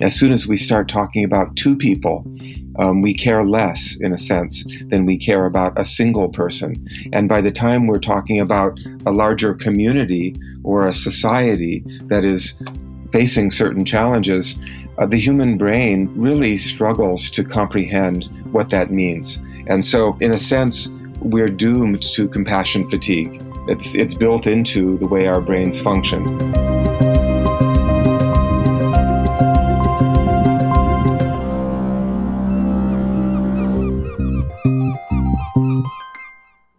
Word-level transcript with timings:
As 0.00 0.18
soon 0.18 0.32
as 0.32 0.48
we 0.48 0.56
start 0.56 0.88
talking 0.88 1.22
about 1.22 1.54
two 1.54 1.76
people, 1.76 2.24
um, 2.80 3.00
we 3.00 3.14
care 3.14 3.44
less, 3.44 3.96
in 4.00 4.12
a 4.12 4.18
sense, 4.18 4.64
than 4.88 5.06
we 5.06 5.16
care 5.16 5.46
about 5.46 5.78
a 5.78 5.84
single 5.84 6.28
person. 6.28 6.74
And 7.12 7.28
by 7.28 7.40
the 7.40 7.52
time 7.52 7.86
we're 7.86 8.00
talking 8.00 8.40
about 8.40 8.76
a 9.06 9.12
larger 9.12 9.54
community 9.54 10.34
or 10.64 10.88
a 10.88 10.94
society 10.94 11.84
that 12.06 12.24
is 12.24 12.56
facing 13.12 13.52
certain 13.52 13.84
challenges, 13.84 14.58
uh, 14.98 15.06
the 15.06 15.16
human 15.16 15.56
brain 15.56 16.10
really 16.16 16.56
struggles 16.56 17.30
to 17.30 17.44
comprehend 17.44 18.28
what 18.50 18.70
that 18.70 18.90
means. 18.90 19.40
And 19.68 19.86
so, 19.86 20.16
in 20.20 20.34
a 20.34 20.40
sense, 20.40 20.90
we're 21.20 21.50
doomed 21.50 22.02
to 22.02 22.28
compassion 22.28 22.88
fatigue. 22.90 23.42
It's, 23.68 23.94
it's 23.94 24.14
built 24.14 24.46
into 24.46 24.98
the 24.98 25.08
way 25.08 25.26
our 25.26 25.40
brains 25.40 25.80
function. 25.80 26.24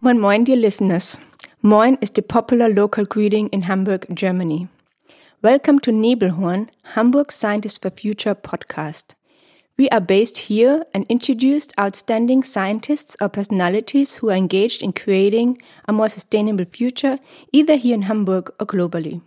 Moin 0.00 0.18
Moin, 0.18 0.44
dear 0.44 0.56
listeners. 0.56 1.18
Moin 1.62 1.98
is 2.00 2.10
the 2.10 2.22
popular 2.22 2.68
local 2.68 3.04
greeting 3.04 3.48
in 3.48 3.62
Hamburg, 3.62 4.06
Germany. 4.12 4.68
Welcome 5.42 5.78
to 5.80 5.92
Nebelhorn, 5.92 6.68
Hamburg 6.94 7.30
Scientists 7.30 7.78
for 7.78 7.90
Future 7.90 8.34
podcast. 8.34 9.14
We 9.80 9.88
are 9.88 10.00
based 10.02 10.36
here 10.36 10.84
and 10.92 11.06
introduced 11.08 11.72
outstanding 11.80 12.42
scientists 12.42 13.16
or 13.18 13.30
personalities 13.30 14.16
who 14.16 14.28
are 14.28 14.36
engaged 14.36 14.82
in 14.82 14.92
creating 14.92 15.56
a 15.88 15.92
more 15.94 16.10
sustainable 16.10 16.66
future, 16.66 17.18
either 17.50 17.76
here 17.76 17.94
in 17.94 18.02
Hamburg 18.02 18.52
or 18.60 18.66
globally. 18.66 19.22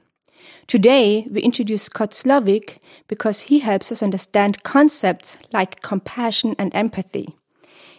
Today, 0.68 1.26
we 1.32 1.42
introduce 1.42 1.82
Scott 1.82 2.12
Slovic 2.12 2.78
because 3.08 3.50
he 3.50 3.62
helps 3.62 3.92
us 3.92 4.04
understand 4.04 4.62
concepts 4.62 5.38
like 5.52 5.82
compassion 5.82 6.56
and 6.60 6.72
empathy. 6.76 7.36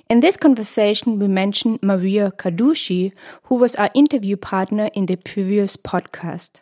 In 0.08 0.20
this 0.20 0.36
conversation, 0.36 1.18
we 1.18 1.26
mention 1.26 1.80
Maria 1.82 2.30
Carducci, 2.30 3.10
who 3.46 3.56
was 3.56 3.74
our 3.74 3.90
interview 3.96 4.36
partner 4.36 4.90
in 4.94 5.06
the 5.06 5.16
previous 5.16 5.76
podcast. 5.76 6.60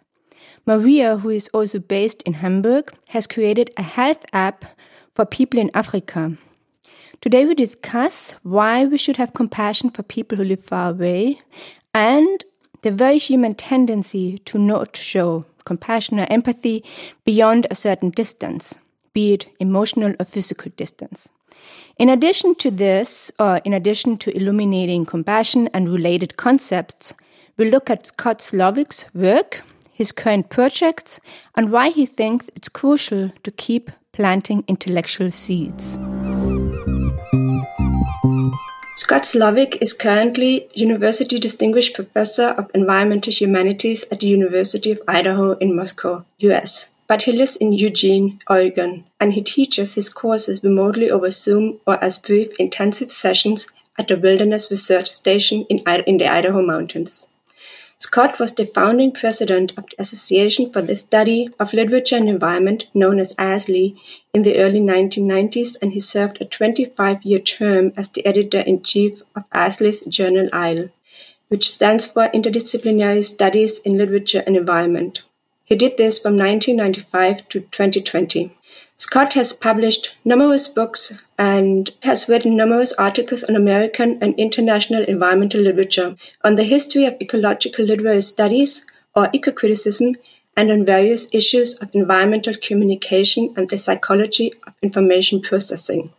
Maria, 0.64 1.18
who 1.18 1.28
is 1.28 1.50
also 1.52 1.78
based 1.78 2.22
in 2.22 2.40
Hamburg, 2.40 2.94
has 3.08 3.26
created 3.26 3.70
a 3.76 3.82
health 3.82 4.24
app 4.32 4.64
for 5.14 5.24
people 5.24 5.60
in 5.60 5.70
Africa. 5.74 6.36
Today, 7.20 7.44
we 7.44 7.54
discuss 7.54 8.36
why 8.42 8.84
we 8.84 8.98
should 8.98 9.16
have 9.16 9.34
compassion 9.34 9.90
for 9.90 10.02
people 10.02 10.38
who 10.38 10.44
live 10.44 10.64
far 10.64 10.90
away 10.90 11.40
and 11.94 12.44
the 12.82 12.90
very 12.90 13.18
human 13.18 13.54
tendency 13.54 14.38
to 14.38 14.58
not 14.58 14.96
show 14.96 15.46
compassion 15.64 16.18
or 16.18 16.26
empathy 16.28 16.84
beyond 17.24 17.66
a 17.70 17.74
certain 17.74 18.10
distance, 18.10 18.78
be 19.12 19.34
it 19.34 19.46
emotional 19.60 20.14
or 20.18 20.24
physical 20.24 20.72
distance. 20.76 21.30
In 21.96 22.08
addition 22.08 22.54
to 22.56 22.70
this, 22.70 23.30
or 23.38 23.58
in 23.58 23.72
addition 23.72 24.18
to 24.18 24.36
illuminating 24.36 25.06
compassion 25.06 25.68
and 25.72 25.88
related 25.88 26.36
concepts, 26.36 27.14
we 27.56 27.70
look 27.70 27.88
at 27.90 28.06
Scott 28.08 28.40
Slovic's 28.40 29.04
work, 29.14 29.62
his 29.92 30.10
current 30.10 30.48
projects, 30.48 31.20
and 31.54 31.70
why 31.70 31.90
he 31.90 32.06
thinks 32.06 32.50
it's 32.56 32.68
crucial 32.68 33.30
to 33.44 33.50
keep 33.52 33.90
planting 34.12 34.64
intellectual 34.68 35.30
seeds. 35.30 35.94
Scott 38.94 39.22
Slovic 39.22 39.78
is 39.80 39.92
currently 39.92 40.68
University 40.74 41.38
Distinguished 41.38 41.94
Professor 41.94 42.48
of 42.48 42.70
Environmental 42.74 43.32
Humanities 43.32 44.04
at 44.12 44.20
the 44.20 44.28
University 44.28 44.92
of 44.92 45.00
Idaho 45.08 45.52
in 45.52 45.74
Moscow, 45.74 46.24
US 46.38 46.92
but 47.12 47.24
he 47.24 47.32
lives 47.32 47.56
in 47.56 47.72
Eugene, 47.72 48.40
Oregon, 48.48 49.04
and 49.20 49.34
he 49.34 49.42
teaches 49.42 49.96
his 49.96 50.08
courses 50.08 50.64
remotely 50.64 51.10
over 51.10 51.30
Zoom 51.30 51.78
or 51.86 52.02
as 52.02 52.16
brief 52.16 52.58
intensive 52.58 53.12
sessions 53.12 53.66
at 53.98 54.08
the 54.08 54.16
Wilderness 54.16 54.70
Research 54.70 55.08
Station 55.08 55.66
in, 55.68 55.80
in 56.06 56.16
the 56.16 56.26
Idaho 56.26 56.62
Mountains. 56.62 57.28
Scott 58.02 58.40
was 58.40 58.52
the 58.52 58.66
founding 58.66 59.12
president 59.12 59.72
of 59.76 59.84
the 59.84 59.94
Association 60.00 60.72
for 60.72 60.82
the 60.82 60.96
Study 60.96 61.48
of 61.60 61.72
Literature 61.72 62.16
and 62.16 62.28
Environment, 62.28 62.88
known 62.92 63.20
as 63.20 63.32
ASLE, 63.38 63.94
in 64.34 64.42
the 64.42 64.58
early 64.58 64.80
1990s, 64.80 65.76
and 65.80 65.92
he 65.92 66.00
served 66.00 66.42
a 66.42 66.44
25 66.44 67.22
year 67.22 67.38
term 67.38 67.92
as 67.96 68.08
the 68.08 68.26
editor 68.26 68.58
in 68.58 68.82
chief 68.82 69.22
of 69.36 69.44
ASLE's 69.52 70.00
journal 70.06 70.48
ISLE, 70.52 70.88
which 71.46 71.70
stands 71.70 72.08
for 72.08 72.28
Interdisciplinary 72.30 73.22
Studies 73.22 73.78
in 73.78 73.96
Literature 73.96 74.42
and 74.48 74.56
Environment. 74.56 75.22
He 75.62 75.76
did 75.76 75.96
this 75.96 76.18
from 76.18 76.36
1995 76.36 77.48
to 77.50 77.60
2020. 77.60 78.50
Scott 78.96 79.34
has 79.34 79.52
published 79.52 80.16
numerous 80.24 80.66
books 80.66 81.12
and 81.42 81.90
has 82.04 82.28
written 82.28 82.56
numerous 82.56 82.92
articles 82.92 83.42
on 83.42 83.56
American 83.56 84.16
and 84.22 84.32
international 84.38 85.02
environmental 85.02 85.60
literature, 85.60 86.14
on 86.44 86.54
the 86.54 86.62
history 86.62 87.04
of 87.04 87.16
ecological 87.20 87.84
literary 87.84 88.20
studies 88.20 88.86
or 89.16 89.28
eco-criticism, 89.32 90.14
and 90.56 90.70
on 90.70 90.86
various 90.86 91.34
issues 91.34 91.74
of 91.80 91.92
environmental 91.96 92.54
communication 92.54 93.52
and 93.56 93.70
the 93.70 93.76
psychology 93.76 94.52
of 94.68 94.74
information 94.82 95.40
processing. 95.40 96.12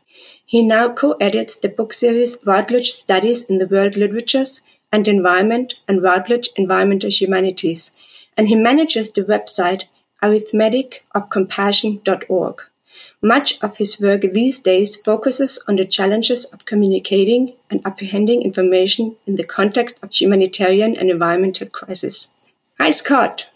He 0.45 0.61
now 0.61 0.91
co-edits 0.91 1.55
the 1.55 1.69
book 1.69 1.94
series 1.94 2.35
Routledge 2.45 2.91
Studies 2.91 3.45
in 3.45 3.59
the 3.59 3.67
World 3.67 3.95
Literatures 3.95 4.61
and 4.91 5.07
Environment 5.07 5.75
and 5.88 6.03
Routledge 6.03 6.50
Environmental 6.57 7.09
Humanities, 7.09 7.91
and 8.35 8.50
he 8.50 8.55
manages 8.55 9.13
the 9.13 9.23
website 9.23 9.85
arithmeticofcompassion.org. 10.22 12.61
Much 13.21 13.61
of 13.61 13.77
his 13.77 13.99
work 13.99 14.21
these 14.21 14.59
days 14.59 14.95
focuses 14.95 15.57
on 15.67 15.75
the 15.75 15.85
challenges 15.85 16.45
of 16.45 16.65
communicating 16.65 17.55
and 17.69 17.81
apprehending 17.85 18.41
information 18.41 19.15
in 19.25 19.35
the 19.35 19.43
context 19.43 20.03
of 20.03 20.11
humanitarian 20.11 20.95
and 20.95 21.09
environmental 21.09 21.67
crisis. 21.67 22.33
Hi, 22.79 22.91
Scott. 22.91 23.49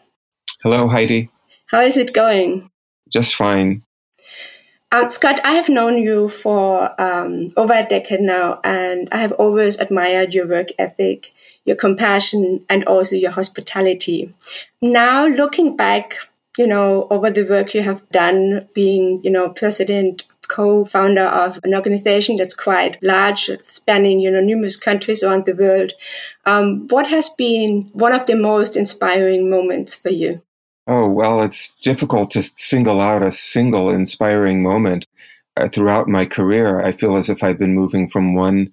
Hello, 0.64 0.88
Heidi. 0.88 1.30
How 1.68 1.82
is 1.82 1.98
it 1.98 2.14
going? 2.14 2.70
Just 3.10 3.36
fine. 3.36 3.84
Um, 4.92 5.10
Scott, 5.10 5.42
I 5.44 5.54
have 5.54 5.68
known 5.68 5.98
you 5.98 6.30
for 6.30 7.00
um, 7.02 7.50
over 7.58 7.74
a 7.74 7.86
decade 7.86 8.22
now, 8.22 8.62
and 8.64 9.10
I 9.12 9.18
have 9.18 9.34
always 9.34 9.78
admired 9.78 10.34
your 10.34 10.48
work 10.48 10.70
ethic 10.80 11.34
your 11.68 11.76
compassion, 11.76 12.66
and 12.70 12.86
also 12.86 13.16
your 13.16 13.32
hospitality. 13.32 14.34
Now, 14.82 15.28
looking 15.28 15.76
back, 15.76 16.16
you 16.58 16.68
know, 16.68 17.08
over 17.10 17.30
the 17.30 17.44
work 17.44 17.74
you 17.74 17.84
have 17.84 18.08
done, 18.10 18.68
being, 18.74 19.22
you 19.24 19.32
know, 19.32 19.50
president, 19.50 20.26
co-founder 20.48 21.26
of 21.26 21.60
an 21.64 21.76
organization 21.76 22.38
that's 22.38 22.56
quite 22.56 23.02
large, 23.04 23.50
spanning, 23.66 24.20
you 24.20 24.32
know, 24.32 24.42
numerous 24.42 24.78
countries 24.78 25.24
around 25.24 25.46
the 25.46 25.54
world. 25.54 25.94
Um, 26.46 26.88
what 26.88 27.08
has 27.08 27.30
been 27.30 27.90
one 27.94 28.14
of 28.14 28.26
the 28.26 28.36
most 28.36 28.78
inspiring 28.78 29.50
moments 29.50 29.96
for 29.96 30.10
you? 30.10 30.42
Oh, 30.88 31.10
well, 31.12 31.42
it's 31.42 31.74
difficult 31.82 32.32
to 32.32 32.44
single 32.44 33.02
out 33.02 33.22
a 33.22 33.32
single 33.32 33.90
inspiring 33.90 34.64
moment. 34.64 35.06
Uh, 35.58 35.68
throughout 35.68 36.08
my 36.08 36.26
career, 36.26 36.82
I 36.82 36.94
feel 36.94 37.18
as 37.18 37.30
if 37.30 37.44
I've 37.44 37.60
been 37.60 37.76
moving 37.76 38.10
from 38.10 38.36
one 38.36 38.72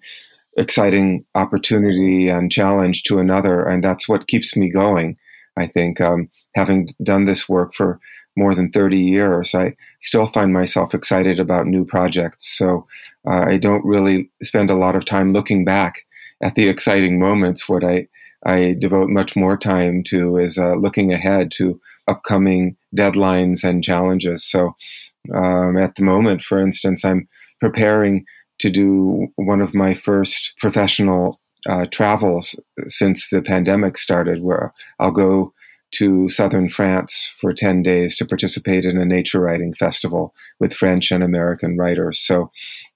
exciting 0.56 1.24
opportunity 1.34 2.28
and 2.28 2.52
challenge 2.52 3.02
to 3.04 3.18
another. 3.18 3.64
And 3.64 3.82
that's 3.82 4.08
what 4.08 4.28
keeps 4.28 4.56
me 4.56 4.70
going. 4.70 5.16
I 5.56 5.66
think, 5.66 6.00
um, 6.00 6.28
having 6.54 6.88
done 7.02 7.24
this 7.24 7.48
work 7.48 7.74
for 7.74 8.00
more 8.36 8.54
than 8.54 8.70
30 8.70 8.98
years, 8.98 9.54
I 9.54 9.76
still 10.02 10.26
find 10.26 10.52
myself 10.52 10.94
excited 10.94 11.38
about 11.38 11.66
new 11.66 11.84
projects. 11.84 12.48
So 12.56 12.86
uh, 13.26 13.44
I 13.46 13.58
don't 13.58 13.84
really 13.84 14.30
spend 14.42 14.70
a 14.70 14.76
lot 14.76 14.96
of 14.96 15.04
time 15.04 15.32
looking 15.32 15.64
back 15.64 16.04
at 16.42 16.54
the 16.54 16.68
exciting 16.68 17.18
moments. 17.18 17.68
What 17.68 17.84
I, 17.84 18.08
I 18.44 18.76
devote 18.78 19.08
much 19.08 19.36
more 19.36 19.56
time 19.56 20.02
to 20.08 20.36
is 20.36 20.58
uh, 20.58 20.74
looking 20.74 21.12
ahead 21.12 21.50
to 21.52 21.80
upcoming 22.08 22.76
deadlines 22.94 23.64
and 23.64 23.84
challenges. 23.84 24.44
So 24.44 24.76
um, 25.32 25.78
at 25.78 25.94
the 25.94 26.02
moment, 26.02 26.42
for 26.42 26.58
instance, 26.58 27.04
I'm 27.04 27.28
preparing 27.60 28.26
to 28.58 28.70
do 28.70 29.28
one 29.36 29.60
of 29.60 29.74
my 29.74 29.94
first 29.94 30.54
professional 30.58 31.40
uh, 31.66 31.86
travels 31.86 32.60
since 32.86 33.30
the 33.30 33.40
pandemic 33.40 33.96
started, 33.96 34.42
where 34.42 34.74
I'll 34.98 35.12
go 35.12 35.54
to 35.92 36.28
southern 36.28 36.68
France 36.68 37.32
for 37.38 37.52
10 37.52 37.82
days 37.82 38.16
to 38.16 38.26
participate 38.26 38.84
in 38.84 38.98
a 38.98 39.04
nature 39.04 39.40
writing 39.40 39.74
festival 39.74 40.34
with 40.58 40.74
French 40.74 41.10
and 41.10 41.22
American 41.22 41.76
writers. 41.76 42.18
So 42.18 42.50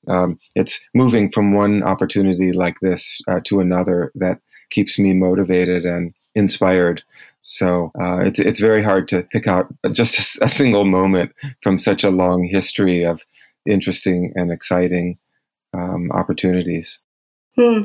um, 0.08 0.38
it's 0.54 0.80
moving 0.94 1.30
from 1.30 1.54
one 1.54 1.82
opportunity 1.82 2.52
like 2.52 2.80
this 2.80 3.20
uh, 3.28 3.40
to 3.44 3.60
another 3.60 4.10
that 4.16 4.40
keeps 4.70 4.98
me 4.98 5.12
motivated 5.14 5.84
and 5.84 6.12
inspired. 6.34 7.02
So 7.42 7.92
uh, 7.98 8.20
it's, 8.24 8.40
it's 8.40 8.60
very 8.60 8.82
hard 8.82 9.08
to 9.08 9.22
pick 9.22 9.46
out 9.46 9.72
just 9.92 10.40
a, 10.40 10.44
a 10.44 10.48
single 10.48 10.84
moment 10.84 11.32
from 11.62 11.78
such 11.78 12.04
a 12.04 12.10
long 12.10 12.44
history 12.44 13.04
of 13.04 13.22
interesting 13.66 14.32
and 14.34 14.50
exciting 14.50 15.18
um, 15.72 16.10
opportunities. 16.12 17.00
Hmm. 17.56 17.82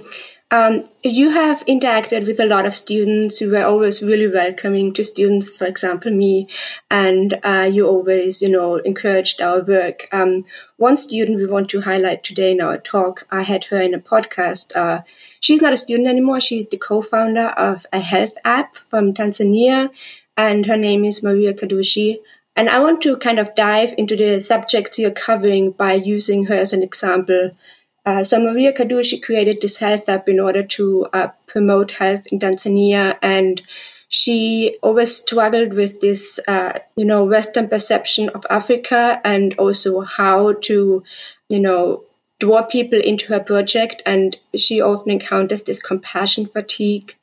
Um, 0.54 0.84
you 1.02 1.32
have 1.32 1.66
interacted 1.66 2.28
with 2.28 2.40
a 2.40 2.46
lot 2.46 2.68
of 2.68 2.76
students. 2.76 3.42
You 3.42 3.50
were 3.50 3.64
always 3.66 4.04
really 4.04 4.28
welcoming 4.28 4.94
to 4.94 5.04
students, 5.04 5.58
for 5.58 5.66
example, 5.66 6.12
me, 6.12 6.48
and 6.92 7.40
uh, 7.44 7.68
you 7.74 7.88
always, 7.88 8.40
you 8.40 8.50
know, 8.50 8.76
encouraged 8.76 9.42
our 9.42 9.64
work. 9.64 10.08
Um, 10.12 10.46
one 10.78 10.96
student 10.96 11.40
we 11.40 11.48
want 11.48 11.70
to 11.70 11.82
highlight 11.82 12.24
today 12.24 12.52
in 12.52 12.62
our 12.62 12.78
talk, 12.78 13.26
I 13.32 13.42
had 13.42 13.64
her 13.72 13.82
in 13.82 13.96
a 13.96 14.00
podcast. 14.00 14.76
Uh, 14.76 15.02
she's 15.40 15.60
not 15.60 15.74
a 15.74 15.78
student 15.78 16.08
anymore. 16.08 16.40
She's 16.40 16.70
the 16.70 16.78
co-founder 16.78 17.48
of 17.58 17.88
a 17.92 18.00
health 18.00 18.38
app 18.46 18.76
from 18.76 19.12
Tanzania, 19.12 19.90
and 20.38 20.68
her 20.68 20.78
name 20.78 21.04
is 21.04 21.24
Maria 21.24 21.56
Kadushi. 21.56 22.18
And 22.56 22.70
I 22.70 22.78
want 22.78 23.02
to 23.02 23.18
kind 23.18 23.40
of 23.40 23.56
dive 23.56 23.96
into 23.98 24.16
the 24.16 24.40
subjects 24.40 25.00
you're 25.00 25.10
covering 25.10 25.72
by 25.72 25.94
using 25.94 26.46
her 26.46 26.56
as 26.56 26.74
an 26.74 26.84
example. 26.84 27.58
Uh, 28.06 28.24
so 28.24 28.44
Maria 28.44 28.74
Kadushi 28.74 29.22
created 29.22 29.62
this 29.62 29.78
health 29.78 30.10
app 30.10 30.28
in 30.28 30.40
order 30.40 30.64
to 30.64 31.08
uh, 31.14 31.30
promote 31.48 31.92
health 31.92 32.28
in 32.32 32.40
Tanzania, 32.40 33.18
and 33.22 33.62
she 34.10 34.78
always 34.84 35.16
struggled 35.16 35.74
with 35.74 36.02
this, 36.02 36.40
uh, 36.48 36.80
you 36.96 37.06
know, 37.06 37.24
Western 37.24 37.68
perception 37.68 38.30
of 38.30 38.46
Africa, 38.50 39.22
and 39.24 39.56
also 39.58 40.02
how 40.02 40.54
to, 40.54 41.04
you 41.50 41.60
know, 41.60 42.04
draw 42.40 42.62
people 42.62 43.00
into 43.00 43.28
her 43.34 43.40
project. 43.40 44.04
And 44.06 44.38
she 44.56 44.82
often 44.82 45.12
encounters 45.12 45.64
this 45.64 45.82
compassion 45.82 46.46
fatigue. 46.46 47.16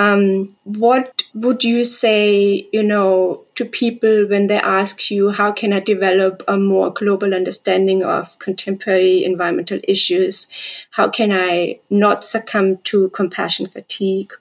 Um, 0.00 0.56
what 0.64 1.24
would 1.34 1.62
you 1.62 1.84
say, 1.84 2.66
you 2.72 2.82
know, 2.82 3.44
to 3.56 3.66
people 3.66 4.26
when 4.26 4.46
they 4.46 4.58
ask 4.58 5.10
you, 5.10 5.28
how 5.28 5.52
can 5.52 5.74
I 5.74 5.80
develop 5.80 6.42
a 6.48 6.56
more 6.56 6.90
global 6.90 7.34
understanding 7.34 8.02
of 8.02 8.38
contemporary 8.38 9.22
environmental 9.24 9.78
issues? 9.86 10.46
How 10.92 11.10
can 11.10 11.30
I 11.30 11.80
not 11.90 12.24
succumb 12.24 12.78
to 12.84 13.10
compassion 13.10 13.66
fatigue 13.66 14.32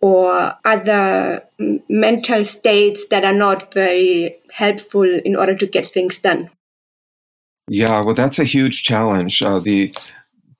or 0.00 0.54
other 0.64 1.42
mental 1.88 2.44
states 2.44 3.08
that 3.08 3.24
are 3.24 3.34
not 3.34 3.74
very 3.74 4.36
helpful 4.52 5.02
in 5.02 5.34
order 5.34 5.56
to 5.56 5.66
get 5.66 5.88
things 5.88 6.18
done? 6.18 6.50
Yeah, 7.66 8.00
well, 8.02 8.14
that's 8.14 8.38
a 8.38 8.44
huge 8.44 8.84
challenge. 8.84 9.42
Uh, 9.42 9.58
the 9.58 9.92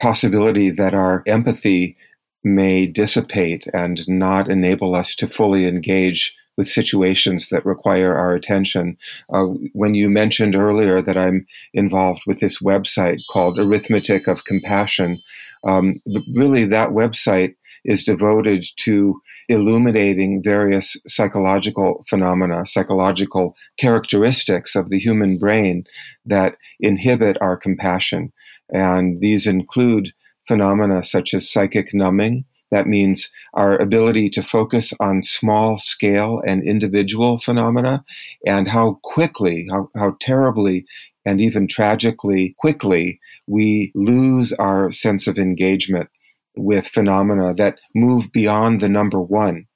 possibility 0.00 0.70
that 0.72 0.92
our 0.92 1.22
empathy 1.28 1.96
may 2.42 2.86
dissipate 2.86 3.66
and 3.72 4.08
not 4.08 4.50
enable 4.50 4.94
us 4.94 5.14
to 5.16 5.28
fully 5.28 5.66
engage 5.66 6.34
with 6.56 6.68
situations 6.68 7.48
that 7.48 7.64
require 7.64 8.14
our 8.14 8.34
attention. 8.34 8.96
Uh, 9.32 9.46
when 9.72 9.94
you 9.94 10.10
mentioned 10.10 10.54
earlier 10.54 11.00
that 11.00 11.16
I'm 11.16 11.46
involved 11.72 12.22
with 12.26 12.40
this 12.40 12.60
website 12.60 13.20
called 13.30 13.58
Arithmetic 13.58 14.26
of 14.26 14.44
Compassion, 14.44 15.22
um, 15.66 16.00
really 16.34 16.66
that 16.66 16.90
website 16.90 17.54
is 17.84 18.04
devoted 18.04 18.64
to 18.76 19.20
illuminating 19.48 20.42
various 20.42 20.96
psychological 21.06 22.04
phenomena, 22.08 22.66
psychological 22.66 23.56
characteristics 23.78 24.76
of 24.76 24.90
the 24.90 24.98
human 24.98 25.38
brain 25.38 25.84
that 26.26 26.56
inhibit 26.78 27.36
our 27.40 27.56
compassion. 27.56 28.32
And 28.68 29.20
these 29.20 29.46
include 29.46 30.12
phenomena 30.50 31.04
such 31.04 31.32
as 31.32 31.48
psychic 31.48 31.94
numbing. 31.94 32.44
That 32.72 32.88
means 32.88 33.30
our 33.54 33.76
ability 33.76 34.30
to 34.30 34.42
focus 34.42 34.92
on 34.98 35.22
small 35.22 35.78
scale 35.78 36.42
and 36.44 36.68
individual 36.68 37.38
phenomena 37.38 38.04
and 38.44 38.66
how 38.66 38.98
quickly, 39.04 39.68
how, 39.70 39.90
how 39.94 40.16
terribly, 40.20 40.86
and 41.24 41.40
even 41.40 41.68
tragically 41.68 42.56
quickly 42.58 43.20
we 43.46 43.92
lose 43.94 44.52
our 44.54 44.90
sense 44.90 45.28
of 45.28 45.38
engagement 45.38 46.08
with 46.56 46.88
phenomena 46.88 47.54
that 47.54 47.78
move 47.94 48.32
beyond 48.32 48.80
the 48.80 48.88
number 48.88 49.22
one. 49.22 49.66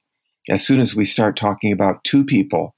As 0.50 0.66
soon 0.66 0.80
as 0.80 0.96
we 0.96 1.04
start 1.04 1.36
talking 1.36 1.72
about 1.72 2.02
two 2.02 2.24
people, 2.24 2.74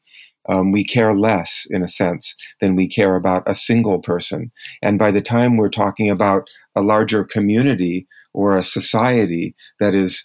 um, 0.48 0.70
we 0.70 0.84
care 0.84 1.14
less, 1.14 1.66
in 1.70 1.82
a 1.82 1.88
sense, 1.88 2.36
than 2.60 2.76
we 2.76 2.88
care 2.88 3.16
about 3.16 3.42
a 3.46 3.54
single 3.54 4.00
person. 4.00 4.52
And 4.82 4.98
by 4.98 5.10
the 5.10 5.22
time 5.22 5.56
we're 5.56 5.70
talking 5.70 6.10
about 6.10 6.48
a 6.76 6.82
larger 6.82 7.24
community 7.24 8.06
or 8.32 8.56
a 8.56 8.64
society 8.64 9.56
that 9.80 9.94
is 9.94 10.24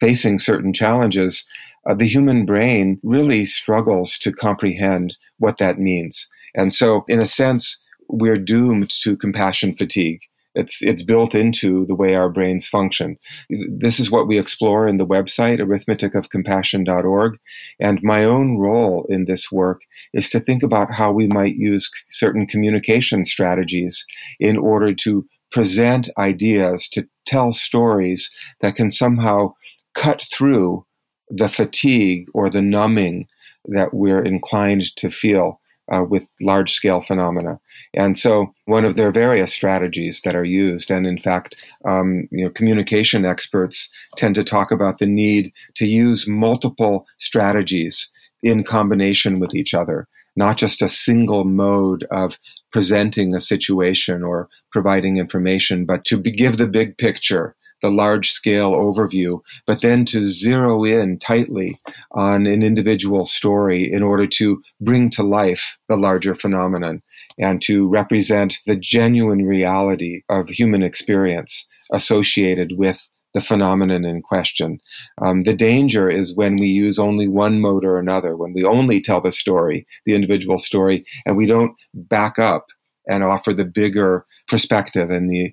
facing 0.00 0.38
certain 0.38 0.72
challenges, 0.72 1.46
uh, 1.88 1.94
the 1.94 2.06
human 2.06 2.44
brain 2.44 3.00
really 3.02 3.44
struggles 3.44 4.18
to 4.18 4.32
comprehend 4.32 5.16
what 5.38 5.58
that 5.58 5.78
means. 5.78 6.28
And 6.54 6.74
so, 6.74 7.04
in 7.08 7.22
a 7.22 7.28
sense, 7.28 7.80
we're 8.08 8.38
doomed 8.38 8.90
to 9.02 9.16
compassion 9.16 9.74
fatigue. 9.76 10.20
It's, 10.54 10.82
it's 10.82 11.02
built 11.02 11.34
into 11.34 11.84
the 11.86 11.96
way 11.96 12.14
our 12.14 12.28
brains 12.28 12.68
function. 12.68 13.16
This 13.50 13.98
is 13.98 14.10
what 14.10 14.28
we 14.28 14.38
explore 14.38 14.86
in 14.86 14.98
the 14.98 15.06
website, 15.06 15.58
arithmeticofcompassion.org. 15.58 17.38
And 17.80 18.00
my 18.04 18.24
own 18.24 18.58
role 18.58 19.04
in 19.08 19.24
this 19.24 19.50
work 19.50 19.80
is 20.12 20.30
to 20.30 20.38
think 20.38 20.62
about 20.62 20.92
how 20.92 21.10
we 21.10 21.26
might 21.26 21.56
use 21.56 21.90
certain 22.08 22.46
communication 22.46 23.24
strategies 23.24 24.06
in 24.38 24.56
order 24.56 24.94
to 24.94 25.26
present 25.54 26.10
ideas, 26.18 26.88
to 26.88 27.06
tell 27.24 27.52
stories 27.52 28.28
that 28.60 28.74
can 28.74 28.90
somehow 28.90 29.54
cut 29.94 30.20
through 30.32 30.84
the 31.30 31.48
fatigue 31.48 32.26
or 32.34 32.50
the 32.50 32.60
numbing 32.60 33.28
that 33.66 33.94
we're 33.94 34.20
inclined 34.20 34.82
to 34.96 35.08
feel 35.10 35.60
uh, 35.94 36.02
with 36.02 36.26
large 36.40 36.72
scale 36.72 37.00
phenomena. 37.00 37.60
And 37.94 38.18
so, 38.18 38.52
one 38.64 38.84
of 38.84 38.96
their 38.96 39.12
various 39.12 39.54
strategies 39.54 40.22
that 40.22 40.34
are 40.34 40.44
used, 40.44 40.90
and 40.90 41.06
in 41.06 41.18
fact, 41.18 41.54
um, 41.84 42.26
you 42.32 42.44
know, 42.44 42.50
communication 42.50 43.24
experts 43.24 43.88
tend 44.16 44.34
to 44.34 44.42
talk 44.42 44.72
about 44.72 44.98
the 44.98 45.06
need 45.06 45.52
to 45.76 45.86
use 45.86 46.26
multiple 46.26 47.06
strategies 47.18 48.10
in 48.42 48.64
combination 48.64 49.38
with 49.38 49.54
each 49.54 49.72
other, 49.72 50.08
not 50.36 50.56
just 50.56 50.82
a 50.82 50.88
single 50.88 51.44
mode 51.44 52.04
of 52.10 52.38
presenting 52.72 53.34
a 53.34 53.40
situation 53.40 54.22
or 54.22 54.48
providing 54.72 55.16
information, 55.16 55.84
but 55.84 56.04
to 56.04 56.18
give 56.18 56.56
the 56.56 56.66
big 56.66 56.98
picture, 56.98 57.54
the 57.82 57.90
large 57.90 58.32
scale 58.32 58.72
overview, 58.72 59.40
but 59.66 59.80
then 59.80 60.04
to 60.06 60.24
zero 60.24 60.84
in 60.84 61.18
tightly 61.18 61.78
on 62.12 62.46
an 62.46 62.62
individual 62.62 63.26
story 63.26 63.90
in 63.90 64.02
order 64.02 64.26
to 64.26 64.62
bring 64.80 65.10
to 65.10 65.22
life 65.22 65.76
the 65.88 65.96
larger 65.96 66.34
phenomenon 66.34 67.02
and 67.38 67.60
to 67.62 67.86
represent 67.86 68.58
the 68.66 68.76
genuine 68.76 69.44
reality 69.44 70.22
of 70.28 70.48
human 70.48 70.82
experience 70.82 71.68
associated 71.92 72.72
with 72.76 73.08
the 73.34 73.42
phenomenon 73.42 74.04
in 74.04 74.22
question. 74.22 74.80
Um, 75.20 75.42
the 75.42 75.54
danger 75.54 76.08
is 76.08 76.36
when 76.36 76.56
we 76.56 76.68
use 76.68 76.98
only 76.98 77.28
one 77.28 77.60
mode 77.60 77.84
or 77.84 77.98
another, 77.98 78.36
when 78.36 78.52
we 78.52 78.64
only 78.64 79.00
tell 79.00 79.20
the 79.20 79.32
story, 79.32 79.86
the 80.06 80.14
individual 80.14 80.58
story, 80.58 81.04
and 81.26 81.36
we 81.36 81.46
don't 81.46 81.74
back 81.92 82.38
up 82.38 82.66
and 83.08 83.24
offer 83.24 83.52
the 83.52 83.64
bigger 83.64 84.24
perspective 84.48 85.10
and 85.10 85.30
the 85.30 85.52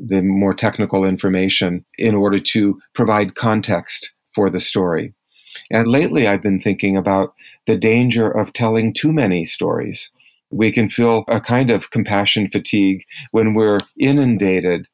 the 0.00 0.22
more 0.22 0.54
technical 0.54 1.04
information 1.04 1.84
in 1.98 2.14
order 2.14 2.38
to 2.38 2.80
provide 2.94 3.34
context 3.34 4.12
for 4.32 4.48
the 4.48 4.60
story. 4.60 5.12
And 5.72 5.88
lately, 5.88 6.28
I've 6.28 6.42
been 6.42 6.60
thinking 6.60 6.96
about 6.96 7.34
the 7.66 7.76
danger 7.76 8.30
of 8.30 8.52
telling 8.52 8.94
too 8.94 9.12
many 9.12 9.44
stories. 9.44 10.12
We 10.50 10.70
can 10.70 10.88
feel 10.88 11.24
a 11.26 11.40
kind 11.40 11.72
of 11.72 11.90
compassion 11.90 12.48
fatigue 12.48 13.02
when 13.32 13.54
we're 13.54 13.78
inundated 13.98 14.86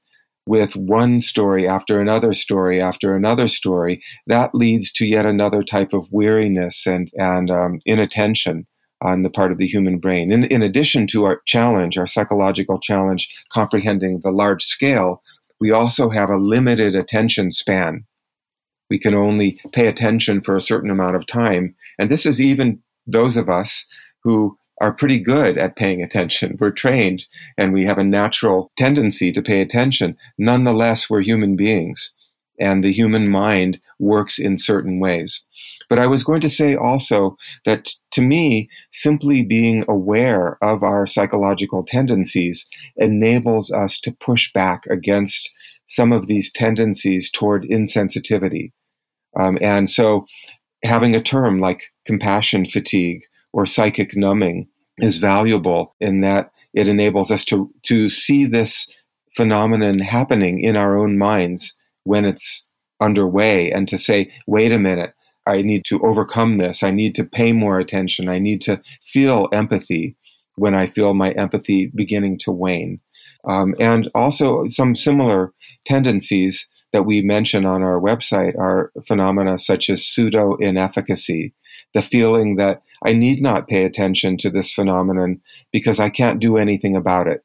with 0.47 0.77
one 0.77 1.21
story 1.21 1.67
after 1.67 2.01
another 2.01 2.35
story 2.35 2.81
after 2.81 3.17
another 3.17 3.49
story, 3.49 4.03
that 4.27 4.55
leads 4.55 4.93
to 4.93 5.07
yet 5.07 5.27
another 5.27 5.63
type 5.63 5.93
of 5.93 6.07
weariness 6.11 6.87
and, 6.87 7.11
and 7.15 7.51
um, 7.51 7.79
inattention 7.87 8.67
on 9.01 9.23
the 9.23 9.31
part 9.31 9.53
of 9.53 9.59
the 9.59 9.67
human 9.67 9.99
brain. 9.99 10.31
In, 10.31 10.45
in 10.45 10.63
addition 10.63 11.07
to 11.09 11.25
our 11.25 11.41
challenge, 11.47 11.99
our 11.99 12.07
psychological 12.07 12.79
challenge, 12.79 13.29
comprehending 13.51 14.21
the 14.21 14.31
large 14.31 14.65
scale, 14.65 15.23
we 15.61 15.71
also 15.71 16.11
have 16.11 16.31
a 16.31 16.37
limited 16.37 16.95
attention 16.95 17.53
span. 17.53 18.05
We 18.91 18.99
can 18.99 19.15
only 19.15 19.61
pay 19.73 19.89
attention 19.89 20.43
for 20.43 20.57
a 20.57 20.61
certain 20.61 20.91
amount 20.91 21.17
of 21.17 21.27
time. 21.27 21.75
And 21.99 22.11
this 22.11 22.27
is 22.27 22.41
even 22.41 22.83
those 23.07 23.37
of 23.37 23.49
us 23.49 23.87
who 24.23 24.59
are 24.81 24.93
pretty 24.93 25.21
good 25.21 25.57
at 25.57 25.77
paying 25.77 26.03
attention. 26.03 26.57
We're 26.61 26.71
trained 26.71 27.27
and 27.57 27.73
we 27.73 27.85
have 27.85 27.99
a 27.99 28.05
natural 28.05 28.73
tendency 28.77 29.33
to 29.33 29.43
pay 29.43 29.61
attention. 29.61 30.17
Nonetheless, 30.39 31.09
we're 31.09 31.23
human 31.23 31.57
beings 31.57 32.13
and 32.59 32.85
the 32.85 32.93
human 32.93 33.31
mind 33.31 33.81
works 33.99 34.39
in 34.39 34.59
certain 34.59 35.01
ways. 35.01 35.43
But 35.89 35.99
I 35.99 36.07
was 36.07 36.25
going 36.25 36.41
to 36.43 36.51
say 36.51 36.75
also 36.75 37.37
that 37.65 37.91
to 38.13 38.23
me, 38.23 38.69
simply 38.93 39.43
being 39.43 39.85
aware 39.89 40.59
of 40.63 40.83
our 40.83 41.07
psychological 41.07 41.85
tendencies 41.85 42.67
enables 42.97 43.71
us 43.71 43.99
to 44.01 44.13
push 44.13 44.53
back 44.53 44.85
against 44.91 45.51
some 45.87 46.13
of 46.13 46.27
these 46.27 46.51
tendencies 46.51 47.31
toward 47.31 47.65
insensitivity. 47.65 48.73
Um, 49.39 49.59
and 49.61 49.91
so 49.91 50.27
having 50.85 51.15
a 51.15 51.23
term 51.23 51.61
like 51.61 51.91
compassion 52.05 52.67
fatigue 52.67 53.23
or 53.55 53.65
psychic 53.65 54.17
numbing 54.17 54.67
is 54.99 55.19
valuable 55.19 55.95
in 56.01 56.21
that 56.21 56.51
it 56.75 56.89
enables 56.89 57.31
us 57.31 57.45
to, 57.45 57.73
to 57.85 58.09
see 58.09 58.45
this 58.45 58.89
phenomenon 59.37 60.01
happening 60.01 60.61
in 60.61 60.77
our 60.77 60.97
own 60.97 61.17
minds 61.17 61.75
when 62.03 62.25
it's 62.25 62.69
underway 63.01 63.71
and 63.71 63.89
to 63.89 63.97
say, 63.97 64.31
wait 64.47 64.73
a 64.73 64.79
minute, 64.79 65.15
I 65.47 65.63
need 65.63 65.85
to 65.87 66.01
overcome 66.03 66.59
this. 66.59 66.83
I 66.83 66.91
need 66.91 67.15
to 67.15 67.25
pay 67.25 67.53
more 67.53 67.79
attention. 67.79 68.29
I 68.29 68.41
need 68.41 68.61
to 68.63 68.83
feel 69.05 69.49
empathy 69.53 70.17
when 70.57 70.75
I 70.75 70.87
feel 70.87 71.15
my 71.15 71.31
empathy 71.33 71.93
beginning 71.95 72.39
to 72.41 72.51
wane. 72.51 73.01
Um, 73.45 73.75
and 73.79 74.11
also 74.15 74.67
some 74.67 74.97
similar 74.97 75.53
tendencies 75.85 76.69
that 76.93 77.05
we 77.05 77.21
mention 77.21 77.67
on 77.67 77.83
our 77.83 78.01
website 78.01 78.57
are 78.59 78.91
phenomena 79.07 79.59
such 79.59 79.91
as 79.91 80.07
pseudo 80.07 80.57
inefficacy, 80.57 81.53
the 81.93 82.03
feeling 82.03 82.57
that 82.57 82.83
I 83.05 83.13
need 83.13 83.43
not 83.43 83.69
pay 83.69 83.85
attention 83.85 84.37
to 84.39 84.51
this 84.51 84.73
phenomenon 84.73 85.41
because 85.73 86.01
I 86.01 86.09
can't 86.09 86.41
do 86.41 86.57
anything 86.57 86.97
about 86.97 87.27
it. 87.27 87.45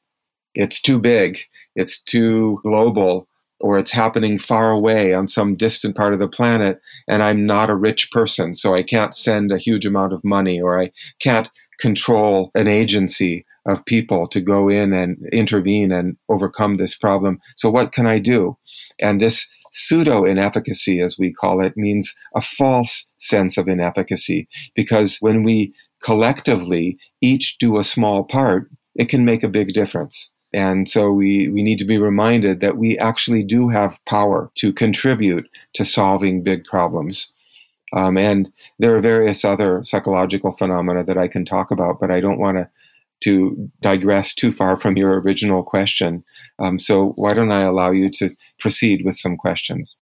It's 0.56 0.82
too 0.82 1.00
big, 1.00 1.40
it's 1.76 2.02
too 2.02 2.60
global, 2.64 3.28
or 3.60 3.78
it's 3.78 3.92
happening 3.92 4.40
far 4.40 4.72
away 4.72 5.14
on 5.14 5.28
some 5.28 5.56
distant 5.56 5.96
part 5.96 6.14
of 6.14 6.20
the 6.20 6.30
planet, 6.30 6.80
and 7.08 7.22
I'm 7.22 7.46
not 7.46 7.70
a 7.70 7.76
rich 7.76 8.10
person, 8.12 8.56
so 8.56 8.74
I 8.74 8.84
can't 8.84 9.16
send 9.16 9.52
a 9.52 9.58
huge 9.58 9.86
amount 9.86 10.14
of 10.14 10.24
money, 10.24 10.62
or 10.62 10.80
I 10.80 10.92
can't 11.20 11.50
control 11.80 12.52
an 12.56 12.68
agency 12.68 13.46
of 13.66 13.86
people 13.86 14.28
to 14.28 14.42
go 14.42 14.70
in 14.70 14.94
and 14.94 15.18
intervene 15.32 15.92
and 15.92 16.18
overcome 16.30 16.78
this 16.78 16.98
problem. 16.98 17.40
So, 17.56 17.70
what 17.70 17.92
can 17.92 18.08
I 18.08 18.20
do? 18.20 18.58
And 19.00 19.22
this 19.22 19.50
pseudo 19.72 20.26
inefficacy, 20.26 21.02
as 21.02 21.18
we 21.18 21.32
call 21.32 21.64
it, 21.64 21.78
means 21.78 22.16
a 22.36 22.42
false 22.42 23.08
sense 23.18 23.58
of 23.58 23.68
inefficacy 23.68 24.48
because 24.76 25.18
when 25.20 25.44
we 25.44 25.74
collectively 26.04 26.98
each 27.22 27.58
do 27.58 27.78
a 27.78 27.84
small 27.84 28.24
part, 28.24 28.70
it 28.96 29.10
can 29.10 29.26
make 29.26 29.44
a 29.44 29.50
big 29.50 29.74
difference. 29.74 30.32
And 30.52 30.90
so 30.90 31.12
we, 31.12 31.48
we 31.50 31.62
need 31.62 31.78
to 31.80 31.86
be 31.86 31.98
reminded 31.98 32.60
that 32.60 32.78
we 32.78 32.98
actually 32.98 33.44
do 33.44 33.70
have 33.70 34.00
power 34.06 34.52
to 34.56 34.74
contribute 34.74 35.48
to 35.74 35.86
solving 35.86 36.44
big 36.44 36.66
problems. 36.66 37.32
Um, 37.94 38.18
and 38.18 38.52
there 38.78 38.96
are 38.96 39.02
various 39.02 39.46
other 39.46 39.84
psychological 39.84 40.52
phenomena 40.52 41.04
that 41.04 41.18
I 41.18 41.28
can 41.28 41.46
talk 41.46 41.72
about, 41.72 42.00
but 42.00 42.12
I 42.12 42.20
don't 42.20 42.40
want 42.40 42.58
to 42.58 42.70
to 43.22 43.70
digress 43.82 44.34
too 44.34 44.52
far 44.52 44.78
from 44.78 44.98
your 44.98 45.20
original 45.20 45.64
question. 45.64 46.24
Um, 46.60 46.80
so 46.80 47.10
why 47.16 47.34
don't 47.34 47.52
I 47.52 47.64
allow 47.64 47.92
you 47.92 48.10
to 48.12 48.30
proceed 48.60 49.04
with 49.06 49.18
some 49.18 49.38
questions? 49.38 50.00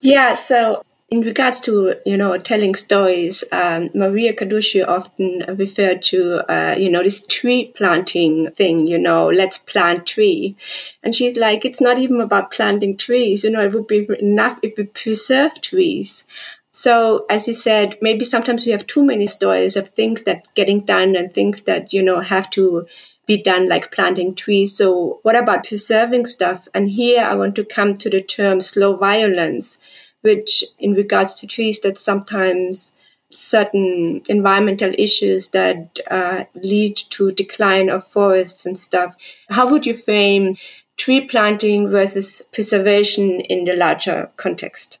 Yeah. 0.00 0.34
So 0.34 0.82
in 1.10 1.22
regards 1.22 1.58
to 1.58 1.96
you 2.06 2.16
know 2.16 2.38
telling 2.38 2.74
stories, 2.74 3.42
um, 3.50 3.90
Maria 3.94 4.32
Caducci 4.32 4.86
often 4.86 5.44
referred 5.56 6.02
to 6.02 6.40
uh, 6.50 6.76
you 6.78 6.88
know 6.88 7.02
this 7.02 7.26
tree 7.26 7.72
planting 7.76 8.50
thing. 8.52 8.86
You 8.86 8.98
know, 8.98 9.28
let's 9.28 9.58
plant 9.58 10.06
tree, 10.06 10.56
and 11.02 11.14
she's 11.14 11.36
like, 11.36 11.64
it's 11.64 11.80
not 11.80 11.98
even 11.98 12.20
about 12.20 12.52
planting 12.52 12.96
trees. 12.96 13.42
You 13.42 13.50
know, 13.50 13.62
it 13.62 13.74
would 13.74 13.88
be 13.88 14.06
enough 14.20 14.58
if 14.62 14.78
we 14.78 14.84
preserve 14.84 15.60
trees. 15.60 16.24
So, 16.72 17.26
as 17.28 17.48
you 17.48 17.54
said, 17.54 17.98
maybe 18.00 18.24
sometimes 18.24 18.64
we 18.64 18.72
have 18.72 18.86
too 18.86 19.04
many 19.04 19.26
stories 19.26 19.76
of 19.76 19.88
things 19.88 20.22
that 20.22 20.46
getting 20.54 20.80
done 20.84 21.16
and 21.16 21.32
things 21.32 21.62
that, 21.62 21.92
you 21.92 22.02
know, 22.02 22.20
have 22.20 22.48
to 22.50 22.86
be 23.26 23.42
done, 23.42 23.68
like 23.68 23.92
planting 23.92 24.34
trees. 24.34 24.76
So, 24.76 25.18
what 25.22 25.36
about 25.36 25.66
preserving 25.66 26.26
stuff? 26.26 26.68
And 26.72 26.90
here 26.90 27.22
I 27.22 27.34
want 27.34 27.56
to 27.56 27.64
come 27.64 27.94
to 27.94 28.10
the 28.10 28.22
term 28.22 28.60
slow 28.60 28.96
violence, 28.96 29.78
which, 30.22 30.64
in 30.78 30.92
regards 30.92 31.34
to 31.36 31.46
trees, 31.46 31.80
that 31.80 31.98
sometimes 31.98 32.92
certain 33.32 34.22
environmental 34.28 34.92
issues 34.98 35.48
that 35.48 35.98
uh, 36.10 36.44
lead 36.54 36.96
to 37.10 37.32
decline 37.32 37.88
of 37.88 38.06
forests 38.06 38.66
and 38.66 38.76
stuff. 38.76 39.14
How 39.50 39.70
would 39.70 39.86
you 39.86 39.94
frame 39.94 40.56
tree 40.96 41.20
planting 41.20 41.88
versus 41.88 42.42
preservation 42.52 43.40
in 43.40 43.64
the 43.64 43.74
larger 43.74 44.30
context? 44.36 45.00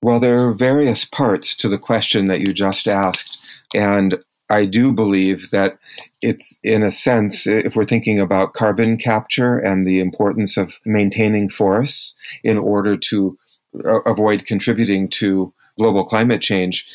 Well, 0.00 0.20
there 0.20 0.46
are 0.46 0.52
various 0.52 1.04
parts 1.04 1.56
to 1.56 1.68
the 1.68 1.78
question 1.78 2.26
that 2.26 2.40
you 2.40 2.52
just 2.52 2.86
asked. 2.86 3.38
And 3.74 4.22
I 4.48 4.64
do 4.64 4.92
believe 4.92 5.50
that 5.50 5.78
it's, 6.22 6.58
in 6.62 6.82
a 6.82 6.90
sense, 6.90 7.46
if 7.46 7.76
we're 7.76 7.84
thinking 7.84 8.20
about 8.20 8.54
carbon 8.54 8.96
capture 8.96 9.58
and 9.58 9.86
the 9.86 10.00
importance 10.00 10.56
of 10.56 10.78
maintaining 10.84 11.48
forests 11.48 12.14
in 12.42 12.56
order 12.58 12.96
to 12.96 13.36
uh, 13.84 14.00
avoid 14.02 14.46
contributing 14.46 15.08
to 15.08 15.52
global 15.76 16.04
climate 16.04 16.40
change, 16.40 16.86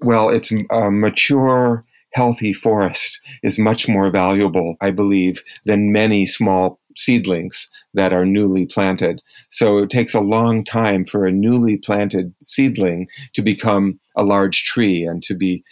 well, 0.00 0.30
it's 0.30 0.52
a 0.70 0.90
mature, 0.90 1.84
healthy 2.14 2.52
forest 2.52 3.20
is 3.42 3.58
much 3.58 3.88
more 3.88 4.10
valuable, 4.10 4.76
I 4.80 4.92
believe, 4.92 5.42
than 5.64 5.92
many 5.92 6.24
small 6.24 6.80
seedlings 6.96 7.70
that 7.94 8.12
are 8.12 8.24
newly 8.24 8.66
planted. 8.66 9.22
So 9.50 9.78
it 9.78 9.90
takes 9.90 10.14
a 10.14 10.20
long 10.20 10.64
time 10.64 11.04
for 11.04 11.24
a 11.24 11.32
newly 11.32 11.76
planted 11.76 12.34
seedling 12.42 13.08
to 13.34 13.42
become 13.42 13.98
a 14.16 14.24
large 14.24 14.64
tree 14.64 15.04
and 15.04 15.22
to 15.24 15.34
be 15.34 15.64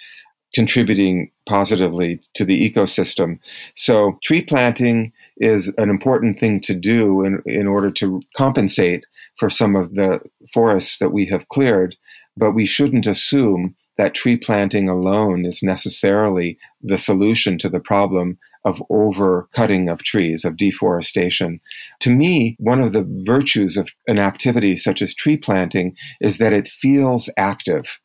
contributing 0.54 1.30
positively 1.46 2.20
to 2.34 2.44
the 2.44 2.70
ecosystem. 2.70 3.38
So 3.74 4.18
tree 4.22 4.42
planting 4.42 5.12
is 5.38 5.72
an 5.78 5.88
important 5.88 6.38
thing 6.38 6.60
to 6.60 6.74
do 6.74 7.24
in, 7.24 7.42
in 7.46 7.66
order 7.66 7.90
to 7.90 8.22
compensate 8.36 9.06
for 9.38 9.48
some 9.48 9.74
of 9.74 9.94
the 9.94 10.20
forests 10.52 10.98
that 10.98 11.10
we 11.10 11.26
have 11.26 11.48
cleared, 11.48 11.96
but 12.36 12.52
we 12.52 12.66
shouldn't 12.66 13.06
assume 13.06 13.74
that 13.98 14.14
tree 14.14 14.36
planting 14.36 14.88
alone 14.88 15.44
is 15.44 15.62
necessarily 15.62 16.58
the 16.82 16.98
solution 16.98 17.58
to 17.58 17.68
the 17.68 17.80
problem 17.80 18.38
of 18.64 18.82
overcutting 18.90 19.90
of 19.90 20.02
trees, 20.02 20.44
of 20.44 20.56
deforestation. 20.56 21.60
To 22.00 22.10
me, 22.10 22.56
one 22.58 22.80
of 22.80 22.92
the 22.92 23.06
virtues 23.24 23.76
of 23.76 23.90
an 24.06 24.18
activity 24.18 24.76
such 24.76 25.02
as 25.02 25.14
tree 25.14 25.36
planting 25.36 25.96
is 26.20 26.38
that 26.38 26.52
it 26.52 26.68
feels 26.68 27.30
active. 27.36 27.98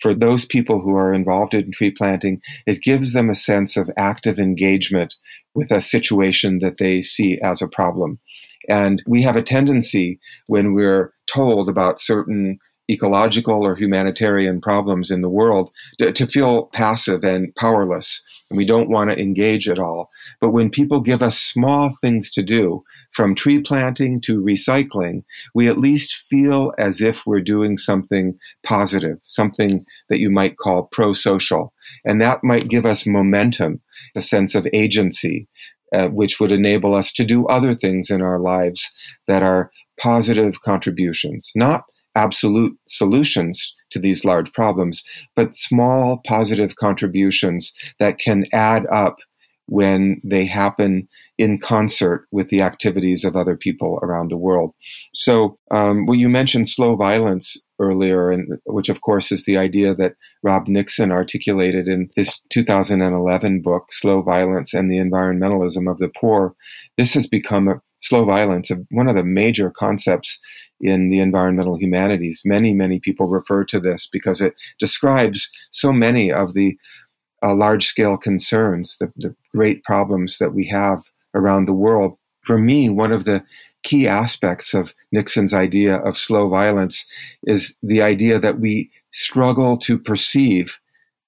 For 0.00 0.14
those 0.14 0.44
people 0.44 0.80
who 0.80 0.96
are 0.96 1.14
involved 1.14 1.54
in 1.54 1.70
tree 1.70 1.90
planting, 1.90 2.40
it 2.66 2.82
gives 2.82 3.12
them 3.12 3.30
a 3.30 3.34
sense 3.34 3.76
of 3.76 3.90
active 3.96 4.38
engagement 4.38 5.14
with 5.54 5.70
a 5.70 5.80
situation 5.80 6.58
that 6.60 6.78
they 6.78 7.00
see 7.00 7.40
as 7.40 7.62
a 7.62 7.68
problem. 7.68 8.18
And 8.68 9.02
we 9.06 9.22
have 9.22 9.36
a 9.36 9.42
tendency 9.42 10.18
when 10.46 10.74
we're 10.74 11.12
told 11.32 11.68
about 11.68 12.00
certain 12.00 12.58
ecological 12.90 13.66
or 13.66 13.76
humanitarian 13.76 14.60
problems 14.60 15.10
in 15.10 15.22
the 15.22 15.30
world 15.30 15.70
to, 15.98 16.12
to, 16.12 16.26
feel 16.26 16.66
passive 16.66 17.24
and 17.24 17.54
powerless. 17.54 18.22
And 18.50 18.58
we 18.58 18.66
don't 18.66 18.90
want 18.90 19.10
to 19.10 19.20
engage 19.20 19.68
at 19.68 19.78
all. 19.78 20.10
But 20.40 20.50
when 20.50 20.70
people 20.70 21.00
give 21.00 21.22
us 21.22 21.38
small 21.38 21.96
things 22.02 22.30
to 22.32 22.42
do, 22.42 22.84
from 23.14 23.34
tree 23.34 23.60
planting 23.60 24.20
to 24.22 24.42
recycling, 24.42 25.20
we 25.54 25.68
at 25.68 25.78
least 25.78 26.24
feel 26.28 26.72
as 26.78 27.00
if 27.00 27.22
we're 27.24 27.40
doing 27.40 27.78
something 27.78 28.36
positive, 28.64 29.18
something 29.24 29.86
that 30.08 30.18
you 30.18 30.30
might 30.30 30.58
call 30.58 30.88
pro 30.90 31.12
social. 31.12 31.72
And 32.04 32.20
that 32.20 32.42
might 32.42 32.68
give 32.68 32.84
us 32.84 33.06
momentum, 33.06 33.80
a 34.16 34.20
sense 34.20 34.54
of 34.54 34.66
agency, 34.72 35.48
uh, 35.92 36.08
which 36.08 36.40
would 36.40 36.52
enable 36.52 36.94
us 36.94 37.12
to 37.12 37.24
do 37.24 37.46
other 37.46 37.74
things 37.74 38.10
in 38.10 38.20
our 38.20 38.40
lives 38.40 38.90
that 39.28 39.42
are 39.42 39.70
positive 39.98 40.60
contributions, 40.60 41.52
not 41.54 41.84
absolute 42.14 42.76
solutions 42.86 43.74
to 43.90 43.98
these 43.98 44.24
large 44.24 44.52
problems, 44.52 45.02
but 45.34 45.56
small 45.56 46.20
positive 46.26 46.76
contributions 46.76 47.72
that 47.98 48.18
can 48.18 48.44
add 48.52 48.86
up 48.92 49.16
when 49.66 50.20
they 50.22 50.44
happen 50.44 51.08
in 51.38 51.58
concert 51.58 52.26
with 52.30 52.48
the 52.48 52.62
activities 52.62 53.24
of 53.24 53.34
other 53.34 53.56
people 53.56 53.98
around 54.02 54.30
the 54.30 54.36
world. 54.36 54.72
So, 55.14 55.58
um, 55.70 56.06
well, 56.06 56.16
you 56.16 56.28
mentioned 56.28 56.68
slow 56.68 56.96
violence 56.96 57.56
earlier, 57.80 58.30
and 58.30 58.58
which 58.66 58.88
of 58.88 59.00
course 59.00 59.32
is 59.32 59.44
the 59.44 59.56
idea 59.56 59.94
that 59.94 60.14
Rob 60.42 60.68
Nixon 60.68 61.10
articulated 61.10 61.88
in 61.88 62.10
his 62.14 62.40
2011 62.50 63.62
book, 63.62 63.86
Slow 63.90 64.22
Violence 64.22 64.74
and 64.74 64.90
the 64.90 64.98
Environmentalism 64.98 65.90
of 65.90 65.98
the 65.98 66.08
Poor. 66.08 66.54
This 66.96 67.14
has 67.14 67.26
become 67.26 67.68
a 67.68 67.80
slow 68.04 68.24
violence, 68.24 68.70
one 68.90 69.08
of 69.08 69.14
the 69.14 69.24
major 69.24 69.70
concepts 69.70 70.38
in 70.80 71.08
the 71.08 71.20
environmental 71.20 71.78
humanities. 71.78 72.42
Many, 72.44 72.74
many 72.74 73.00
people 73.00 73.26
refer 73.26 73.64
to 73.64 73.80
this 73.80 74.08
because 74.12 74.40
it 74.40 74.54
describes 74.78 75.50
so 75.70 75.92
many 75.92 76.30
of 76.30 76.52
the 76.52 76.76
uh, 77.42 77.54
large 77.54 77.86
scale 77.86 78.16
concerns, 78.16 78.98
the, 78.98 79.12
the 79.16 79.34
great 79.54 79.82
problems 79.84 80.38
that 80.38 80.54
we 80.54 80.66
have 80.66 81.02
around 81.34 81.64
the 81.64 81.74
world. 81.74 82.16
For 82.42 82.58
me, 82.58 82.90
one 82.90 83.12
of 83.12 83.24
the 83.24 83.42
key 83.82 84.06
aspects 84.06 84.74
of 84.74 84.94
Nixon's 85.12 85.54
idea 85.54 85.96
of 85.96 86.18
slow 86.18 86.48
violence 86.48 87.06
is 87.46 87.74
the 87.82 88.02
idea 88.02 88.38
that 88.38 88.60
we 88.60 88.90
struggle 89.12 89.76
to 89.78 89.98
perceive 89.98 90.78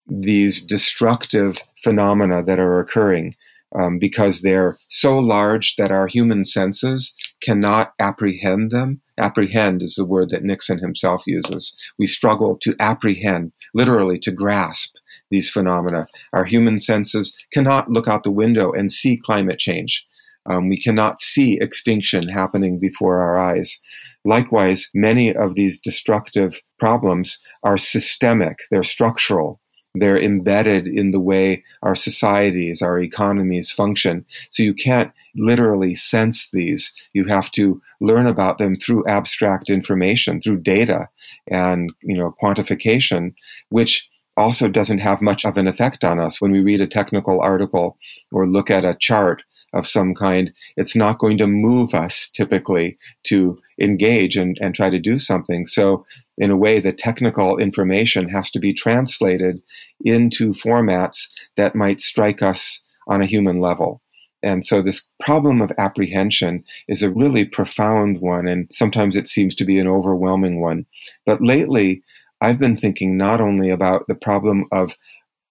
these 0.06 0.62
destructive 0.62 1.59
phenomena 1.83 2.42
that 2.42 2.59
are 2.59 2.80
occurring 2.80 3.33
um, 3.78 3.99
because 3.99 4.40
they're 4.40 4.78
so 4.88 5.18
large 5.18 5.76
that 5.76 5.90
our 5.90 6.06
human 6.06 6.45
senses 6.45 7.14
cannot 7.42 7.92
apprehend 7.99 8.71
them. 8.71 9.00
Apprehend 9.18 9.83
is 9.83 9.95
the 9.95 10.04
word 10.04 10.30
that 10.30 10.42
Nixon 10.42 10.78
himself 10.78 11.23
uses. 11.26 11.76
We 11.99 12.06
struggle 12.06 12.59
to 12.62 12.75
apprehend, 12.80 13.52
literally 13.75 14.18
to 14.21 14.33
grasp 14.33 14.97
these 15.30 15.50
phenomena. 15.50 16.06
Our 16.33 16.45
human 16.45 16.78
senses 16.78 17.37
cannot 17.52 17.90
look 17.90 18.09
out 18.09 18.25
the 18.25 18.30
window 18.30 18.73
and 18.73 18.90
see 18.90 19.16
climate 19.16 19.59
change. 19.59 20.06
Um, 20.49 20.68
we 20.68 20.80
cannot 20.80 21.21
see 21.21 21.59
extinction 21.61 22.28
happening 22.28 22.78
before 22.78 23.21
our 23.21 23.37
eyes. 23.37 23.80
Likewise, 24.25 24.88
many 24.95 25.35
of 25.35 25.54
these 25.54 25.80
destructive 25.80 26.61
problems 26.78 27.38
are 27.62 27.78
systemic, 27.78 28.59
they're 28.71 28.83
structural. 28.83 29.61
They're 29.98 30.18
embedded 30.18 30.86
in 30.86 31.10
the 31.10 31.20
way 31.20 31.64
our 31.82 31.94
societies, 31.94 32.82
our 32.82 32.98
economies 32.98 33.72
function. 33.72 34.24
So 34.50 34.62
you 34.62 34.74
can't 34.74 35.12
literally 35.36 35.94
sense 35.94 36.50
these. 36.50 36.92
You 37.12 37.24
have 37.26 37.50
to 37.52 37.80
learn 38.00 38.26
about 38.26 38.58
them 38.58 38.76
through 38.76 39.06
abstract 39.06 39.70
information, 39.70 40.40
through 40.40 40.58
data 40.58 41.08
and, 41.50 41.92
you 42.02 42.16
know, 42.16 42.34
quantification, 42.42 43.34
which 43.68 44.08
also 44.36 44.68
doesn't 44.68 44.98
have 44.98 45.22
much 45.22 45.44
of 45.44 45.56
an 45.56 45.66
effect 45.66 46.04
on 46.04 46.20
us 46.20 46.40
when 46.40 46.52
we 46.52 46.60
read 46.60 46.80
a 46.80 46.86
technical 46.86 47.40
article 47.42 47.96
or 48.30 48.46
look 48.46 48.70
at 48.70 48.84
a 48.84 48.96
chart 49.00 49.42
of 49.72 49.86
some 49.86 50.14
kind. 50.14 50.52
It's 50.76 50.96
not 50.96 51.18
going 51.18 51.38
to 51.38 51.46
move 51.46 51.94
us 51.94 52.28
typically 52.28 52.98
to 53.24 53.58
engage 53.80 54.36
and, 54.36 54.56
and 54.60 54.74
try 54.74 54.90
to 54.90 54.98
do 54.98 55.18
something. 55.18 55.66
So 55.66 56.06
in 56.38 56.50
a 56.50 56.57
way, 56.57 56.81
the 56.81 56.93
technical 56.93 57.57
information 57.59 58.28
has 58.28 58.50
to 58.50 58.59
be 58.59 58.73
translated 58.73 59.61
into 60.05 60.52
formats 60.52 61.28
that 61.57 61.75
might 61.75 62.00
strike 62.00 62.43
us 62.43 62.83
on 63.09 63.23
a 63.23 63.26
human 63.26 63.61
level. 63.61 64.02
And 64.43 64.64
so 64.64 64.81
this 64.81 65.09
problem 65.19 65.61
of 65.61 65.73
apprehension 65.78 66.62
is 66.88 67.02
a 67.02 67.11
really 67.11 67.45
profound 67.45 68.21
one, 68.21 68.47
and 68.47 68.69
sometimes 68.71 69.16
it 69.16 69.28
seems 69.28 69.55
to 69.57 69.64
be 69.64 69.78
an 69.78 69.88
overwhelming 69.88 70.61
one. 70.61 70.87
But 71.25 71.43
lately, 71.43 72.02
I've 72.40 72.61
been 72.61 72.76
thinking 72.76 73.16
not 73.16 73.40
only 73.40 73.71
about 73.71 74.07
the 74.07 74.14
problem 74.14 74.66
of 74.71 74.95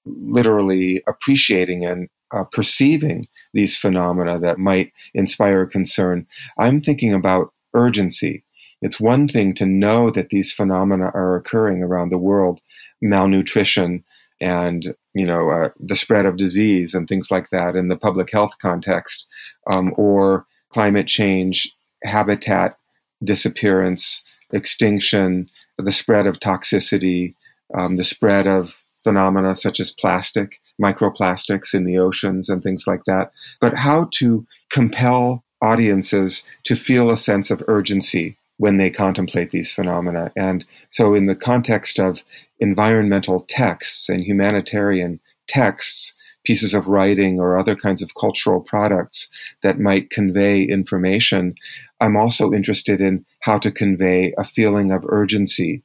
literally 0.06 1.04
appreciating 1.08 1.84
and 1.84 2.08
uh, 2.32 2.44
perceiving 2.44 3.26
these 3.54 3.76
phenomena 3.76 4.40
that 4.40 4.60
might 4.60 4.94
inspire 5.14 5.66
concern, 5.66 6.28
I'm 6.58 6.80
thinking 6.80 7.14
about 7.14 7.52
urgency 7.74 8.45
it's 8.86 9.00
one 9.00 9.28
thing 9.28 9.52
to 9.56 9.66
know 9.66 10.12
that 10.12 10.30
these 10.30 10.54
phenomena 10.54 11.06
are 11.16 11.36
occurring 11.36 11.82
around 11.82 12.10
the 12.10 12.20
world, 12.20 12.62
malnutrition 13.02 14.04
and 14.40 14.96
you 15.16 15.26
know 15.26 15.50
uh, 15.50 15.70
the 15.80 15.96
spread 15.96 16.28
of 16.28 16.38
disease 16.38 16.94
and 16.94 17.08
things 17.08 17.32
like 17.32 17.50
that 17.50 17.76
in 17.76 17.88
the 17.88 17.98
public 17.98 18.32
health 18.32 18.60
context, 18.62 19.26
um, 19.72 19.92
or 19.98 20.46
climate 20.70 21.08
change, 21.08 21.76
habitat 22.04 22.78
disappearance, 23.24 24.22
extinction, 24.54 25.48
the 25.80 25.92
spread 25.92 26.28
of 26.28 26.40
toxicity, 26.40 27.34
um, 27.74 27.96
the 27.96 28.06
spread 28.06 28.46
of 28.46 28.76
phenomena 29.04 29.56
such 29.56 29.80
as 29.80 29.94
plastic, 29.94 30.62
microplastics 30.80 31.74
in 31.74 31.86
the 31.86 31.98
oceans, 31.98 32.50
and 32.50 32.62
things 32.62 32.84
like 32.86 33.06
that. 33.06 33.32
But 33.60 33.74
how 33.74 34.10
to 34.20 34.46
compel 34.70 35.44
audiences 35.60 36.44
to 36.66 36.76
feel 36.76 37.10
a 37.10 37.18
sense 37.18 37.50
of 37.50 37.64
urgency 37.68 38.38
when 38.58 38.78
they 38.78 38.90
contemplate 38.90 39.52
these 39.52 39.74
phenomena. 39.74 40.32
And 40.36 40.66
so, 40.90 41.14
in 41.14 41.26
the 41.26 41.36
context 41.36 42.00
of 42.00 42.24
environmental 42.60 43.46
texts 43.48 44.10
and 44.10 44.24
humanitarian 44.24 45.20
texts, 45.48 46.16
pieces 46.46 46.74
of 46.74 46.88
writing 46.88 47.40
or 47.40 47.58
other 47.58 47.76
kinds 47.76 48.02
of 48.02 48.16
cultural 48.20 48.62
products 48.62 49.30
that 49.64 49.80
might 49.80 50.10
convey 50.10 50.62
information, 50.62 51.56
I'm 52.00 52.16
also 52.16 52.54
interested 52.54 53.02
in 53.02 53.26
how 53.42 53.58
to 53.60 53.72
convey 53.72 54.34
a 54.38 54.44
feeling 54.44 54.92
of 54.92 55.06
urgency 55.08 55.84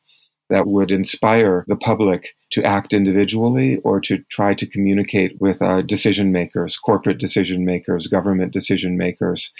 that 0.50 0.66
would 0.66 0.90
inspire 0.90 1.64
the 1.68 1.76
public 1.76 2.34
to 2.50 2.62
act 2.64 2.92
individually 2.92 3.78
or 3.78 4.00
to 4.00 4.18
try 4.30 4.52
to 4.54 4.66
communicate 4.66 5.40
with 5.40 5.62
uh, 5.62 5.80
decision 5.82 6.32
makers, 6.32 6.76
corporate 6.76 7.18
decision 7.18 7.64
makers, 7.64 8.08
government 8.08 8.52
decision 8.52 8.98
makers, 8.98 9.52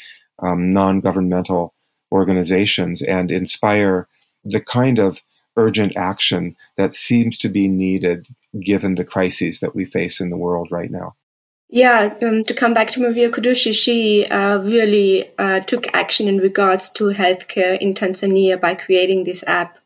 um, 0.42 0.70
non 0.70 1.00
governmental 1.00 1.74
organizations 2.12 3.02
and 3.02 3.30
inspire 3.30 4.08
the 4.44 4.60
kind 4.60 4.98
of 4.98 5.22
urgent 5.56 5.92
action 5.96 6.56
that 6.76 6.94
seems 6.94 7.36
to 7.38 7.48
be 7.48 7.68
needed 7.68 8.26
given 8.60 8.94
the 8.94 9.04
crises 9.04 9.60
that 9.60 9.74
we 9.74 9.84
face 9.84 10.20
in 10.20 10.30
the 10.30 10.36
world 10.36 10.68
right 10.70 10.90
now. 10.90 11.14
Yeah, 11.72 12.12
um, 12.22 12.42
to 12.44 12.54
come 12.54 12.74
back 12.74 12.90
to 12.92 13.00
Maria 13.00 13.30
Kudushi, 13.30 13.72
she 13.72 14.26
uh, 14.26 14.58
really 14.58 15.30
uh, 15.38 15.60
took 15.60 15.86
action 15.94 16.26
in 16.26 16.38
regards 16.38 16.88
to 16.90 17.12
healthcare 17.14 17.78
in 17.78 17.94
Tanzania 17.94 18.60
by 18.60 18.74
creating 18.74 19.22
this 19.22 19.44
app, 19.46 19.78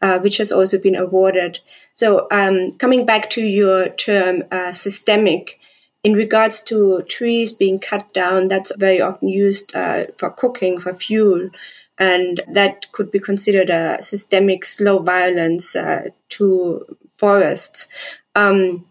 uh, 0.00 0.20
which 0.20 0.36
has 0.36 0.52
also 0.52 0.78
been 0.78 0.94
awarded. 0.94 1.58
So, 1.92 2.28
um, 2.30 2.70
coming 2.72 3.04
back 3.04 3.30
to 3.30 3.42
your 3.42 3.88
term, 3.88 4.44
uh, 4.52 4.70
systemic, 4.70 5.58
in 6.04 6.12
regards 6.12 6.60
to 6.60 7.02
trees 7.08 7.52
being 7.52 7.78
cut 7.78 8.12
down, 8.12 8.48
that's 8.48 8.76
very 8.76 9.00
often 9.00 9.28
used 9.28 9.74
uh, 9.74 10.04
for 10.16 10.30
cooking, 10.30 10.78
for 10.78 10.92
fuel, 10.92 11.48
and 11.98 12.42
that 12.46 12.92
could 12.92 13.10
be 13.10 13.18
considered 13.18 13.70
a 13.70 14.00
systemic 14.02 14.66
slow 14.66 14.98
violence 14.98 15.74
uh, 15.74 16.08
to 16.28 16.84
forests. 17.10 17.88
Um, 18.34 18.84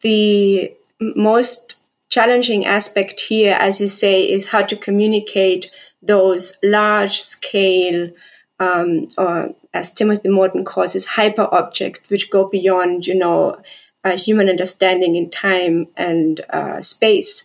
the 0.00 0.74
most 1.00 1.76
challenging 2.10 2.66
aspect 2.66 3.20
here, 3.20 3.56
as 3.58 3.80
you 3.80 3.86
say, 3.86 4.28
is 4.28 4.48
how 4.48 4.62
to 4.62 4.76
communicate 4.76 5.70
those 6.02 6.56
large 6.64 7.20
scale, 7.20 8.10
um, 8.58 9.06
or 9.16 9.54
as 9.72 9.92
Timothy 9.92 10.28
Morton 10.28 10.64
calls 10.64 10.96
it, 10.96 11.04
hyper 11.04 11.48
objects, 11.52 12.10
which 12.10 12.30
go 12.30 12.48
beyond, 12.48 13.06
you 13.06 13.14
know, 13.14 13.62
uh, 14.04 14.18
human 14.18 14.48
understanding 14.48 15.14
in 15.14 15.30
time 15.30 15.88
and 15.96 16.40
uh, 16.50 16.80
space. 16.80 17.44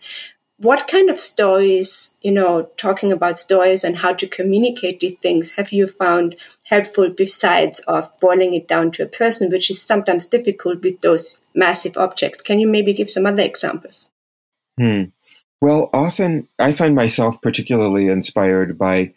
What 0.58 0.88
kind 0.88 1.08
of 1.08 1.20
stories, 1.20 2.16
you 2.20 2.32
know, 2.32 2.70
talking 2.76 3.12
about 3.12 3.38
stories 3.38 3.84
and 3.84 3.98
how 3.98 4.12
to 4.14 4.26
communicate 4.26 4.98
these 4.98 5.16
things, 5.18 5.52
have 5.52 5.72
you 5.72 5.86
found 5.86 6.34
helpful 6.66 7.10
besides 7.10 7.78
of 7.80 8.10
boiling 8.18 8.54
it 8.54 8.66
down 8.66 8.90
to 8.92 9.04
a 9.04 9.06
person, 9.06 9.50
which 9.50 9.70
is 9.70 9.80
sometimes 9.80 10.26
difficult 10.26 10.82
with 10.82 10.98
those 11.00 11.42
massive 11.54 11.96
objects? 11.96 12.42
Can 12.42 12.58
you 12.58 12.66
maybe 12.66 12.92
give 12.92 13.08
some 13.08 13.24
other 13.24 13.42
examples? 13.42 14.10
Hmm. 14.76 15.04
Well, 15.60 15.90
often 15.92 16.48
I 16.58 16.72
find 16.72 16.94
myself 16.94 17.40
particularly 17.40 18.08
inspired 18.08 18.76
by 18.76 19.12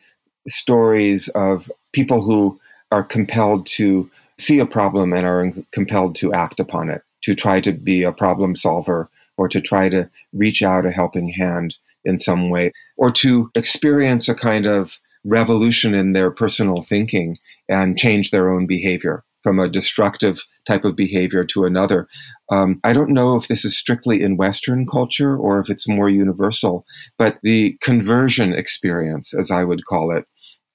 stories 0.48 1.28
of 1.30 1.72
people 1.92 2.22
who 2.22 2.60
are 2.92 3.04
compelled 3.04 3.66
to 3.66 4.10
see 4.38 4.60
a 4.60 4.66
problem 4.66 5.14
and 5.14 5.26
are 5.26 5.52
compelled 5.72 6.16
to 6.16 6.34
act 6.34 6.60
upon 6.60 6.90
it 6.90 7.04
to 7.24 7.36
try 7.36 7.60
to 7.62 7.72
be 7.72 8.04
a 8.04 8.12
problem 8.12 8.56
solver 8.56 9.10
or 9.38 9.48
to 9.48 9.62
try 9.62 9.90
to 9.90 10.10
reach 10.34 10.62
out 10.62 10.86
a 10.86 10.92
helping 10.92 11.28
hand 11.28 11.76
in 12.04 12.18
some 12.18 12.50
way 12.50 12.72
or 12.98 13.12
to 13.12 13.50
experience 13.56 14.28
a 14.28 14.36
kind 14.36 14.66
of 14.66 15.00
revolution 15.24 15.94
in 15.94 16.14
their 16.14 16.32
personal 16.32 16.82
thinking 16.82 17.36
and 17.70 17.98
change 17.98 18.32
their 18.32 18.52
own 18.52 18.66
behavior 18.66 19.24
from 19.44 19.60
a 19.60 19.70
destructive 19.70 20.44
type 20.68 20.86
of 20.86 20.96
behavior 20.96 21.44
to 21.44 21.66
another. 21.66 22.08
Um, 22.52 22.80
I 22.84 22.94
don't 22.94 23.10
know 23.10 23.36
if 23.36 23.48
this 23.48 23.66
is 23.66 23.78
strictly 23.78 24.22
in 24.22 24.38
Western 24.38 24.86
culture 24.86 25.36
or 25.36 25.60
if 25.60 25.70
it's 25.70 25.88
more 25.88 26.10
universal, 26.10 26.86
but 27.18 27.40
the 27.42 27.78
conversion 27.82 28.54
experience, 28.54 29.34
as 29.34 29.50
I 29.50 29.64
would 29.64 29.86
call 29.86 30.12
it, 30.12 30.26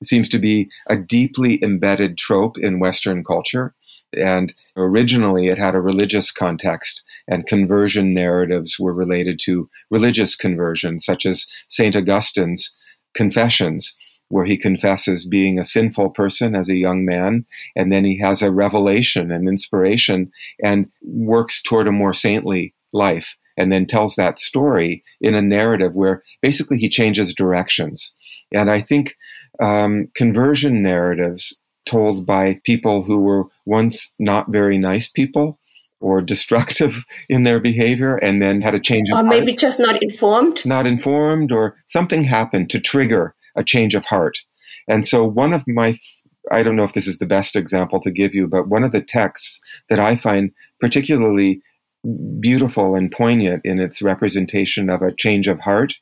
seems 0.02 0.28
to 0.30 0.38
be 0.38 0.68
a 0.88 0.96
deeply 0.96 1.62
embedded 1.62 2.18
trope 2.18 2.58
in 2.58 2.80
Western 2.80 3.24
culture. 3.24 3.74
And 4.16 4.54
originally 4.76 5.48
it 5.48 5.58
had 5.58 5.74
a 5.74 5.80
religious 5.80 6.32
context, 6.32 7.02
and 7.28 7.46
conversion 7.46 8.14
narratives 8.14 8.78
were 8.78 8.94
related 8.94 9.38
to 9.44 9.68
religious 9.90 10.36
conversion, 10.36 11.00
such 11.00 11.26
as 11.26 11.46
St. 11.68 11.94
Augustine's 11.94 12.76
Confessions, 13.14 13.96
where 14.28 14.44
he 14.44 14.56
confesses 14.56 15.26
being 15.26 15.58
a 15.58 15.64
sinful 15.64 16.10
person 16.10 16.54
as 16.54 16.68
a 16.68 16.76
young 16.76 17.04
man, 17.04 17.46
and 17.76 17.92
then 17.92 18.04
he 18.04 18.18
has 18.18 18.42
a 18.42 18.50
revelation 18.50 19.30
and 19.30 19.48
inspiration 19.48 20.30
and 20.62 20.88
works 21.02 21.62
toward 21.62 21.86
a 21.86 21.92
more 21.92 22.12
saintly 22.12 22.74
life, 22.92 23.36
and 23.56 23.72
then 23.72 23.86
tells 23.86 24.16
that 24.16 24.38
story 24.38 25.04
in 25.20 25.34
a 25.34 25.42
narrative 25.42 25.94
where 25.94 26.22
basically 26.42 26.78
he 26.78 26.88
changes 26.88 27.32
directions. 27.32 28.14
And 28.54 28.70
I 28.70 28.80
think 28.80 29.16
um, 29.60 30.08
conversion 30.14 30.82
narratives 30.82 31.58
told 31.86 32.26
by 32.26 32.60
people 32.64 33.02
who 33.02 33.22
were 33.22 33.44
once 33.64 34.12
not 34.18 34.50
very 34.50 34.76
nice 34.76 35.08
people 35.08 35.58
or 36.00 36.20
destructive 36.34 37.04
in 37.28 37.44
their 37.44 37.60
behavior 37.60 38.16
and 38.16 38.42
then 38.42 38.60
had 38.60 38.74
a 38.74 38.80
change 38.80 39.08
of 39.10 39.18
or 39.18 39.22
maybe 39.22 39.52
heart. 39.52 39.58
just 39.58 39.80
not 39.80 40.02
informed 40.02 40.64
not 40.66 40.86
informed 40.86 41.52
or 41.52 41.76
something 41.86 42.24
happened 42.24 42.68
to 42.70 42.80
trigger 42.80 43.34
a 43.56 43.64
change 43.64 43.94
of 43.94 44.04
heart 44.04 44.38
and 44.88 45.06
so 45.06 45.26
one 45.26 45.54
of 45.54 45.62
my 45.66 45.98
i 46.50 46.62
don't 46.62 46.76
know 46.76 46.84
if 46.84 46.92
this 46.92 47.06
is 47.06 47.18
the 47.18 47.26
best 47.26 47.56
example 47.56 48.00
to 48.00 48.10
give 48.10 48.34
you 48.34 48.46
but 48.46 48.68
one 48.68 48.84
of 48.84 48.92
the 48.92 49.00
texts 49.00 49.60
that 49.88 49.98
i 49.98 50.14
find 50.14 50.50
particularly 50.80 51.62
beautiful 52.40 52.94
and 52.94 53.10
poignant 53.10 53.62
in 53.64 53.80
its 53.80 54.02
representation 54.02 54.90
of 54.90 55.02
a 55.02 55.14
change 55.14 55.48
of 55.48 55.60
heart 55.60 55.94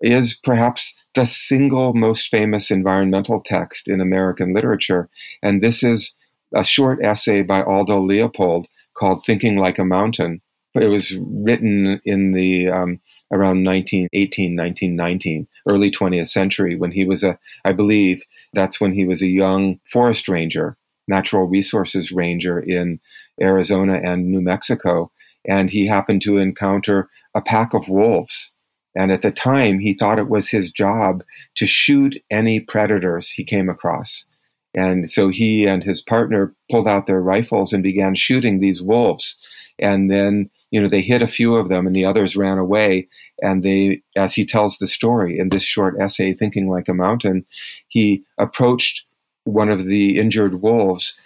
is 0.00 0.38
perhaps 0.42 0.94
the 1.14 1.26
single 1.26 1.92
most 1.94 2.28
famous 2.28 2.70
environmental 2.70 3.40
text 3.40 3.88
in 3.88 4.00
American 4.00 4.54
literature. 4.54 5.08
And 5.42 5.62
this 5.62 5.82
is 5.82 6.14
a 6.54 6.64
short 6.64 7.00
essay 7.02 7.42
by 7.42 7.62
Aldo 7.62 8.00
Leopold 8.00 8.68
called 8.94 9.24
Thinking 9.24 9.56
Like 9.56 9.78
a 9.78 9.84
Mountain. 9.84 10.40
It 10.74 10.88
was 10.88 11.16
written 11.18 12.00
in 12.04 12.32
the 12.32 12.68
um, 12.68 13.00
around 13.32 13.64
1918, 13.64 14.56
1919, 14.56 15.48
early 15.68 15.90
20th 15.90 16.28
century 16.28 16.76
when 16.76 16.92
he 16.92 17.04
was 17.04 17.24
a, 17.24 17.38
I 17.64 17.72
believe 17.72 18.22
that's 18.52 18.80
when 18.80 18.92
he 18.92 19.04
was 19.04 19.20
a 19.20 19.26
young 19.26 19.80
forest 19.90 20.28
ranger, 20.28 20.76
natural 21.08 21.48
resources 21.48 22.12
ranger 22.12 22.60
in 22.60 23.00
Arizona 23.40 24.00
and 24.02 24.30
New 24.30 24.40
Mexico. 24.40 25.10
And 25.48 25.70
he 25.70 25.86
happened 25.86 26.22
to 26.22 26.38
encounter 26.38 27.08
a 27.34 27.42
pack 27.42 27.74
of 27.74 27.88
wolves. 27.88 28.52
And 28.96 29.12
at 29.12 29.22
the 29.22 29.30
time, 29.30 29.78
he 29.78 29.94
thought 29.94 30.18
it 30.18 30.28
was 30.28 30.48
his 30.48 30.70
job 30.70 31.22
to 31.56 31.66
shoot 31.66 32.16
any 32.30 32.60
predators 32.60 33.30
he 33.30 33.44
came 33.44 33.68
across. 33.68 34.26
And 34.74 35.10
so 35.10 35.28
he 35.28 35.66
and 35.66 35.82
his 35.82 36.00
partner 36.00 36.54
pulled 36.70 36.88
out 36.88 37.06
their 37.06 37.20
rifles 37.20 37.72
and 37.72 37.82
began 37.82 38.14
shooting 38.14 38.58
these 38.58 38.82
wolves. 38.82 39.36
And 39.78 40.10
then, 40.10 40.50
you 40.70 40.80
know, 40.80 40.88
they 40.88 41.00
hit 41.00 41.22
a 41.22 41.26
few 41.26 41.56
of 41.56 41.68
them 41.68 41.86
and 41.86 41.94
the 41.94 42.04
others 42.04 42.36
ran 42.36 42.58
away. 42.58 43.08
And 43.42 43.62
they, 43.62 44.02
as 44.16 44.34
he 44.34 44.44
tells 44.44 44.78
the 44.78 44.86
story 44.86 45.38
in 45.38 45.48
this 45.48 45.64
short 45.64 45.94
essay, 46.00 46.34
Thinking 46.34 46.68
Like 46.68 46.88
a 46.88 46.94
Mountain, 46.94 47.46
he 47.88 48.22
approached 48.38 49.04
one 49.44 49.70
of 49.70 49.86
the 49.86 50.18
injured 50.18 50.60
wolves 50.62 51.16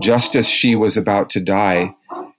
just 0.00 0.36
as 0.36 0.48
she 0.48 0.74
was 0.74 0.96
about 0.96 1.30
to 1.30 1.40
die. 1.40 1.94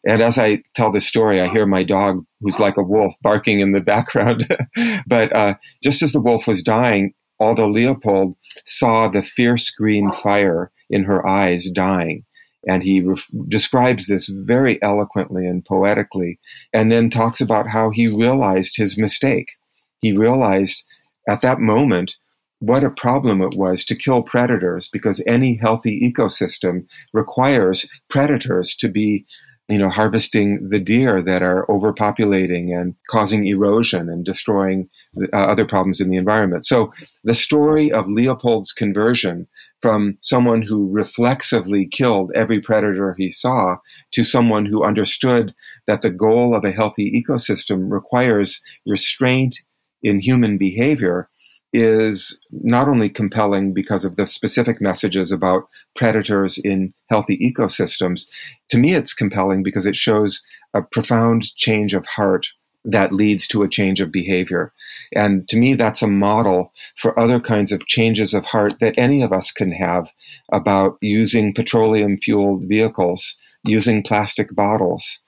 And 0.08 0.21
as 0.21 0.38
I 0.38 0.63
tell 0.75 0.91
this 0.91 1.08
story, 1.08 1.41
I 1.41 1.47
hear 1.47 1.65
my 1.65 1.84
dog, 1.84 2.25
who's 2.39 2.60
like 2.60 2.78
a 2.78 2.84
wolf, 2.84 3.13
barking 3.21 3.60
in 3.60 3.71
the 3.71 3.82
background. 3.93 4.47
but 5.08 5.36
uh, 5.36 5.56
just 5.82 6.02
as 6.02 6.13
the 6.13 6.21
wolf 6.21 6.47
was 6.47 6.63
dying, 6.63 7.13
Aldo 7.39 7.69
Leopold 7.69 8.36
saw 8.65 9.08
the 9.08 9.21
fierce 9.21 9.69
green 9.69 10.12
fire 10.12 10.71
in 10.89 11.04
her 11.04 11.26
eyes 11.28 11.69
dying. 11.69 12.23
And 12.67 12.84
he 12.84 13.02
ref- 13.02 13.30
describes 13.47 14.08
this 14.08 14.28
very 14.28 14.82
eloquently 14.82 15.45
and 15.45 15.63
poetically, 15.63 16.39
and 16.73 16.91
then 16.91 17.10
talks 17.10 17.39
about 17.39 17.67
how 17.67 17.91
he 17.91 18.08
realized 18.08 18.76
his 18.76 18.97
mistake. 18.97 19.52
He 20.02 20.12
realized 20.12 20.84
at 21.30 21.41
that 21.41 21.60
moment 21.60 22.17
what 22.60 22.84
a 22.84 22.89
problem 22.89 23.41
it 23.41 23.56
was 23.56 23.86
to 23.86 23.95
kill 23.95 24.23
predators 24.23 24.89
because 24.89 25.23
any 25.28 25.56
healthy 25.56 26.02
ecosystem 26.02 26.88
requires 27.13 27.88
predators 28.10 28.76
to 28.76 28.89
be 28.89 29.26
you 29.69 29.77
know, 29.77 29.89
harvesting 29.89 30.69
the 30.69 30.80
deer 30.80 31.21
that 31.21 31.41
are 31.41 31.65
overpopulating 31.67 32.73
and 32.73 32.95
causing 33.10 33.45
erosion 33.45 34.10
and 34.10 34.23
destroying 34.23 34.89
uh, 35.34 35.38
other 35.38 35.65
problems 35.65 35.99
in 35.99 36.10
the 36.10 36.15
environment. 36.15 36.65
So 36.65 36.93
the 37.25 37.36
story 37.36 37.91
of 37.91 38.08
Leopold's 38.08 38.71
conversion 38.71 39.47
from 39.82 40.17
someone 40.21 40.62
who 40.62 40.89
reflexively 40.89 41.86
killed 41.86 42.32
every 42.34 42.62
predator 42.62 43.13
he 43.17 43.30
saw 43.30 43.77
to 44.13 44.23
someone 44.23 44.65
who 44.65 44.86
understood 44.86 45.53
that 45.86 46.01
the 46.01 46.12
goal 46.12 46.56
of 46.56 46.63
a 46.63 46.71
healthy 46.71 47.12
ecosystem 47.12 47.91
requires 47.91 48.62
restraint 48.86 49.58
in 50.01 50.19
human 50.19 50.58
behavior 50.58 51.30
is 51.77 52.39
not 52.51 52.87
only 52.87 53.07
compelling 53.07 53.71
because 53.71 54.03
of 54.03 54.15
the 54.15 54.25
specific 54.25 54.81
messages 54.81 55.31
about 55.31 55.69
predators 55.95 56.57
in 56.57 56.91
healthy 57.07 57.37
ecosystems, 57.37 58.25
to 58.69 58.79
me 58.79 58.95
it's 58.95 59.13
compelling 59.13 59.61
because 59.61 59.85
it 59.85 59.95
shows 59.95 60.41
a 60.73 60.81
profound 60.81 61.55
change 61.55 61.93
of 61.93 62.05
heart 62.05 62.47
that 62.83 63.13
leads 63.13 63.45
to 63.47 63.61
a 63.61 63.69
change 63.69 64.01
of 64.01 64.11
behavior. 64.11 64.73
And 65.13 65.47
to 65.49 65.57
me, 65.57 65.75
that's 65.75 66.01
a 66.01 66.07
model 66.07 66.73
for 66.95 67.19
other 67.19 67.39
kinds 67.39 67.71
of 67.71 67.85
changes 67.85 68.33
of 68.33 68.45
heart 68.45 68.79
that 68.79 68.95
any 68.97 69.21
of 69.21 69.31
us 69.31 69.51
can 69.51 69.71
have 69.71 70.09
about 70.51 70.97
using 71.01 71.53
petroleum 71.53 72.17
fueled 72.17 72.63
vehicles, 72.63 73.37
using 73.63 74.01
plastic 74.01 74.55
bottles, 74.55 75.19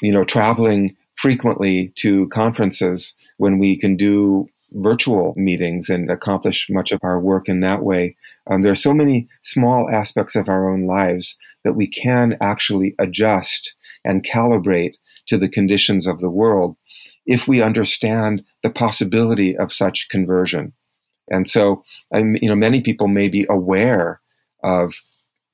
you 0.00 0.12
know, 0.12 0.24
traveling 0.24 0.96
frequently 1.16 1.92
to 1.96 2.28
conferences 2.28 3.14
when 3.36 3.58
we 3.58 3.76
can 3.76 3.96
do 3.96 4.48
virtual 4.72 5.34
meetings 5.36 5.88
and 5.88 6.10
accomplish 6.10 6.68
much 6.70 6.92
of 6.92 7.00
our 7.02 7.20
work 7.20 7.48
in 7.48 7.60
that 7.60 7.82
way. 7.82 8.16
Um, 8.48 8.62
there 8.62 8.72
are 8.72 8.76
so 8.76 8.94
many 8.94 9.28
small 9.42 9.88
aspects 9.90 10.36
of 10.36 10.48
our 10.48 10.70
own 10.70 10.86
lives 10.86 11.36
that 11.64 11.74
we 11.74 11.86
can 11.86 12.36
actually 12.40 12.94
adjust 12.98 13.74
and 14.04 14.24
calibrate 14.24 14.94
to 15.26 15.38
the 15.38 15.48
conditions 15.48 16.06
of 16.06 16.20
the 16.20 16.30
world 16.30 16.76
if 17.26 17.46
we 17.46 17.62
understand 17.62 18.44
the 18.62 18.70
possibility 18.70 19.56
of 19.56 19.72
such 19.72 20.08
conversion. 20.08 20.72
And 21.30 21.48
so, 21.48 21.84
you 22.12 22.48
know, 22.48 22.56
many 22.56 22.80
people 22.80 23.08
may 23.08 23.28
be 23.28 23.46
aware 23.48 24.20
of 24.64 24.94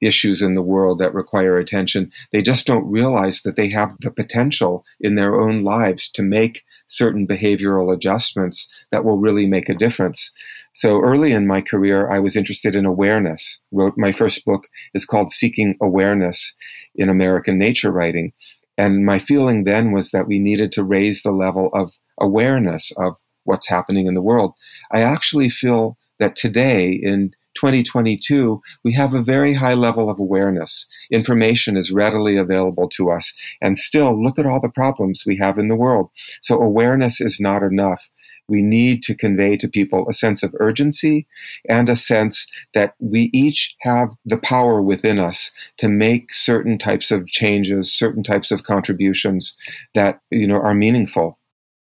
issues 0.00 0.42
in 0.42 0.54
the 0.54 0.62
world 0.62 0.98
that 0.98 1.14
require 1.14 1.56
attention. 1.56 2.10
They 2.32 2.42
just 2.42 2.66
don't 2.66 2.90
realize 2.90 3.42
that 3.42 3.56
they 3.56 3.68
have 3.68 3.96
the 4.00 4.10
potential 4.10 4.84
in 5.00 5.14
their 5.14 5.40
own 5.40 5.64
lives 5.64 6.10
to 6.12 6.22
make 6.22 6.64
certain 6.86 7.26
behavioral 7.26 7.92
adjustments 7.92 8.68
that 8.92 9.04
will 9.04 9.18
really 9.18 9.46
make 9.46 9.68
a 9.68 9.74
difference. 9.74 10.30
So 10.72 11.00
early 11.00 11.32
in 11.32 11.46
my 11.46 11.60
career, 11.60 12.08
I 12.08 12.18
was 12.18 12.36
interested 12.36 12.76
in 12.76 12.84
awareness. 12.84 13.60
Wrote 13.72 13.94
my 13.96 14.12
first 14.12 14.44
book 14.44 14.68
is 14.94 15.04
called 15.04 15.30
Seeking 15.30 15.76
Awareness 15.80 16.54
in 16.94 17.08
American 17.08 17.58
Nature 17.58 17.90
Writing. 17.90 18.32
And 18.78 19.06
my 19.06 19.18
feeling 19.18 19.64
then 19.64 19.92
was 19.92 20.10
that 20.10 20.26
we 20.26 20.38
needed 20.38 20.72
to 20.72 20.84
raise 20.84 21.22
the 21.22 21.32
level 21.32 21.70
of 21.72 21.92
awareness 22.20 22.92
of 22.98 23.16
what's 23.44 23.68
happening 23.68 24.06
in 24.06 24.14
the 24.14 24.22
world. 24.22 24.52
I 24.92 25.00
actually 25.00 25.48
feel 25.48 25.96
that 26.18 26.36
today 26.36 26.92
in 26.92 27.32
2022, 27.56 28.60
we 28.84 28.92
have 28.92 29.14
a 29.14 29.22
very 29.22 29.54
high 29.54 29.74
level 29.74 30.08
of 30.08 30.18
awareness. 30.18 30.86
Information 31.10 31.76
is 31.76 31.90
readily 31.90 32.36
available 32.36 32.88
to 32.90 33.10
us. 33.10 33.34
And 33.60 33.76
still, 33.76 34.22
look 34.22 34.38
at 34.38 34.46
all 34.46 34.60
the 34.60 34.70
problems 34.70 35.24
we 35.26 35.36
have 35.38 35.58
in 35.58 35.68
the 35.68 35.76
world. 35.76 36.10
So, 36.40 36.60
awareness 36.60 37.20
is 37.20 37.40
not 37.40 37.62
enough. 37.62 38.10
We 38.48 38.62
need 38.62 39.02
to 39.04 39.14
convey 39.14 39.56
to 39.56 39.68
people 39.68 40.06
a 40.08 40.12
sense 40.12 40.42
of 40.42 40.54
urgency 40.60 41.26
and 41.68 41.88
a 41.88 41.96
sense 41.96 42.46
that 42.74 42.94
we 43.00 43.30
each 43.32 43.74
have 43.80 44.10
the 44.24 44.38
power 44.38 44.80
within 44.80 45.18
us 45.18 45.50
to 45.78 45.88
make 45.88 46.32
certain 46.32 46.78
types 46.78 47.10
of 47.10 47.26
changes, 47.26 47.92
certain 47.92 48.22
types 48.22 48.52
of 48.52 48.62
contributions 48.62 49.56
that, 49.94 50.20
you 50.30 50.46
know, 50.46 50.60
are 50.60 50.74
meaningful 50.74 51.38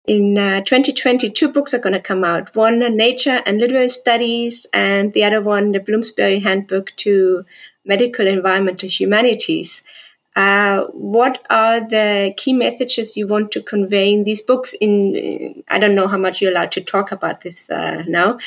in 0.07 0.37
uh, 0.37 0.61
2020, 0.63 1.31
two 1.31 1.49
books 1.49 1.73
are 1.73 1.79
going 1.79 1.93
to 1.93 2.01
come 2.01 2.25
out 2.25 2.55
one, 2.57 2.79
Nature 2.97 3.41
and 3.47 3.59
Literary 3.59 3.89
Studies, 3.89 4.67
and 4.73 5.13
the 5.13 5.25
other 5.25 5.41
one, 5.41 5.73
the 5.73 5.81
Bloomsbury 5.81 6.41
Handbook 6.41 6.93
to 6.97 7.45
Medical 7.85 8.27
Environmental 8.27 8.89
Humanities. 8.89 9.83
Uh, 10.35 10.85
what 10.93 11.45
are 11.51 11.81
the 11.81 12.33
key 12.37 12.53
messages 12.53 13.17
you 13.17 13.27
want 13.27 13.53
to 13.53 13.63
convey 13.63 14.13
in 14.13 14.25
these 14.25 14.41
books? 14.41 14.75
In 14.81 15.63
I 15.69 15.79
don't 15.79 15.95
know 15.95 16.09
how 16.09 16.17
much 16.17 16.41
you're 16.41 16.51
allowed 16.51 16.73
to 16.73 16.81
talk 16.81 17.13
about 17.13 17.43
this 17.43 17.71
uh, 17.71 18.03
now. 18.09 18.39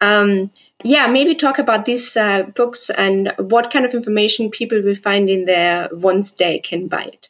Um, 0.00 0.50
yeah, 0.84 1.06
maybe 1.06 1.34
talk 1.34 1.58
about 1.58 1.84
these 1.84 2.16
uh, 2.16 2.42
books 2.42 2.90
and 2.90 3.32
what 3.38 3.70
kind 3.70 3.84
of 3.84 3.94
information 3.94 4.50
people 4.50 4.82
will 4.82 4.94
find 4.94 5.30
in 5.30 5.44
there 5.44 5.88
once 5.92 6.32
they 6.32 6.58
can 6.58 6.86
buy 6.86 7.02
it. 7.02 7.28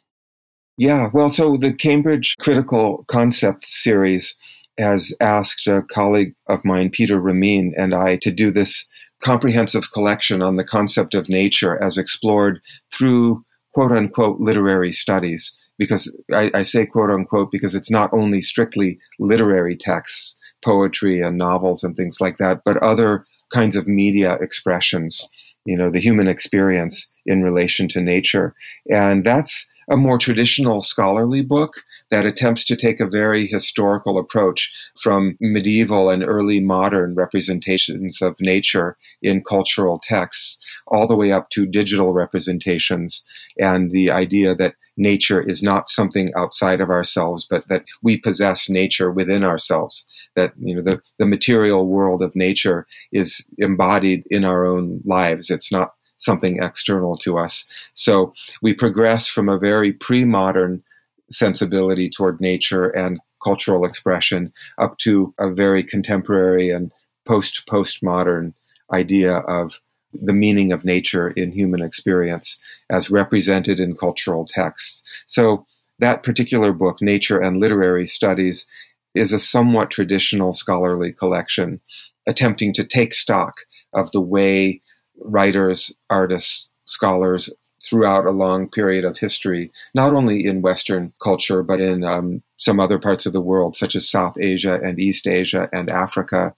Yeah, 0.79 1.09
well, 1.13 1.29
so 1.29 1.57
the 1.57 1.73
Cambridge 1.73 2.37
Critical 2.39 3.03
Concept 3.09 3.67
series 3.67 4.37
has 4.77 5.13
asked 5.19 5.67
a 5.67 5.81
colleague 5.81 6.35
of 6.47 6.63
mine, 6.63 6.89
Peter 6.89 7.19
Remien, 7.19 7.73
and 7.77 7.93
I 7.93 8.15
to 8.21 8.31
do 8.31 8.49
this 8.49 8.87
comprehensive 9.21 9.91
collection 9.91 10.41
on 10.41 10.55
the 10.55 10.63
concept 10.63 11.15
of 11.15 11.27
nature 11.27 11.77
as 11.83 11.97
explored 11.97 12.61
through 12.93 13.43
quote 13.73 13.91
unquote 13.91 14.39
literary 14.39 14.93
studies. 14.93 15.53
Because 15.77 16.15
I, 16.31 16.49
I 16.53 16.63
say 16.63 16.85
quote 16.85 17.11
unquote 17.11 17.51
because 17.51 17.75
it's 17.75 17.91
not 17.91 18.09
only 18.13 18.41
strictly 18.41 18.99
literary 19.19 19.75
texts, 19.75 20.37
poetry 20.63 21.19
and 21.19 21.37
novels 21.37 21.83
and 21.83 21.97
things 21.97 22.21
like 22.21 22.37
that, 22.37 22.61
but 22.63 22.77
other 22.77 23.25
kinds 23.51 23.75
of 23.75 23.85
media 23.85 24.35
expressions, 24.35 25.27
you 25.65 25.75
know, 25.75 25.89
the 25.89 25.99
human 25.99 26.29
experience 26.29 27.05
in 27.25 27.43
relation 27.43 27.89
to 27.89 27.99
nature. 27.99 28.55
And 28.89 29.25
that's 29.25 29.67
a 29.89 29.97
more 29.97 30.17
traditional 30.17 30.81
scholarly 30.81 31.41
book 31.41 31.73
that 32.11 32.25
attempts 32.25 32.65
to 32.65 32.75
take 32.75 32.99
a 32.99 33.07
very 33.07 33.47
historical 33.47 34.17
approach 34.17 34.71
from 35.01 35.37
medieval 35.39 36.09
and 36.09 36.23
early 36.23 36.59
modern 36.59 37.15
representations 37.15 38.21
of 38.21 38.35
nature 38.39 38.97
in 39.21 39.43
cultural 39.43 39.99
texts 40.03 40.59
all 40.87 41.07
the 41.07 41.15
way 41.15 41.31
up 41.31 41.49
to 41.49 41.65
digital 41.65 42.13
representations 42.13 43.23
and 43.59 43.91
the 43.91 44.11
idea 44.11 44.55
that 44.55 44.75
nature 44.99 45.41
is 45.41 45.63
not 45.63 45.89
something 45.89 46.31
outside 46.35 46.81
of 46.81 46.89
ourselves, 46.89 47.47
but 47.49 47.67
that 47.69 47.85
we 48.03 48.19
possess 48.19 48.69
nature 48.69 49.11
within 49.11 49.43
ourselves. 49.43 50.05
That 50.35 50.53
you 50.59 50.75
know 50.75 50.81
the, 50.81 51.01
the 51.17 51.25
material 51.25 51.87
world 51.87 52.21
of 52.21 52.35
nature 52.35 52.85
is 53.11 53.47
embodied 53.57 54.25
in 54.29 54.43
our 54.43 54.65
own 54.65 55.01
lives. 55.05 55.49
It's 55.49 55.71
not 55.71 55.93
something 56.19 56.61
external 56.61 57.17
to 57.17 57.37
us. 57.37 57.65
So 57.95 58.33
we 58.61 58.73
progress 58.73 59.27
from 59.27 59.49
a 59.49 59.57
very 59.57 59.91
pre 59.91 60.25
modern 60.25 60.83
sensibility 61.31 62.09
toward 62.09 62.39
nature 62.39 62.89
and 62.89 63.19
cultural 63.43 63.85
expression 63.85 64.53
up 64.77 64.97
to 64.99 65.33
a 65.39 65.49
very 65.49 65.83
contemporary 65.83 66.69
and 66.69 66.91
post 67.25 67.65
postmodern 67.67 68.53
idea 68.91 69.37
of 69.37 69.79
the 70.13 70.33
meaning 70.33 70.71
of 70.71 70.83
nature 70.83 71.29
in 71.29 71.51
human 71.51 71.81
experience 71.81 72.57
as 72.89 73.11
represented 73.11 73.79
in 73.79 73.95
cultural 73.95 74.45
texts. 74.45 75.03
So 75.27 75.65
that 75.99 76.23
particular 76.23 76.73
book, 76.73 77.01
Nature 77.01 77.39
and 77.39 77.59
Literary 77.59 78.07
Studies, 78.07 78.65
is 79.13 79.33
a 79.33 79.39
somewhat 79.39 79.91
traditional 79.91 80.53
scholarly 80.53 81.11
collection 81.11 81.81
attempting 82.25 82.73
to 82.73 82.83
take 82.83 83.13
stock 83.13 83.61
of 83.93 84.11
the 84.11 84.21
way 84.21 84.81
writers, 85.21 85.93
artists, 86.09 86.69
scholars 86.85 87.49
throughout 87.81 88.25
a 88.25 88.31
long 88.31 88.67
period 88.67 89.05
of 89.05 89.17
history, 89.17 89.71
not 89.93 90.13
only 90.13 90.45
in 90.45 90.61
Western 90.61 91.13
culture, 91.21 91.63
but 91.63 91.79
in 91.79 92.03
um, 92.03 92.41
some 92.57 92.79
other 92.79 92.99
parts 92.99 93.25
of 93.25 93.33
the 93.33 93.41
world, 93.41 93.75
such 93.75 93.95
as 93.95 94.09
South 94.09 94.37
Asia 94.39 94.79
and 94.83 94.99
East 94.99 95.27
Asia 95.27 95.69
and 95.71 95.89
Africa, 95.89 96.53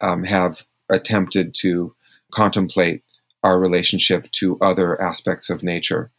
um, 0.00 0.24
have 0.24 0.64
attempted 0.90 1.54
to 1.54 1.94
contemplate 2.32 3.02
our 3.42 3.60
relationship 3.60 4.30
to 4.32 4.58
other 4.60 5.00
aspects 5.00 5.50
of 5.50 5.62
nature. 5.62 6.10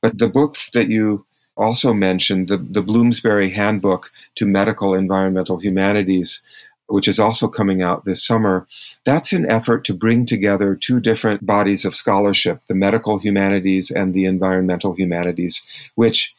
But 0.00 0.18
the 0.18 0.28
book 0.28 0.56
that 0.74 0.88
you 0.88 1.24
also 1.56 1.92
mentioned, 1.92 2.48
the, 2.48 2.58
the 2.58 2.82
Bloomsbury 2.82 3.50
Handbook 3.50 4.10
to 4.36 4.46
Medical 4.46 4.94
Environmental 4.94 5.58
Humanities, 5.58 6.42
which 6.92 7.08
is 7.08 7.18
also 7.18 7.48
coming 7.48 7.80
out 7.80 8.04
this 8.04 8.24
summer, 8.24 8.66
that's 9.06 9.32
an 9.32 9.50
effort 9.50 9.82
to 9.82 9.94
bring 9.94 10.26
together 10.26 10.76
two 10.76 11.00
different 11.00 11.44
bodies 11.46 11.86
of 11.86 11.96
scholarship, 11.96 12.60
the 12.68 12.74
medical 12.74 13.18
humanities 13.18 13.90
and 13.90 14.12
the 14.12 14.26
environmental 14.26 14.92
humanities, 14.94 15.62
which 15.94 16.34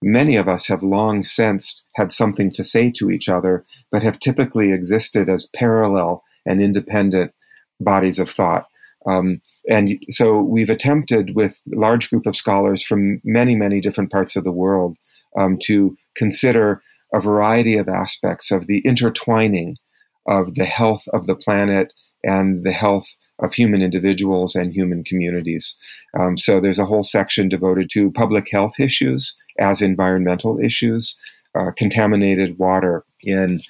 many 0.00 0.36
of 0.36 0.46
us 0.46 0.68
have 0.68 0.82
long 0.82 1.24
since 1.24 1.82
had 1.96 2.12
something 2.12 2.52
to 2.52 2.62
say 2.62 2.88
to 2.92 3.10
each 3.10 3.28
other, 3.28 3.64
but 3.90 4.04
have 4.04 4.20
typically 4.20 4.70
existed 4.70 5.28
as 5.28 5.50
parallel 5.56 6.22
and 6.46 6.60
independent 6.60 7.32
bodies 7.80 8.20
of 8.20 8.30
thought. 8.30 8.66
Um, 9.06 9.40
and 9.68 9.98
so 10.10 10.40
we've 10.40 10.70
attempted 10.70 11.34
with 11.34 11.60
a 11.72 11.76
large 11.76 12.10
group 12.10 12.26
of 12.26 12.36
scholars 12.36 12.80
from 12.80 13.20
many, 13.24 13.56
many 13.56 13.80
different 13.80 14.12
parts 14.12 14.36
of 14.36 14.44
the 14.44 14.52
world 14.52 14.98
um, 15.36 15.58
to 15.62 15.96
consider 16.14 16.80
a 17.12 17.20
variety 17.20 17.76
of 17.76 17.88
aspects 17.88 18.52
of 18.52 18.68
the 18.68 18.78
intertwining 18.84 19.74
of 20.26 20.54
the 20.54 20.64
health 20.64 21.04
of 21.12 21.26
the 21.26 21.36
planet 21.36 21.92
and 22.24 22.64
the 22.64 22.72
health 22.72 23.14
of 23.38 23.52
human 23.52 23.82
individuals 23.82 24.54
and 24.54 24.72
human 24.72 25.04
communities. 25.04 25.76
Um, 26.18 26.38
so 26.38 26.58
there's 26.58 26.78
a 26.78 26.86
whole 26.86 27.02
section 27.02 27.48
devoted 27.48 27.90
to 27.92 28.10
public 28.12 28.48
health 28.50 28.80
issues 28.80 29.36
as 29.58 29.82
environmental 29.82 30.58
issues, 30.58 31.16
uh, 31.54 31.70
contaminated 31.76 32.58
water 32.58 33.04
in 33.22 33.60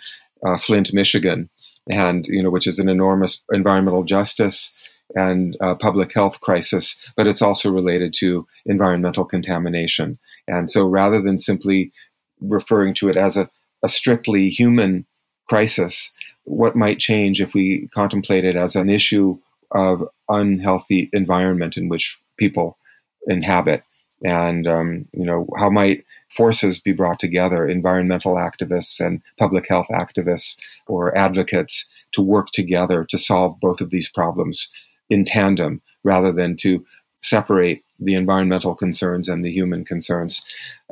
uh, 0.45 0.57
Flint, 0.59 0.93
Michigan, 0.93 1.49
and 1.91 2.27
you 2.29 2.43
know 2.43 2.51
which 2.51 2.67
is 2.67 2.79
an 2.79 2.89
enormous 2.89 3.43
environmental 3.53 4.05
justice 4.05 4.73
and 5.15 5.57
uh, 5.61 5.75
public 5.75 6.13
health 6.13 6.41
crisis, 6.41 6.97
but 7.17 7.27
it's 7.27 7.43
also 7.43 7.71
related 7.71 8.13
to 8.13 8.47
environmental 8.67 9.25
contamination. 9.25 10.19
And 10.49 10.71
so 10.71 10.87
rather 10.87 11.21
than 11.21 11.39
simply 11.39 11.93
referring 12.41 12.95
to 12.95 13.09
it 13.09 13.17
as 13.17 13.37
a, 13.37 13.49
a 13.85 13.89
strictly 13.89 14.49
human 14.49 15.07
crisis, 15.49 16.13
what 16.47 16.77
might 16.77 16.99
change 16.99 17.41
if 17.41 17.55
we 17.55 17.89
contemplate 17.89 18.45
it 18.45 18.57
as 18.57 18.77
an 18.77 18.89
issue 18.89 19.39
of 19.73 20.09
unhealthy 20.29 21.11
environment 21.13 21.77
in 21.77 21.89
which 21.89 22.19
people 22.39 22.79
inhabit? 23.27 23.83
And, 24.25 24.67
um, 24.67 25.09
you 25.13 25.25
know, 25.25 25.47
how 25.59 25.69
might 25.69 26.05
forces 26.31 26.81
be 26.81 26.93
brought 26.93 27.19
together, 27.19 27.69
environmental 27.69 28.37
activists 28.37 29.05
and 29.05 29.21
public 29.39 29.69
health 29.69 29.89
activists 29.91 30.59
or 30.87 31.17
advocates 31.17 31.87
to 32.13 32.23
work 32.23 32.49
together 32.53 33.05
to 33.05 33.19
solve 33.19 33.61
both 33.61 33.81
of 33.81 33.91
these 33.91 34.09
problems 34.09 34.69
in 35.11 35.25
tandem 35.25 35.83
rather 36.03 36.33
than 36.33 36.57
to 36.57 36.85
separate 37.21 37.85
the 37.99 38.15
environmental 38.15 38.75
concerns 38.75 39.29
and 39.29 39.45
the 39.45 39.51
human 39.51 39.85
concerns. 39.85 40.43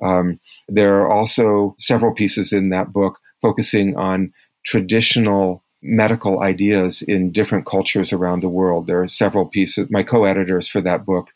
Um, 0.03 0.41
there 0.69 1.01
are 1.01 1.11
also 1.11 1.75
several 1.79 2.13
pieces 2.13 2.53
in 2.53 2.71
that 2.71 2.93
book 2.93 3.21
focusing 3.41 3.97
on 3.97 4.33
traditional 4.65 5.63
medical 5.83 6.43
ideas 6.43 7.03
in 7.03 7.31
different 7.31 7.67
cultures 7.67 8.13
around 8.13 8.41
the 8.41 8.49
world. 8.49 8.87
There 8.87 9.03
are 9.03 9.09
several 9.09 9.45
pieces. 9.47 9.87
My 9.91 10.03
co-editors 10.03 10.67
for 10.67 10.81
that 10.81 11.05
book, 11.05 11.33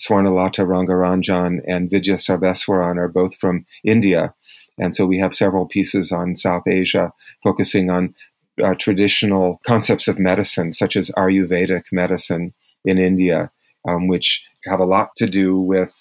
Swarnalata 0.00 0.64
Rangarajan 0.64 1.60
and 1.66 1.90
Vidya 1.90 2.14
Sarveswaran, 2.14 2.96
are 2.96 3.08
both 3.08 3.36
from 3.36 3.66
India. 3.84 4.34
And 4.78 4.96
so 4.96 5.04
we 5.04 5.18
have 5.18 5.34
several 5.34 5.66
pieces 5.66 6.10
on 6.10 6.34
South 6.34 6.66
Asia 6.66 7.12
focusing 7.44 7.90
on 7.90 8.14
uh, 8.62 8.74
traditional 8.74 9.60
concepts 9.64 10.08
of 10.08 10.18
medicine, 10.18 10.72
such 10.72 10.96
as 10.96 11.10
Ayurvedic 11.18 11.92
medicine 11.92 12.54
in 12.84 12.98
India, 12.98 13.50
um, 13.86 14.08
which 14.08 14.42
have 14.64 14.80
a 14.80 14.86
lot 14.86 15.14
to 15.16 15.26
do 15.26 15.60
with 15.60 15.94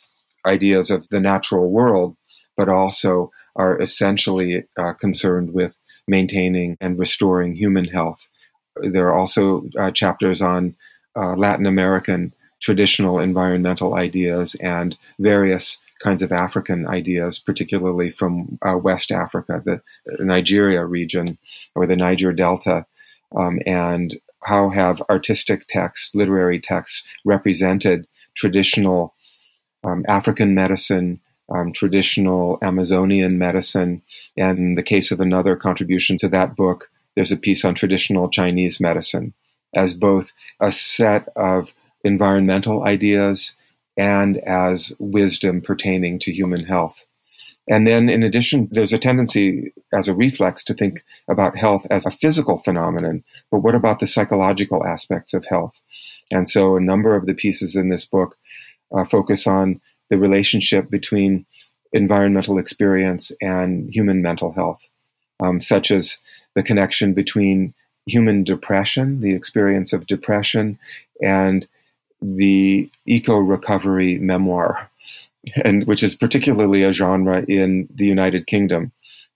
ideas 0.45 0.89
of 0.89 1.07
the 1.09 1.19
natural 1.19 1.69
world, 1.69 2.15
but 2.55 2.69
also 2.69 3.31
are 3.57 3.79
essentially 3.81 4.65
uh, 4.77 4.93
concerned 4.93 5.53
with 5.53 5.77
maintaining 6.09 6.77
and 6.81 6.99
restoring 6.99 7.55
human 7.55 7.85
health. 7.85 8.27
There 8.75 9.07
are 9.07 9.13
also 9.13 9.65
uh, 9.77 9.91
chapters 9.91 10.41
on 10.41 10.75
uh, 11.15 11.35
Latin 11.35 11.65
American 11.65 12.33
traditional 12.61 13.19
environmental 13.19 13.95
ideas 13.95 14.55
and 14.59 14.97
various 15.19 15.77
kinds 15.99 16.21
of 16.21 16.31
African 16.31 16.87
ideas, 16.87 17.39
particularly 17.39 18.09
from 18.09 18.57
uh, 18.61 18.77
West 18.77 19.11
Africa, 19.11 19.61
the 19.65 19.81
Nigeria 20.23 20.85
region 20.85 21.37
or 21.75 21.85
the 21.85 21.95
Niger 21.95 22.33
Delta, 22.33 22.85
um, 23.35 23.59
and 23.65 24.15
how 24.45 24.69
have 24.69 25.01
artistic 25.09 25.67
texts, 25.67 26.15
literary 26.15 26.59
texts, 26.59 27.07
represented 27.25 28.07
traditional 28.35 29.13
um, 29.83 30.05
African 30.07 30.55
medicine, 30.55 31.19
um, 31.51 31.71
traditional 31.71 32.57
Amazonian 32.61 33.37
medicine, 33.37 34.01
and 34.37 34.57
in 34.57 34.75
the 34.75 34.83
case 34.83 35.11
of 35.11 35.19
another 35.19 35.55
contribution 35.55 36.17
to 36.19 36.29
that 36.29 36.55
book, 36.55 36.89
there's 37.15 37.31
a 37.31 37.37
piece 37.37 37.65
on 37.65 37.75
traditional 37.75 38.29
Chinese 38.29 38.79
medicine 38.79 39.33
as 39.75 39.93
both 39.93 40.31
a 40.59 40.71
set 40.71 41.27
of 41.35 41.73
environmental 42.03 42.83
ideas 42.85 43.55
and 43.97 44.37
as 44.37 44.93
wisdom 44.99 45.61
pertaining 45.61 46.19
to 46.19 46.31
human 46.31 46.65
health. 46.65 47.05
And 47.69 47.85
then, 47.85 48.09
in 48.09 48.23
addition, 48.23 48.67
there's 48.71 48.93
a 48.93 48.97
tendency 48.97 49.73
as 49.93 50.07
a 50.07 50.15
reflex 50.15 50.63
to 50.63 50.73
think 50.73 51.03
about 51.29 51.57
health 51.57 51.85
as 51.91 52.05
a 52.05 52.11
physical 52.11 52.57
phenomenon. 52.57 53.23
But 53.51 53.59
what 53.59 53.75
about 53.75 53.99
the 53.99 54.07
psychological 54.07 54.83
aspects 54.85 55.35
of 55.35 55.45
health? 55.45 55.79
And 56.31 56.49
so, 56.49 56.75
a 56.75 56.81
number 56.81 57.15
of 57.15 57.27
the 57.27 57.35
pieces 57.35 57.75
in 57.75 57.89
this 57.89 58.05
book 58.05 58.37
uh, 58.91 59.05
focus 59.05 59.45
on 59.45 59.81
the 60.09 60.17
relationship 60.17 60.89
between 60.89 61.45
environmental 61.93 62.57
experience 62.57 63.31
and 63.41 63.93
human 63.93 64.21
mental 64.21 64.51
health, 64.51 64.87
um, 65.39 65.61
such 65.61 65.91
as 65.91 66.17
the 66.55 66.63
connection 66.63 67.13
between 67.13 67.73
human 68.05 68.43
depression, 68.43 69.21
the 69.21 69.33
experience 69.33 69.93
of 69.93 70.07
depression, 70.07 70.77
and 71.21 71.67
the 72.21 72.89
eco 73.05 73.37
recovery 73.37 74.17
memoir, 74.19 74.89
and 75.63 75.85
which 75.87 76.03
is 76.03 76.15
particularly 76.15 76.83
a 76.83 76.93
genre 76.93 77.43
in 77.47 77.87
the 77.93 78.05
United 78.05 78.47
Kingdom. 78.47 78.91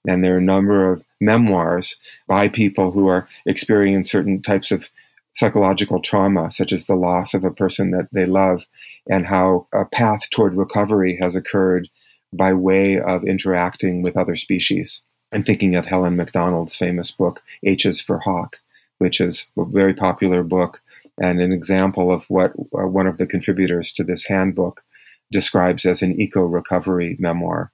And 0.07 0.23
there 0.23 0.35
are 0.35 0.39
a 0.39 0.41
number 0.41 0.91
of 0.91 1.05
memoirs 1.21 1.95
by 2.27 2.49
people 2.49 2.91
who 2.91 3.07
are 3.07 3.27
experiencing 3.45 4.03
certain 4.03 4.41
types 4.41 4.71
of 4.71 4.89
psychological 5.33 5.99
trauma, 5.99 6.51
such 6.51 6.71
as 6.71 6.85
the 6.85 6.95
loss 6.95 7.33
of 7.33 7.43
a 7.43 7.51
person 7.51 7.91
that 7.91 8.07
they 8.11 8.25
love, 8.25 8.65
and 9.09 9.25
how 9.25 9.67
a 9.73 9.85
path 9.85 10.29
toward 10.29 10.55
recovery 10.55 11.17
has 11.19 11.35
occurred 11.35 11.89
by 12.31 12.53
way 12.53 12.99
of 12.99 13.23
interacting 13.23 14.01
with 14.01 14.17
other 14.17 14.35
species. 14.35 15.01
I'm 15.31 15.43
thinking 15.43 15.75
of 15.75 15.85
Helen 15.85 16.15
Macdonald's 16.15 16.75
famous 16.75 17.11
book, 17.11 17.41
H 17.63 17.85
is 17.85 17.99
for 17.99 18.19
Hawk, 18.19 18.57
which 18.99 19.19
is 19.19 19.49
a 19.57 19.65
very 19.65 19.93
popular 19.93 20.43
book 20.43 20.81
and 21.21 21.41
an 21.41 21.51
example 21.51 22.11
of 22.11 22.23
what 22.25 22.53
uh, 22.77 22.87
one 22.87 23.07
of 23.07 23.17
the 23.17 23.27
contributors 23.27 23.91
to 23.93 24.03
this 24.03 24.25
handbook 24.25 24.83
describes 25.31 25.85
as 25.85 26.01
an 26.01 26.19
eco 26.19 26.41
recovery 26.41 27.15
memoir. 27.19 27.71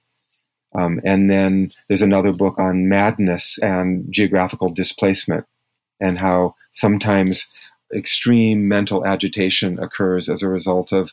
Um, 0.74 1.00
and 1.04 1.30
then 1.30 1.72
there's 1.88 2.02
another 2.02 2.32
book 2.32 2.58
on 2.58 2.88
madness 2.88 3.58
and 3.58 4.04
geographical 4.10 4.72
displacement, 4.72 5.46
and 6.00 6.18
how 6.18 6.54
sometimes 6.70 7.50
extreme 7.94 8.68
mental 8.68 9.06
agitation 9.06 9.78
occurs 9.78 10.28
as 10.28 10.42
a 10.42 10.48
result 10.48 10.92
of 10.92 11.12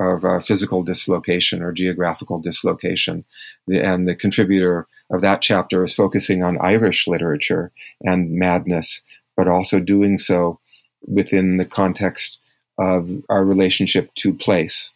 of 0.00 0.24
uh, 0.24 0.40
physical 0.40 0.82
dislocation 0.82 1.62
or 1.62 1.70
geographical 1.70 2.40
dislocation. 2.40 3.24
The, 3.68 3.80
and 3.80 4.08
the 4.08 4.16
contributor 4.16 4.88
of 5.12 5.20
that 5.20 5.40
chapter 5.40 5.84
is 5.84 5.94
focusing 5.94 6.42
on 6.42 6.58
Irish 6.60 7.06
literature 7.06 7.70
and 8.00 8.32
madness, 8.32 9.02
but 9.36 9.46
also 9.46 9.78
doing 9.78 10.18
so 10.18 10.58
within 11.06 11.58
the 11.58 11.64
context 11.64 12.38
of 12.76 13.22
our 13.28 13.44
relationship 13.44 14.12
to 14.16 14.34
place 14.34 14.92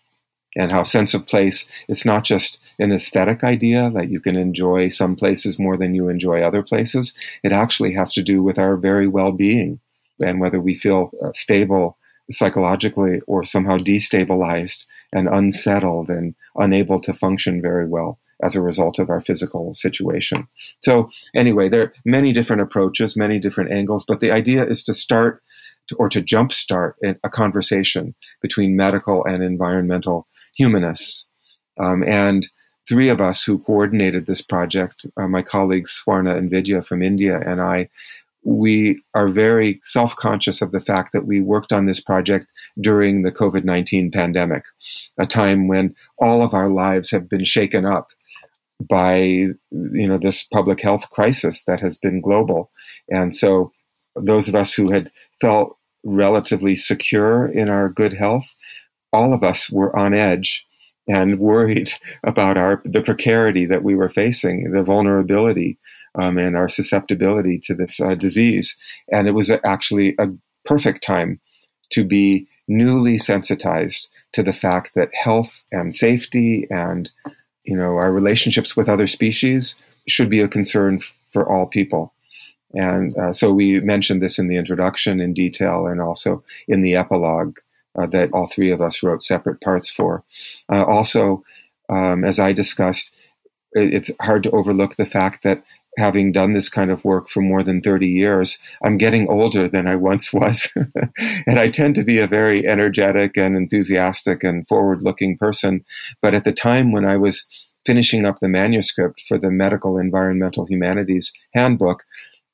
and 0.57 0.73
how 0.73 0.83
sense 0.83 1.15
of 1.15 1.27
place 1.27 1.67
it's 1.89 2.05
not 2.05 2.25
just 2.25 2.59
an 2.79 2.93
aesthetic 2.93 3.43
idea 3.43 3.91
that 3.91 4.11
you 4.11 4.21
can 4.21 4.37
enjoy 4.37 4.89
some 4.89 5.17
places 5.17 5.59
more 5.59 5.77
than 5.77 5.95
you 5.95 6.09
enjoy 6.09 6.41
other 6.41 6.63
places 6.63 7.15
it 7.43 7.53
actually 7.53 7.93
has 7.93 8.13
to 8.13 8.23
do 8.23 8.43
with 8.43 8.59
our 8.59 8.77
very 8.77 9.07
well-being 9.07 9.81
and 10.21 10.41
whether 10.41 10.61
we 10.61 10.75
feel 10.75 11.11
uh, 11.25 11.33
stable 11.33 11.97
psychologically 12.31 13.21
or 13.27 13.43
somehow 13.43 13.77
destabilized 13.77 14.85
and 15.13 15.29
unsettled 15.29 16.11
and 16.11 16.35
unable 16.57 17.01
to 17.01 17.13
function 17.13 17.63
very 17.63 17.87
well 17.87 18.19
as 18.43 18.55
a 18.55 18.63
result 18.63 18.99
of 18.99 19.11
our 19.11 19.21
physical 19.21 19.75
situation. 19.75 20.47
So, 20.81 21.11
anyway, 21.35 21.69
there 21.69 21.83
are 21.83 21.93
many 22.05 22.33
different 22.33 22.63
approaches, 22.63 23.17
many 23.17 23.39
different 23.39 23.73
angles, 23.73 24.05
but 24.07 24.21
the 24.21 24.31
idea 24.31 24.65
is 24.65 24.85
to 24.85 24.95
start 24.95 25.43
or 25.97 26.09
to 26.11 26.23
jumpstart 26.23 26.93
a 27.25 27.31
conversation 27.31 28.15
between 28.43 28.77
medical 28.77 29.25
and 29.25 29.43
environmental 29.43 30.27
humanists. 30.59 31.29
Um, 31.81 32.03
and 32.03 32.49
three 32.89 33.09
of 33.09 33.21
us 33.21 33.45
who 33.45 33.59
coordinated 33.59 34.27
this 34.27 34.43
project, 34.43 35.07
uh, 35.17 35.29
my 35.29 35.43
colleagues 35.43 36.03
Swarna 36.05 36.37
and 36.37 36.51
Vidya 36.51 36.83
from 36.83 37.03
India 37.03 37.41
and 37.45 37.61
I, 37.61 37.89
we 38.45 39.03
are 39.15 39.29
very 39.29 39.81
self 39.85 40.17
conscious 40.17 40.63
of 40.63 40.73
the 40.73 40.81
fact 40.81 41.13
that 41.13 41.27
we 41.27 41.41
worked 41.41 41.73
on 41.73 41.87
this 41.87 42.01
project 42.01 42.47
during 42.81 43.23
the 43.23 43.33
COVID 43.33 43.65
19 43.65 44.11
pandemic, 44.11 44.65
a 45.19 45.27
time 45.27 45.69
when 45.69 45.95
all 46.19 46.43
of 46.43 46.55
our 46.55 46.71
lives 46.71 47.11
have 47.11 47.29
been 47.29 47.45
shaken 47.45 47.85
up 47.85 48.11
by 48.81 49.17
you 49.17 50.09
know 50.09 50.19
this 50.19 50.45
public 50.45 50.81
health 50.81 51.11
crisis 51.11 51.65
that 51.65 51.81
has 51.81 51.99
been 51.99 52.21
global 52.21 52.71
and 53.11 53.35
so 53.35 53.73
those 54.15 54.49
of 54.49 54.55
us 54.55 54.73
who 54.73 54.91
had 54.91 55.11
felt 55.41 55.77
relatively 56.05 56.77
secure 56.77 57.47
in 57.47 57.69
our 57.69 57.89
good 57.89 58.13
health 58.13 58.55
all 59.13 59.33
of 59.33 59.43
us 59.43 59.71
were 59.71 59.97
on 59.97 60.15
edge 60.15 60.67
and 61.09 61.39
worried 61.39 61.91
about 62.25 62.57
our 62.57 62.83
the 62.85 63.03
precarity 63.03 63.67
that 63.67 63.83
we 63.83 63.95
were 63.95 64.09
facing 64.09 64.73
the 64.73 64.83
vulnerability 64.83 65.79
um, 66.15 66.39
and 66.39 66.57
our 66.57 66.69
susceptibility 66.69 67.59
to 67.59 67.75
this 67.75 68.01
uh, 68.01 68.15
disease. 68.15 68.77
And 69.13 69.29
it 69.29 69.33
was 69.33 69.51
actually 69.65 70.15
a 70.19 70.29
perfect 70.65 71.03
time 71.03 71.41
to 71.91 72.05
be 72.05 72.47
newly 72.67 73.19
sensitized 73.19 74.09
to 74.33 74.43
the 74.43 74.53
fact 74.53 74.95
that 74.95 75.15
health 75.15 75.65
and 75.73 75.95
safety 75.95 76.67
and 76.71 77.11
you 77.65 77.77
know 77.77 77.97
our 77.97 78.13
relationships 78.13 78.77
with 78.77 78.89
other 78.89 79.07
species 79.07 79.75
should 80.07 80.29
be 80.29 80.41
a 80.41 80.49
concern 80.49 81.01
for 81.33 81.51
all 81.51 81.67
people. 81.67 82.13
And 82.75 83.17
uh, 83.17 83.33
so 83.33 83.53
we 83.53 83.81
mentioned 83.81 84.21
this 84.21 84.39
in 84.39 84.49
the 84.49 84.57
introduction 84.57 85.21
in 85.21 85.33
detail 85.33 85.87
and 85.87 86.01
also 86.01 86.45
in 86.67 86.83
the 86.83 86.97
epilogue 86.97 87.57
uh, 88.01 88.07
that 88.07 88.31
all 88.33 88.47
three 88.47 88.71
of 88.71 88.81
us 88.81 89.03
wrote 89.03 89.23
separate 89.23 89.61
parts 89.61 89.91
for 89.91 90.25
uh, 90.73 90.85
also 90.85 91.43
um, 91.89 92.25
as 92.25 92.39
i 92.39 92.53
discussed 92.53 93.13
it's 93.73 94.11
hard 94.23 94.43
to 94.43 94.51
overlook 94.51 94.97
the 94.97 95.07
fact 95.07 95.43
that 95.43 95.63
having 95.99 96.33
done 96.33 96.53
this 96.53 96.69
kind 96.69 96.91
of 96.91 97.05
work 97.05 97.29
for 97.29 97.43
more 97.43 97.63
than 97.63 97.83
30 97.83 98.07
years, 98.07 98.59
I'm 98.83 98.97
getting 98.97 99.29
older 99.29 99.69
than 99.69 99.87
I 99.87 99.97
once 99.97 100.33
was. 100.33 100.71
and 101.47 101.59
I 101.59 101.69
tend 101.69 101.97
to 101.97 102.05
be 102.05 102.19
a 102.19 102.27
very 102.27 102.67
energetic 102.67 103.37
and 103.37 103.57
enthusiastic 103.57 104.45
and 104.45 104.67
forward 104.67 105.03
looking 105.03 105.37
person. 105.37 105.85
But 106.23 106.35
at 106.35 106.45
the 106.45 106.53
time 106.53 106.93
when 106.93 107.05
I 107.05 107.17
was 107.17 107.47
finishing 107.85 108.25
up 108.25 108.39
the 108.41 108.49
manuscript 108.49 109.23
for 109.27 109.39
the 109.39 109.51
Medical 109.51 109.99
Environmental 109.99 110.67
Humanities 110.67 111.33
Handbook, 111.55 112.05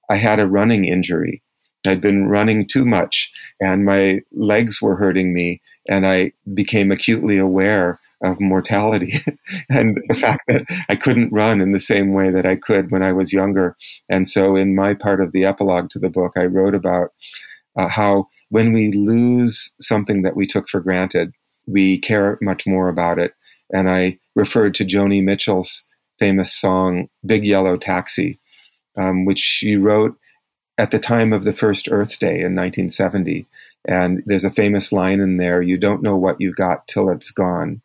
I 0.08 0.16
had 0.16 0.38
a 0.38 0.46
running 0.46 0.84
injury. 0.84 1.42
I'd 1.86 2.00
been 2.00 2.28
running 2.28 2.66
too 2.66 2.84
much 2.84 3.32
and 3.60 3.84
my 3.84 4.20
legs 4.32 4.80
were 4.80 4.96
hurting 4.96 5.32
me, 5.32 5.60
and 5.88 6.06
I 6.06 6.32
became 6.54 6.90
acutely 6.90 7.38
aware 7.38 8.00
of 8.22 8.40
mortality 8.40 9.14
and 9.68 10.02
the 10.08 10.14
fact 10.14 10.44
that 10.48 10.64
I 10.88 10.96
couldn't 10.96 11.32
run 11.32 11.60
in 11.60 11.72
the 11.72 11.80
same 11.80 12.12
way 12.12 12.30
that 12.30 12.46
I 12.46 12.56
could 12.56 12.90
when 12.90 13.02
I 13.02 13.12
was 13.12 13.32
younger. 13.32 13.76
And 14.08 14.26
so, 14.26 14.56
in 14.56 14.74
my 14.74 14.94
part 14.94 15.20
of 15.20 15.32
the 15.32 15.44
epilogue 15.44 15.90
to 15.90 15.98
the 15.98 16.10
book, 16.10 16.32
I 16.36 16.46
wrote 16.46 16.74
about 16.74 17.10
uh, 17.76 17.88
how 17.88 18.28
when 18.48 18.72
we 18.72 18.92
lose 18.92 19.74
something 19.80 20.22
that 20.22 20.36
we 20.36 20.46
took 20.46 20.68
for 20.68 20.80
granted, 20.80 21.32
we 21.66 21.98
care 21.98 22.38
much 22.40 22.66
more 22.66 22.88
about 22.88 23.18
it. 23.18 23.34
And 23.72 23.90
I 23.90 24.18
referred 24.34 24.74
to 24.76 24.84
Joni 24.84 25.22
Mitchell's 25.22 25.84
famous 26.18 26.52
song, 26.52 27.08
Big 27.26 27.44
Yellow 27.44 27.76
Taxi, 27.76 28.38
um, 28.96 29.24
which 29.24 29.38
she 29.38 29.76
wrote 29.76 30.16
at 30.78 30.90
the 30.90 30.98
time 30.98 31.32
of 31.32 31.44
the 31.44 31.52
first 31.52 31.88
Earth 31.90 32.18
Day 32.18 32.40
in 32.40 32.54
1970. 32.54 33.46
And 33.86 34.22
there's 34.26 34.44
a 34.44 34.50
famous 34.50 34.92
line 34.92 35.20
in 35.20 35.36
there 35.36 35.62
you 35.62 35.76
don't 35.76 36.02
know 36.02 36.16
what 36.16 36.40
you 36.40 36.52
got 36.52 36.88
till 36.88 37.10
it's 37.10 37.30
gone. 37.30 37.82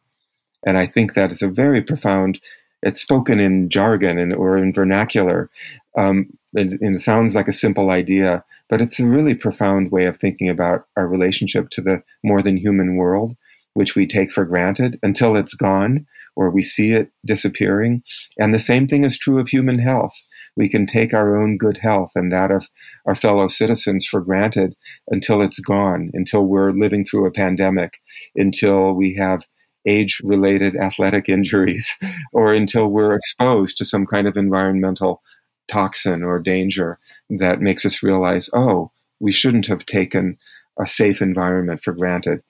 And 0.66 0.78
I 0.78 0.86
think 0.86 1.14
that 1.14 1.32
is 1.32 1.42
a 1.42 1.48
very 1.48 1.82
profound, 1.82 2.40
it's 2.82 3.02
spoken 3.02 3.40
in 3.40 3.70
jargon 3.70 4.18
and, 4.18 4.34
or 4.34 4.58
in 4.58 4.74
vernacular. 4.74 5.50
Um, 5.98 6.38
and, 6.56 6.74
and 6.82 6.96
it 6.96 7.00
sounds 7.00 7.36
like 7.36 7.48
a 7.48 7.54
simple 7.54 7.92
idea, 7.92 8.44
but 8.70 8.82
it's 8.82 9.00
a 9.00 9.08
really 9.08 9.36
profound 9.36 9.92
way 9.92 10.06
of 10.06 10.18
thinking 10.18 10.50
about 10.50 10.86
our 10.98 11.08
relationship 11.08 11.70
to 11.72 11.82
the 11.82 12.04
more 12.24 12.42
than 12.42 12.58
human 12.58 12.96
world, 12.96 13.36
which 13.74 13.96
we 13.96 14.08
take 14.08 14.32
for 14.32 14.46
granted 14.46 15.00
until 15.04 15.36
it's 15.36 15.54
gone 15.54 16.08
or 16.36 16.50
we 16.50 16.62
see 16.62 16.94
it 16.94 17.12
disappearing. 17.26 18.04
And 18.40 18.54
the 18.54 18.60
same 18.60 18.88
thing 18.88 19.04
is 19.04 19.18
true 19.18 19.40
of 19.40 19.50
human 19.50 19.80
health. 19.80 20.22
We 20.56 20.70
can 20.70 20.86
take 20.86 21.14
our 21.14 21.38
own 21.38 21.58
good 21.58 21.78
health 21.78 22.12
and 22.16 22.32
that 22.32 22.52
of 22.52 22.70
our 23.06 23.16
fellow 23.16 23.48
citizens 23.48 24.06
for 24.06 24.22
granted 24.22 24.76
until 25.10 25.42
it's 25.42 25.60
gone, 25.60 26.12
until 26.14 26.46
we're 26.46 26.72
living 26.72 27.06
through 27.06 27.26
a 27.26 27.32
pandemic, 27.32 28.02
until 28.36 28.94
we 28.94 29.16
have 29.16 29.46
age 29.86 30.22
related 30.24 30.76
athletic 30.76 31.30
injuries 31.38 31.96
or 32.34 32.54
until 32.54 32.90
we're 32.90 33.16
exposed 33.16 33.78
to 33.78 33.86
some 33.86 34.06
kind 34.06 34.28
of 34.28 34.38
environmental 34.38 35.22
toxin 35.68 36.24
or 36.24 36.40
danger 36.40 37.00
that 37.30 37.62
makes 37.62 37.86
us 37.86 38.04
realize, 38.04 38.50
oh, 38.54 38.92
we 39.20 39.32
shouldn't 39.32 39.68
have 39.68 39.86
taken 39.86 40.38
a 40.80 40.88
safe 40.88 41.22
environment 41.22 41.84
for 41.84 41.94
granted. 41.94 42.42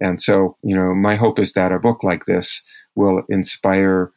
And 0.00 0.20
so, 0.20 0.56
you 0.62 0.74
know, 0.74 0.94
my 0.94 1.14
hope 1.14 1.38
is 1.38 1.52
that 1.52 1.72
a 1.72 1.78
book 1.78 2.02
like 2.02 2.26
this 2.26 2.62
will 2.94 3.22
inspire 3.28 4.12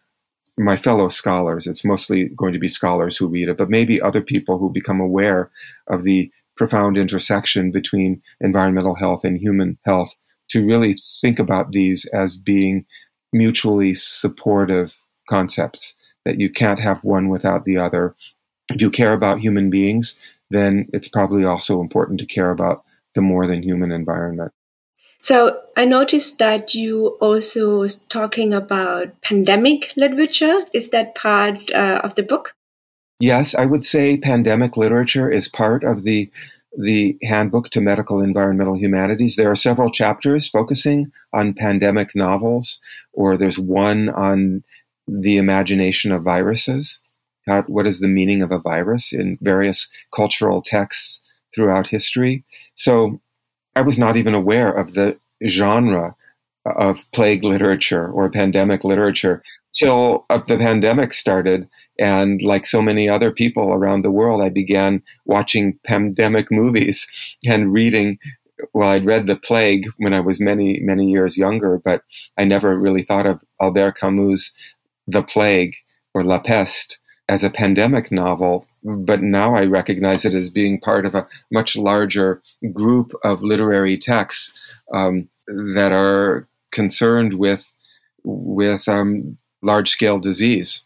my 0.57 0.75
fellow 0.75 1.07
scholars. 1.07 1.67
It's 1.67 1.85
mostly 1.85 2.29
going 2.29 2.53
to 2.53 2.59
be 2.59 2.69
scholars 2.69 3.17
who 3.17 3.27
read 3.27 3.49
it, 3.49 3.57
but 3.57 3.69
maybe 3.69 4.01
other 4.01 4.21
people 4.21 4.57
who 4.57 4.71
become 4.71 4.99
aware 4.99 5.51
of 5.87 6.03
the 6.03 6.31
profound 6.55 6.97
intersection 6.97 7.71
between 7.71 8.21
environmental 8.41 8.95
health 8.95 9.23
and 9.23 9.37
human 9.37 9.77
health 9.85 10.13
to 10.49 10.65
really 10.65 10.95
think 11.21 11.39
about 11.39 11.71
these 11.71 12.05
as 12.07 12.35
being 12.35 12.85
mutually 13.31 13.93
supportive 13.93 14.99
concepts, 15.29 15.95
that 16.25 16.39
you 16.39 16.49
can't 16.49 16.79
have 16.79 17.03
one 17.03 17.29
without 17.29 17.65
the 17.65 17.77
other. 17.77 18.15
If 18.69 18.81
you 18.81 18.89
care 18.89 19.13
about 19.13 19.39
human 19.39 19.69
beings, 19.69 20.17
then 20.49 20.87
it's 20.93 21.09
probably 21.09 21.43
also 21.43 21.81
important 21.81 22.19
to 22.19 22.25
care 22.25 22.49
about 22.49 22.83
the 23.13 23.21
more 23.21 23.45
than 23.45 23.63
human 23.63 23.91
environment. 23.91 24.51
So 25.19 25.61
I 25.75 25.85
noticed 25.85 26.39
that 26.39 26.75
you 26.75 27.17
also 27.19 27.79
was 27.79 27.95
talking 27.95 28.53
about 28.53 29.19
pandemic 29.21 29.91
literature. 29.97 30.65
Is 30.73 30.89
that 30.89 31.15
part 31.15 31.71
uh, 31.71 32.01
of 32.03 32.15
the 32.15 32.23
book? 32.23 32.53
Yes, 33.19 33.55
I 33.55 33.65
would 33.65 33.83
say 33.83 34.17
pandemic 34.17 34.77
literature 34.77 35.29
is 35.29 35.49
part 35.49 35.83
of 35.83 36.03
the 36.03 36.29
the 36.77 37.17
Handbook 37.23 37.71
to 37.71 37.81
Medical 37.81 38.21
Environmental 38.21 38.77
Humanities. 38.77 39.35
There 39.35 39.49
are 39.49 39.55
several 39.55 39.89
chapters 39.89 40.47
focusing 40.47 41.11
on 41.33 41.55
pandemic 41.55 42.15
novels, 42.15 42.79
or 43.13 43.35
there's 43.35 43.57
one 43.57 44.09
on 44.09 44.63
the 45.07 45.37
imagination 45.37 46.11
of 46.11 46.21
viruses. 46.21 46.99
How, 47.47 47.63
what 47.63 47.87
is 47.87 47.99
the 47.99 48.07
meaning 48.07 48.43
of 48.43 48.51
a 48.51 48.59
virus 48.59 49.11
in 49.11 49.39
various 49.41 49.87
cultural 50.13 50.61
texts 50.61 51.21
throughout 51.55 51.87
history? 51.87 52.43
So 52.75 53.19
I 53.77 53.81
was 53.81 53.99
not 53.99 54.17
even 54.17 54.33
aware 54.33 54.71
of 54.71 54.93
the 54.93 55.19
genre 55.47 56.15
of 56.65 57.09
plague 57.11 57.43
literature 57.43 58.09
or 58.09 58.27
pandemic 58.29 58.83
literature 58.83 59.43
till 59.71 60.25
uh, 60.31 60.39
the 60.39 60.57
pandemic 60.57 61.13
started 61.13 61.69
and 61.99 62.41
like 62.41 62.65
so 62.65 62.81
many 62.81 63.07
other 63.07 63.31
people 63.31 63.71
around 63.71 64.01
the 64.01 64.09
world, 64.11 64.41
I 64.41 64.49
began 64.49 65.03
watching 65.25 65.79
pandemic 65.85 66.51
movies 66.51 67.07
and 67.45 67.71
reading. 67.71 68.17
Well, 68.73 68.89
I'd 68.89 69.05
read 69.05 69.27
The 69.27 69.35
Plague 69.35 69.87
when 69.97 70.13
I 70.13 70.21
was 70.21 70.41
many, 70.41 70.79
many 70.81 71.11
years 71.11 71.37
younger, 71.37 71.77
but 71.77 72.01
I 72.35 72.45
never 72.45 72.75
really 72.75 73.03
thought 73.03 73.27
of 73.27 73.43
Albert 73.61 73.99
Camus' 73.99 74.53
The 75.05 75.21
Plague 75.21 75.75
or 76.15 76.23
La 76.23 76.39
Peste 76.39 76.97
as 77.29 77.43
a 77.43 77.51
pandemic 77.51 78.11
novel. 78.11 78.65
But 78.87 79.21
now 79.21 79.55
I 79.55 79.65
recognize 79.65 80.23
it 80.23 80.33
as 80.33 80.49
being 80.49 80.79
part 80.79 81.05
of 81.05 81.13
a 81.13 81.27
much 81.51 81.75
larger 81.75 82.41
group 82.71 83.11
of 83.23 83.41
literary 83.41 83.97
texts 83.97 84.57
um, 84.93 85.27
that 85.47 85.91
are 85.91 86.47
concerned 86.71 87.33
with 87.33 87.73
with 88.23 88.87
um, 88.87 89.37
large 89.61 89.89
scale 89.89 90.19
disease 90.19 90.83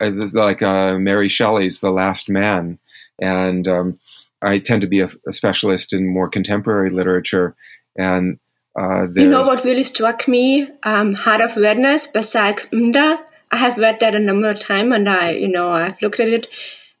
like 0.00 0.62
uh, 0.62 0.98
Mary 0.98 1.28
Shelley's 1.28 1.80
The 1.80 1.92
Last 1.92 2.28
Man, 2.28 2.78
and 3.20 3.68
um, 3.68 3.98
I 4.42 4.58
tend 4.58 4.82
to 4.82 4.86
be 4.86 5.00
a, 5.00 5.10
a, 5.26 5.32
specialist 5.32 5.92
in 5.92 6.06
more 6.06 6.28
contemporary 6.28 6.90
literature. 6.90 7.54
And 7.96 8.38
uh, 8.78 9.06
you 9.14 9.28
know 9.28 9.42
what 9.42 9.64
really 9.64 9.84
struck 9.84 10.26
me? 10.26 10.68
Um, 10.82 11.14
Heart 11.14 11.40
of 11.40 11.56
Redness 11.56 12.06
by 12.08 12.20
Zakes 12.20 12.68
Mda. 12.70 13.22
I 13.50 13.56
have 13.56 13.78
read 13.78 14.00
that 14.00 14.14
a 14.14 14.18
number 14.18 14.50
of 14.50 14.58
times, 14.58 14.94
and 14.94 15.08
I, 15.08 15.30
you 15.30 15.48
know, 15.48 15.70
I've 15.70 16.00
looked 16.02 16.20
at 16.20 16.28
it. 16.28 16.48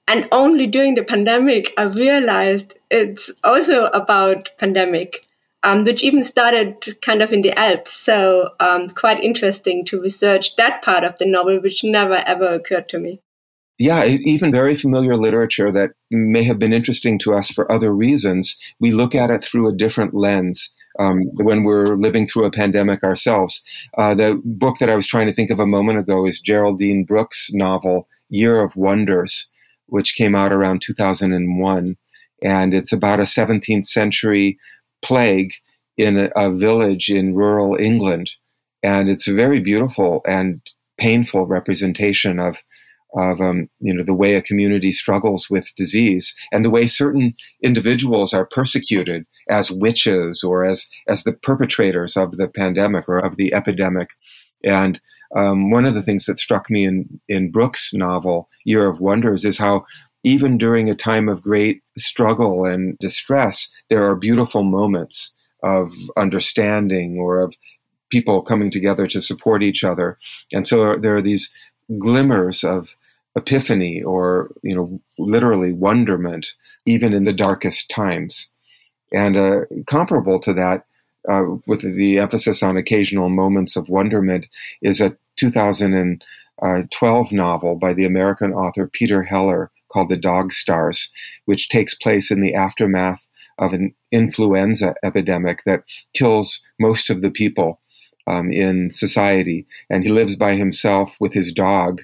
And 0.06 0.28
only 0.30 0.66
during 0.66 0.94
the 0.94 1.04
pandemic, 1.04 1.72
I 1.78 1.84
realized 1.84 2.78
it's 2.90 3.32
also 3.42 3.86
about 3.86 4.50
pandemic. 4.58 5.26
um, 5.64 5.82
which 5.82 6.04
even 6.04 6.22
started 6.22 7.00
kind 7.00 7.22
of 7.22 7.32
in 7.32 7.42
the 7.42 7.58
Alps. 7.58 7.92
So 7.92 8.50
um, 8.60 8.86
quite 8.88 9.24
interesting 9.24 9.84
to 9.86 10.00
research 10.00 10.56
that 10.56 10.82
part 10.82 11.02
of 11.04 11.16
the 11.18 11.26
novel, 11.26 11.58
which 11.60 11.82
never 11.82 12.22
ever 12.26 12.54
occurred 12.54 12.88
to 12.90 12.98
me. 12.98 13.20
Yeah, 13.78 14.04
even 14.04 14.52
very 14.52 14.76
familiar 14.76 15.16
literature 15.16 15.72
that 15.72 15.92
may 16.08 16.44
have 16.44 16.60
been 16.60 16.72
interesting 16.72 17.18
to 17.20 17.34
us 17.34 17.50
for 17.50 17.70
other 17.72 17.92
reasons, 17.92 18.56
we 18.78 18.92
look 18.92 19.16
at 19.16 19.30
it 19.30 19.42
through 19.42 19.68
a 19.68 19.74
different 19.74 20.14
lens. 20.14 20.72
Um, 20.96 21.22
when 21.34 21.64
we're 21.64 21.96
living 21.96 22.24
through 22.24 22.44
a 22.44 22.52
pandemic 22.52 23.02
ourselves. 23.02 23.64
Uh, 23.98 24.14
the 24.14 24.40
book 24.44 24.76
that 24.78 24.88
I 24.88 24.94
was 24.94 25.08
trying 25.08 25.26
to 25.26 25.32
think 25.32 25.50
of 25.50 25.58
a 25.58 25.66
moment 25.66 25.98
ago 25.98 26.24
is 26.24 26.38
Geraldine 26.38 27.02
Brooks' 27.02 27.50
novel, 27.52 28.06
Year 28.28 28.60
of 28.60 28.76
Wonders, 28.76 29.48
which 29.86 30.16
came 30.16 30.34
out 30.34 30.52
around 30.52 30.82
2001. 30.82 31.96
And 32.42 32.74
it's 32.74 32.92
about 32.92 33.20
a 33.20 33.24
17th 33.24 33.86
century 33.86 34.58
plague 35.02 35.52
in 35.96 36.18
a, 36.18 36.30
a 36.36 36.52
village 36.52 37.08
in 37.08 37.34
rural 37.34 37.76
England. 37.78 38.32
And 38.82 39.08
it's 39.08 39.28
a 39.28 39.34
very 39.34 39.60
beautiful 39.60 40.20
and 40.26 40.60
painful 40.98 41.46
representation 41.46 42.38
of 42.38 42.58
of 43.16 43.40
um, 43.40 43.68
you 43.80 43.94
know 43.94 44.02
the 44.02 44.14
way 44.14 44.34
a 44.34 44.42
community 44.42 44.92
struggles 44.92 45.48
with 45.48 45.74
disease 45.76 46.34
and 46.52 46.64
the 46.64 46.70
way 46.70 46.86
certain 46.86 47.34
individuals 47.62 48.34
are 48.34 48.46
persecuted 48.46 49.24
as 49.48 49.70
witches 49.70 50.42
or 50.42 50.64
as 50.64 50.88
as 51.08 51.22
the 51.22 51.32
perpetrators 51.32 52.16
of 52.16 52.36
the 52.36 52.48
pandemic 52.48 53.08
or 53.08 53.18
of 53.18 53.36
the 53.36 53.54
epidemic 53.54 54.08
and 54.64 55.00
um, 55.34 55.70
one 55.70 55.84
of 55.84 55.94
the 55.94 56.02
things 56.02 56.26
that 56.26 56.38
struck 56.38 56.70
me 56.70 56.84
in 56.84 57.20
in 57.28 57.50
Brooks' 57.50 57.92
novel 57.92 58.48
Year 58.64 58.86
of 58.86 59.00
Wonders 59.00 59.44
is 59.44 59.58
how 59.58 59.84
even 60.22 60.56
during 60.56 60.88
a 60.88 60.94
time 60.94 61.28
of 61.28 61.42
great 61.42 61.82
struggle 61.98 62.64
and 62.64 62.98
distress, 62.98 63.70
there 63.90 64.08
are 64.08 64.16
beautiful 64.16 64.62
moments 64.62 65.34
of 65.62 65.92
understanding 66.16 67.18
or 67.18 67.40
of 67.40 67.54
people 68.10 68.42
coming 68.42 68.70
together 68.70 69.06
to 69.06 69.20
support 69.20 69.62
each 69.62 69.84
other. 69.84 70.18
And 70.52 70.66
so 70.66 70.96
there 70.96 71.16
are 71.16 71.22
these 71.22 71.54
glimmers 71.98 72.64
of 72.64 72.96
epiphany 73.36 74.02
or, 74.02 74.50
you 74.62 74.74
know, 74.74 75.00
literally 75.18 75.72
wonderment, 75.72 76.52
even 76.86 77.12
in 77.12 77.24
the 77.24 77.32
darkest 77.32 77.90
times. 77.90 78.48
And 79.12 79.36
uh, 79.36 79.60
comparable 79.86 80.38
to 80.40 80.54
that, 80.54 80.86
uh, 81.28 81.44
with 81.66 81.82
the 81.82 82.18
emphasis 82.18 82.62
on 82.62 82.76
occasional 82.76 83.28
moments 83.28 83.76
of 83.76 83.88
wonderment, 83.88 84.48
is 84.82 85.00
a 85.00 85.16
2012 85.36 87.32
novel 87.32 87.76
by 87.76 87.92
the 87.92 88.04
American 88.04 88.52
author 88.52 88.86
Peter 88.86 89.22
Heller 89.22 89.70
called 89.88 90.08
The 90.08 90.16
Dog 90.16 90.52
Stars, 90.52 91.08
which 91.44 91.68
takes 91.68 91.94
place 91.94 92.30
in 92.30 92.40
the 92.40 92.54
aftermath 92.54 93.24
of 93.58 93.72
an 93.72 93.94
influenza 94.10 94.94
epidemic 95.02 95.62
that 95.64 95.84
kills 96.12 96.60
most 96.80 97.10
of 97.10 97.22
the 97.22 97.30
people 97.30 97.80
um, 98.26 98.52
in 98.52 98.90
society. 98.90 99.66
And 99.88 100.02
he 100.02 100.10
lives 100.10 100.36
by 100.36 100.54
himself 100.54 101.16
with 101.20 101.32
his 101.32 101.52
dog 101.52 102.02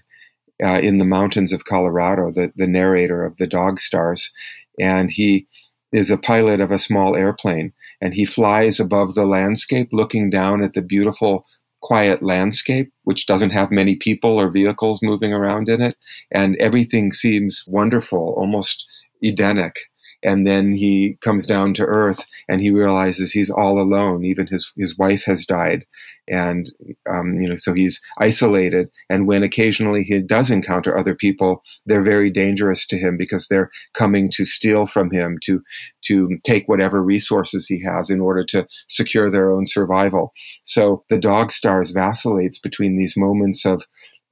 uh, 0.63 0.81
in 0.81 0.99
the 0.99 1.05
mountains 1.05 1.53
of 1.53 1.65
Colorado, 1.65 2.31
the, 2.31 2.53
the 2.55 2.69
narrator 2.69 3.25
of 3.25 3.37
The 3.39 3.47
Dog 3.47 3.81
Stars. 3.81 4.31
And 4.79 5.11
he 5.11 5.47
is 5.93 6.11
a 6.11 6.19
pilot 6.19 6.61
of 6.61 6.71
a 6.71 6.79
small 6.79 7.17
airplane 7.17 7.73
and 8.01 8.15
he 8.15 8.25
flies 8.25 8.81
above 8.81 9.15
the 9.15 9.27
landscape 9.27 9.89
looking 9.93 10.31
down 10.31 10.63
at 10.63 10.73
the 10.73 10.83
beautiful 10.83 11.45
quiet 11.83 12.23
landscape, 12.23 12.93
which 13.05 13.27
doesn't 13.27 13.51
have 13.51 13.71
many 13.71 13.97
people 13.97 14.39
or 14.39 14.51
vehicles 14.51 15.01
moving 15.03 15.33
around 15.33 15.69
in 15.69 15.81
it. 15.81 15.97
And 16.31 16.57
everything 16.57 17.13
seems 17.13 17.65
wonderful, 17.67 18.35
almost 18.37 18.87
Edenic 19.23 19.77
and 20.23 20.47
then 20.47 20.73
he 20.73 21.17
comes 21.23 21.47
down 21.47 21.75
to 21.75 21.85
earth 21.85 22.25
and 22.49 22.61
he 22.61 22.71
realizes 22.71 23.33
he's 23.33 23.51
all 23.51 23.81
alone. 23.81 24.25
Even 24.25 24.47
his 24.47 24.73
his 24.77 24.97
wife 24.99 25.25
has 25.25 25.47
died. 25.47 25.85
And 26.29 26.71
um, 27.09 27.39
you 27.41 27.49
know 27.49 27.57
so 27.57 27.73
he's 27.73 28.01
isolated. 28.19 28.91
And 29.09 29.27
when 29.27 29.43
occasionally 29.43 30.03
he 30.03 30.21
does 30.21 30.51
encounter 30.51 30.97
other 30.97 31.15
people 31.15 31.63
they're 31.87 32.03
very 32.03 32.31
dangerous 32.31 32.87
to 32.89 32.99
him 32.99 33.17
because 33.17 33.49
they're 33.49 33.71
coming 33.95 34.31
to 34.33 34.45
steal 34.45 34.87
from 34.87 35.11
him 35.11 35.39
to 35.45 35.63
to 36.03 36.39
take 36.45 36.69
whatever 36.69 37.03
resources 37.03 37.67
he 37.67 37.83
has 37.83 38.11
in 38.11 38.21
order 38.21 38.45
to 38.45 38.67
secure 38.89 39.31
their 39.31 39.51
own 39.51 39.67
survival. 39.67 40.33
So 40.63 41.05
the 41.09 41.19
dog 41.19 41.51
stars 41.51 41.91
vacillates 41.93 42.59
between 42.59 42.97
these 42.97 43.17
moments 43.17 43.65
of 43.65 43.85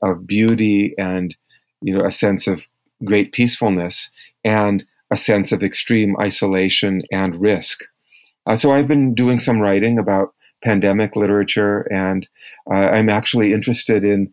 of 0.02 0.26
beauty 0.26 0.94
and 0.98 1.34
you 1.80 1.96
know 1.96 2.04
a 2.04 2.10
sense 2.10 2.46
of 2.46 2.66
great 3.04 3.32
peacefulness. 3.32 4.10
And 4.44 4.84
a 5.10 5.16
sense 5.16 5.52
of 5.52 5.62
extreme 5.62 6.16
isolation 6.20 7.02
and 7.10 7.40
risk. 7.40 7.80
Uh, 8.46 8.56
so 8.56 8.72
I've 8.72 8.88
been 8.88 9.14
doing 9.14 9.38
some 9.38 9.60
writing 9.60 9.98
about 9.98 10.34
pandemic 10.64 11.16
literature, 11.16 11.86
and 11.92 12.28
uh, 12.70 12.74
I'm 12.74 13.08
actually 13.08 13.52
interested 13.52 14.04
in 14.04 14.32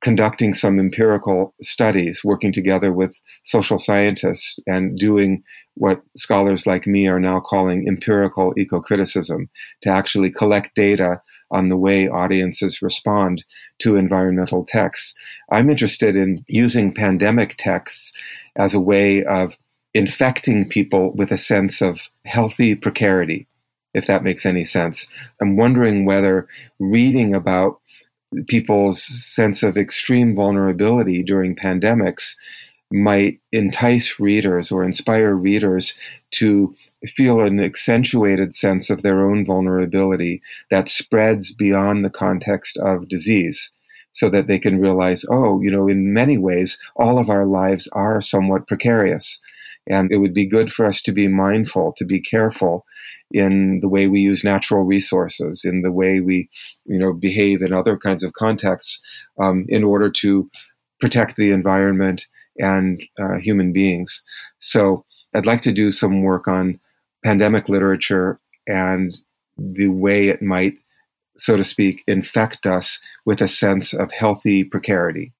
conducting 0.00 0.54
some 0.54 0.78
empirical 0.78 1.54
studies, 1.60 2.22
working 2.24 2.52
together 2.52 2.92
with 2.92 3.18
social 3.42 3.78
scientists 3.78 4.58
and 4.66 4.96
doing 4.98 5.42
what 5.74 6.02
scholars 6.16 6.66
like 6.66 6.86
me 6.86 7.08
are 7.08 7.20
now 7.20 7.40
calling 7.40 7.86
empirical 7.88 8.54
eco-criticism, 8.56 9.48
to 9.82 9.90
actually 9.90 10.30
collect 10.30 10.74
data 10.74 11.20
on 11.50 11.68
the 11.68 11.76
way 11.76 12.08
audiences 12.08 12.82
respond 12.82 13.44
to 13.78 13.96
environmental 13.96 14.64
texts. 14.64 15.14
I'm 15.50 15.70
interested 15.70 16.16
in 16.16 16.44
using 16.48 16.94
pandemic 16.94 17.56
texts 17.56 18.12
as 18.56 18.74
a 18.74 18.80
way 18.80 19.24
of 19.24 19.56
infecting 19.96 20.68
people 20.68 21.12
with 21.12 21.32
a 21.32 21.38
sense 21.38 21.80
of 21.80 22.10
healthy 22.24 22.74
precarity, 22.74 23.46
if 23.94 24.06
that 24.06 24.22
makes 24.22 24.44
any 24.44 24.64
sense. 24.64 25.06
I'm 25.40 25.56
wondering 25.56 26.04
whether 26.04 26.46
reading 26.78 27.34
about 27.34 27.80
people's 28.48 29.02
sense 29.02 29.62
of 29.62 29.78
extreme 29.78 30.34
vulnerability 30.34 31.22
during 31.22 31.56
pandemics 31.56 32.34
might 32.92 33.40
entice 33.52 34.20
readers 34.20 34.70
or 34.70 34.84
inspire 34.84 35.34
readers 35.34 35.94
to 36.32 36.74
feel 37.06 37.40
an 37.40 37.58
accentuated 37.58 38.54
sense 38.54 38.90
of 38.90 39.02
their 39.02 39.28
own 39.28 39.44
vulnerability 39.44 40.42
that 40.70 40.88
spreads 40.88 41.54
beyond 41.54 42.04
the 42.04 42.10
context 42.10 42.76
of 42.78 43.08
disease 43.08 43.70
so 44.12 44.30
that 44.30 44.46
they 44.46 44.58
can 44.58 44.80
realize, 44.80 45.24
oh, 45.30 45.60
you 45.60 45.70
know, 45.70 45.88
in 45.88 46.12
many 46.12 46.38
ways, 46.38 46.78
all 46.96 47.18
of 47.18 47.28
our 47.28 47.44
lives 47.44 47.88
are 47.92 48.20
somewhat 48.20 48.66
precarious. 48.66 49.40
And 49.88 50.10
it 50.12 50.18
would 50.18 50.34
be 50.34 50.46
good 50.46 50.72
for 50.72 50.84
us 50.84 51.00
to 51.02 51.12
be 51.12 51.28
mindful, 51.28 51.94
to 51.96 52.04
be 52.04 52.20
careful 52.20 52.84
in 53.30 53.80
the 53.80 53.88
way 53.88 54.08
we 54.08 54.20
use 54.20 54.42
natural 54.42 54.84
resources, 54.84 55.64
in 55.64 55.82
the 55.82 55.92
way 55.92 56.20
we, 56.20 56.48
you 56.84 56.98
know, 56.98 57.12
behave 57.12 57.62
in 57.62 57.72
other 57.72 57.96
kinds 57.96 58.24
of 58.24 58.32
contexts, 58.32 59.00
um, 59.40 59.64
in 59.68 59.84
order 59.84 60.10
to 60.10 60.50
protect 61.00 61.36
the 61.36 61.52
environment 61.52 62.26
and 62.58 63.02
uh, 63.18 63.36
human 63.38 63.72
beings. 63.72 64.22
So 64.58 65.04
I'd 65.34 65.46
like 65.46 65.62
to 65.62 65.72
do 65.72 65.90
some 65.90 66.22
work 66.22 66.48
on 66.48 66.80
pandemic 67.24 67.68
literature 67.68 68.40
and 68.66 69.16
the 69.56 69.88
way 69.88 70.28
it 70.28 70.42
might, 70.42 70.78
so 71.36 71.56
to 71.56 71.64
speak, 71.64 72.02
infect 72.06 72.66
us 72.66 73.00
with 73.24 73.40
a 73.40 73.48
sense 73.48 73.92
of 73.92 74.12
healthy 74.12 74.64
precarity. 74.64 75.32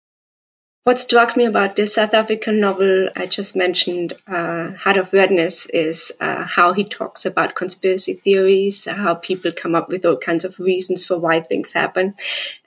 What 0.86 1.00
struck 1.00 1.36
me 1.36 1.44
about 1.44 1.74
this 1.74 1.96
South 1.96 2.14
African 2.14 2.60
novel 2.60 3.08
I 3.16 3.26
just 3.26 3.56
mentioned, 3.56 4.12
uh, 4.28 4.70
Heart 4.74 4.98
of 4.98 5.12
Redness, 5.12 5.68
is 5.70 6.12
uh, 6.20 6.44
how 6.44 6.74
he 6.74 6.84
talks 6.84 7.26
about 7.26 7.56
conspiracy 7.56 8.12
theories, 8.12 8.84
how 8.84 9.16
people 9.16 9.50
come 9.50 9.74
up 9.74 9.88
with 9.88 10.06
all 10.06 10.16
kinds 10.16 10.44
of 10.44 10.60
reasons 10.60 11.04
for 11.04 11.18
why 11.18 11.40
things 11.40 11.72
happen. 11.72 12.14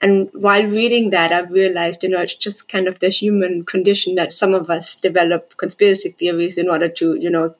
And 0.02 0.28
while 0.34 0.64
reading 0.64 1.08
that, 1.08 1.32
I've 1.32 1.50
realized, 1.50 2.02
you 2.02 2.10
know, 2.10 2.20
it's 2.20 2.34
just 2.34 2.68
kind 2.68 2.88
of 2.88 2.98
the 2.98 3.08
human 3.08 3.64
condition 3.64 4.16
that 4.16 4.32
some 4.32 4.52
of 4.52 4.68
us 4.68 4.96
develop 4.96 5.56
conspiracy 5.56 6.10
theories 6.10 6.58
in 6.58 6.68
order 6.68 6.90
to, 6.90 7.14
you 7.14 7.30
know, 7.30 7.54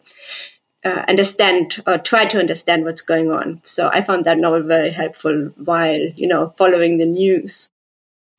uh, 0.84 1.06
understand 1.08 1.82
or 1.86 1.96
try 1.96 2.26
to 2.26 2.38
understand 2.38 2.84
what's 2.84 3.00
going 3.00 3.30
on. 3.30 3.61
So 3.62 3.88
I 3.94 4.02
found 4.02 4.26
that 4.26 4.36
novel 4.36 4.62
very 4.64 4.90
helpful 4.90 5.54
while, 5.56 6.02
you 6.16 6.26
know, 6.26 6.50
following 6.50 6.98
the 6.98 7.06
news. 7.06 7.70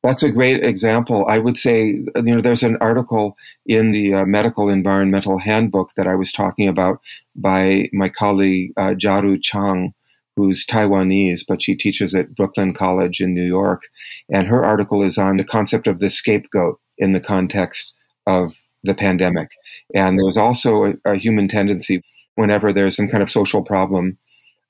That's 0.02 0.24
a 0.24 0.32
great 0.32 0.64
example. 0.64 1.24
I 1.28 1.38
would 1.38 1.56
say, 1.56 1.90
you 2.16 2.22
know, 2.22 2.40
there's 2.40 2.64
an 2.64 2.76
article 2.80 3.36
in 3.66 3.92
the 3.92 4.14
uh, 4.14 4.26
Medical 4.26 4.68
Environmental 4.68 5.38
Handbook 5.38 5.94
that 5.94 6.08
I 6.08 6.16
was 6.16 6.32
talking 6.32 6.66
about 6.66 7.00
by 7.36 7.88
my 7.92 8.08
colleague 8.08 8.72
uh, 8.76 8.94
Jiaru 8.94 9.40
Chang, 9.40 9.94
who's 10.34 10.66
Taiwanese, 10.66 11.44
but 11.46 11.62
she 11.62 11.76
teaches 11.76 12.16
at 12.16 12.34
Brooklyn 12.34 12.72
College 12.72 13.20
in 13.20 13.32
New 13.32 13.44
York. 13.46 13.82
And 14.28 14.48
her 14.48 14.64
article 14.64 15.04
is 15.04 15.18
on 15.18 15.36
the 15.36 15.44
concept 15.44 15.86
of 15.86 16.00
the 16.00 16.10
scapegoat 16.10 16.80
in 16.98 17.12
the 17.12 17.20
context 17.20 17.92
of 18.26 18.56
the 18.82 18.94
pandemic. 18.94 19.50
And 19.94 20.18
there's 20.18 20.36
also 20.36 20.84
a, 20.86 20.94
a 21.04 21.16
human 21.16 21.46
tendency 21.46 22.02
whenever 22.34 22.72
there's 22.72 22.96
some 22.96 23.08
kind 23.08 23.22
of 23.22 23.30
social 23.30 23.62
problem 23.62 24.18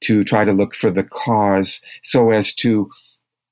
to 0.01 0.25
try 0.25 0.45
to 0.45 0.53
look 0.53 0.75
for 0.75 0.91
the 0.91 1.05
cause 1.05 1.81
so 2.03 2.33
as 2.33 2.53
to 2.57 2.91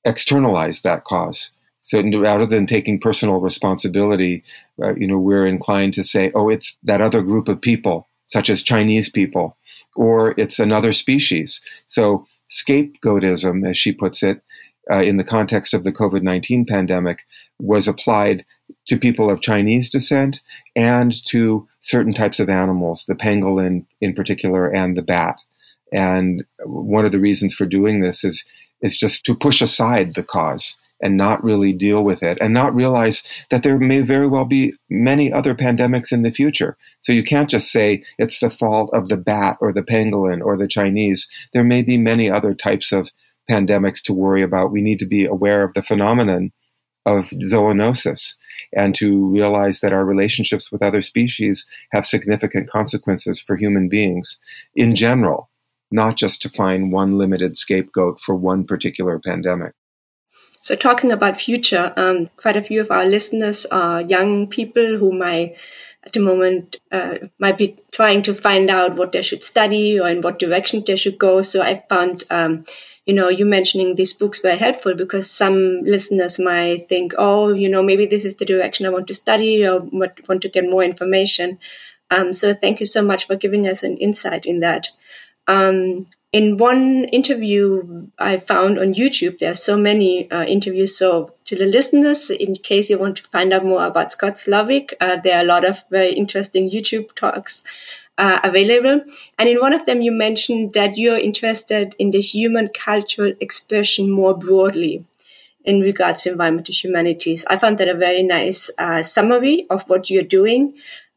externalize 0.04 0.82
that 0.82 1.04
cause 1.04 1.50
so 1.80 2.02
rather 2.18 2.46
than 2.46 2.66
taking 2.66 3.00
personal 3.00 3.40
responsibility, 3.40 4.44
uh, 4.82 4.94
you 4.96 5.06
know, 5.06 5.18
we're 5.18 5.46
inclined 5.46 5.94
to 5.94 6.04
say, 6.04 6.30
"Oh, 6.34 6.48
it's 6.48 6.78
that 6.84 7.00
other 7.00 7.22
group 7.22 7.48
of 7.48 7.60
people, 7.60 8.06
such 8.26 8.50
as 8.50 8.62
Chinese 8.62 9.08
people, 9.08 9.56
or 9.96 10.34
it's 10.36 10.58
another 10.58 10.92
species. 10.92 11.60
So, 11.86 12.26
scapegoatism, 12.50 13.66
as 13.68 13.78
she 13.78 13.92
puts 13.92 14.22
it, 14.22 14.42
uh, 14.90 15.02
in 15.02 15.16
the 15.16 15.24
context 15.24 15.72
of 15.72 15.84
the 15.84 15.92
COVID 15.92 16.22
19 16.22 16.66
pandemic, 16.66 17.20
was 17.58 17.88
applied 17.88 18.44
to 18.86 18.98
people 18.98 19.30
of 19.30 19.40
Chinese 19.40 19.90
descent 19.90 20.40
and 20.76 21.24
to 21.26 21.66
certain 21.80 22.12
types 22.12 22.40
of 22.40 22.48
animals, 22.48 23.06
the 23.06 23.14
pangolin 23.14 23.86
in 24.00 24.14
particular, 24.14 24.68
and 24.68 24.96
the 24.96 25.02
bat. 25.02 25.36
And 25.92 26.44
one 26.64 27.04
of 27.04 27.12
the 27.12 27.20
reasons 27.20 27.54
for 27.54 27.66
doing 27.66 28.00
this 28.00 28.22
is, 28.22 28.44
is 28.80 28.96
just 28.96 29.24
to 29.24 29.34
push 29.34 29.60
aside 29.60 30.14
the 30.14 30.22
cause 30.22 30.76
and 31.00 31.16
not 31.16 31.42
really 31.42 31.72
deal 31.72 32.02
with 32.02 32.22
it 32.22 32.38
and 32.40 32.52
not 32.52 32.74
realize 32.74 33.22
that 33.50 33.62
there 33.62 33.78
may 33.78 34.00
very 34.00 34.26
well 34.26 34.44
be 34.44 34.74
many 34.88 35.32
other 35.32 35.54
pandemics 35.54 36.12
in 36.12 36.22
the 36.22 36.30
future. 36.30 36.76
So 37.00 37.12
you 37.12 37.24
can't 37.24 37.50
just 37.50 37.70
say 37.70 38.02
it's 38.18 38.40
the 38.40 38.50
fault 38.50 38.90
of 38.92 39.08
the 39.08 39.16
bat 39.16 39.56
or 39.60 39.72
the 39.72 39.82
pangolin 39.82 40.42
or 40.44 40.56
the 40.56 40.68
Chinese. 40.68 41.28
There 41.52 41.64
may 41.64 41.82
be 41.82 41.96
many 41.96 42.30
other 42.30 42.54
types 42.54 42.92
of 42.92 43.10
pandemics 43.50 44.02
to 44.04 44.12
worry 44.12 44.42
about. 44.42 44.72
We 44.72 44.82
need 44.82 44.98
to 45.00 45.06
be 45.06 45.24
aware 45.24 45.62
of 45.62 45.74
the 45.74 45.82
phenomenon 45.82 46.52
of 47.06 47.30
zoonosis 47.30 48.36
and 48.76 48.94
to 48.94 49.26
realize 49.26 49.80
that 49.80 49.92
our 49.92 50.04
relationships 50.04 50.70
with 50.70 50.82
other 50.82 51.00
species 51.00 51.66
have 51.92 52.06
significant 52.06 52.68
consequences 52.68 53.40
for 53.40 53.56
human 53.56 53.88
beings 53.88 54.38
in 54.74 54.94
general, 54.94 55.50
not 55.90 56.16
just 56.16 56.42
to 56.42 56.50
find 56.50 56.92
one 56.92 57.16
limited 57.16 57.56
scapegoat 57.56 58.20
for 58.20 58.34
one 58.34 58.64
particular 58.64 59.18
pandemic. 59.18 59.72
So, 60.62 60.74
talking 60.76 61.10
about 61.10 61.40
future, 61.40 61.92
um, 61.96 62.28
quite 62.36 62.56
a 62.56 62.62
few 62.62 62.80
of 62.80 62.90
our 62.90 63.06
listeners 63.06 63.66
are 63.66 64.02
young 64.02 64.46
people 64.46 64.98
who 64.98 65.10
might, 65.12 65.56
at 66.04 66.12
the 66.12 66.20
moment, 66.20 66.76
uh, 66.92 67.14
might 67.38 67.56
be 67.56 67.76
trying 67.92 68.22
to 68.22 68.34
find 68.34 68.70
out 68.70 68.96
what 68.96 69.12
they 69.12 69.22
should 69.22 69.42
study 69.42 69.98
or 69.98 70.08
in 70.08 70.20
what 70.20 70.38
direction 70.38 70.84
they 70.86 70.96
should 70.96 71.18
go. 71.18 71.40
So, 71.42 71.62
I 71.62 71.82
found, 71.88 72.24
um, 72.30 72.64
you 73.06 73.14
know, 73.14 73.28
you 73.30 73.46
mentioning 73.46 73.94
these 73.94 74.12
books 74.12 74.40
very 74.40 74.58
helpful 74.58 74.94
because 74.94 75.30
some 75.30 75.80
listeners 75.82 76.38
might 76.38 76.88
think, 76.88 77.14
oh, 77.16 77.52
you 77.52 77.68
know, 77.68 77.82
maybe 77.82 78.04
this 78.06 78.24
is 78.26 78.36
the 78.36 78.44
direction 78.44 78.84
I 78.84 78.90
want 78.90 79.06
to 79.08 79.14
study 79.14 79.66
or 79.66 79.80
want 79.80 80.42
to 80.42 80.48
get 80.48 80.64
more 80.68 80.84
information. 80.84 81.58
Um, 82.10 82.32
so, 82.34 82.52
thank 82.52 82.80
you 82.80 82.86
so 82.86 83.02
much 83.02 83.26
for 83.26 83.34
giving 83.34 83.66
us 83.66 83.82
an 83.82 83.96
insight 83.96 84.44
in 84.44 84.60
that. 84.60 84.90
Um, 85.46 86.06
in 86.32 86.58
one 86.58 87.04
interview 87.06 88.06
I 88.18 88.36
found 88.36 88.78
on 88.78 88.94
YouTube, 88.94 89.38
there 89.38 89.50
are 89.50 89.54
so 89.54 89.76
many 89.76 90.30
uh, 90.30 90.44
interviews. 90.44 90.96
So 90.96 91.34
to 91.46 91.56
the 91.56 91.66
listeners, 91.66 92.30
in 92.30 92.54
case 92.54 92.88
you 92.88 92.98
want 92.98 93.16
to 93.16 93.24
find 93.24 93.52
out 93.52 93.64
more 93.64 93.84
about 93.84 94.12
Scott 94.12 94.34
Slovic, 94.34 94.92
uh, 95.00 95.16
there 95.16 95.38
are 95.38 95.42
a 95.42 95.46
lot 95.46 95.64
of 95.64 95.82
very 95.90 96.12
interesting 96.12 96.70
YouTube 96.70 97.14
talks 97.16 97.64
uh, 98.16 98.38
available. 98.44 99.02
And 99.38 99.48
in 99.48 99.58
one 99.58 99.72
of 99.72 99.86
them, 99.86 100.02
you 100.02 100.12
mentioned 100.12 100.72
that 100.74 100.96
you're 100.96 101.18
interested 101.18 101.96
in 101.98 102.12
the 102.12 102.20
human 102.20 102.68
cultural 102.68 103.32
expression 103.40 104.08
more 104.08 104.36
broadly 104.36 105.04
in 105.64 105.80
regards 105.80 106.22
to 106.22 106.30
environmental 106.30 106.74
humanities. 106.74 107.44
I 107.46 107.56
found 107.56 107.78
that 107.78 107.88
a 107.88 107.94
very 107.94 108.22
nice 108.22 108.70
uh, 108.78 109.02
summary 109.02 109.66
of 109.68 109.82
what 109.88 110.10
you're 110.10 110.22
doing. 110.22 110.74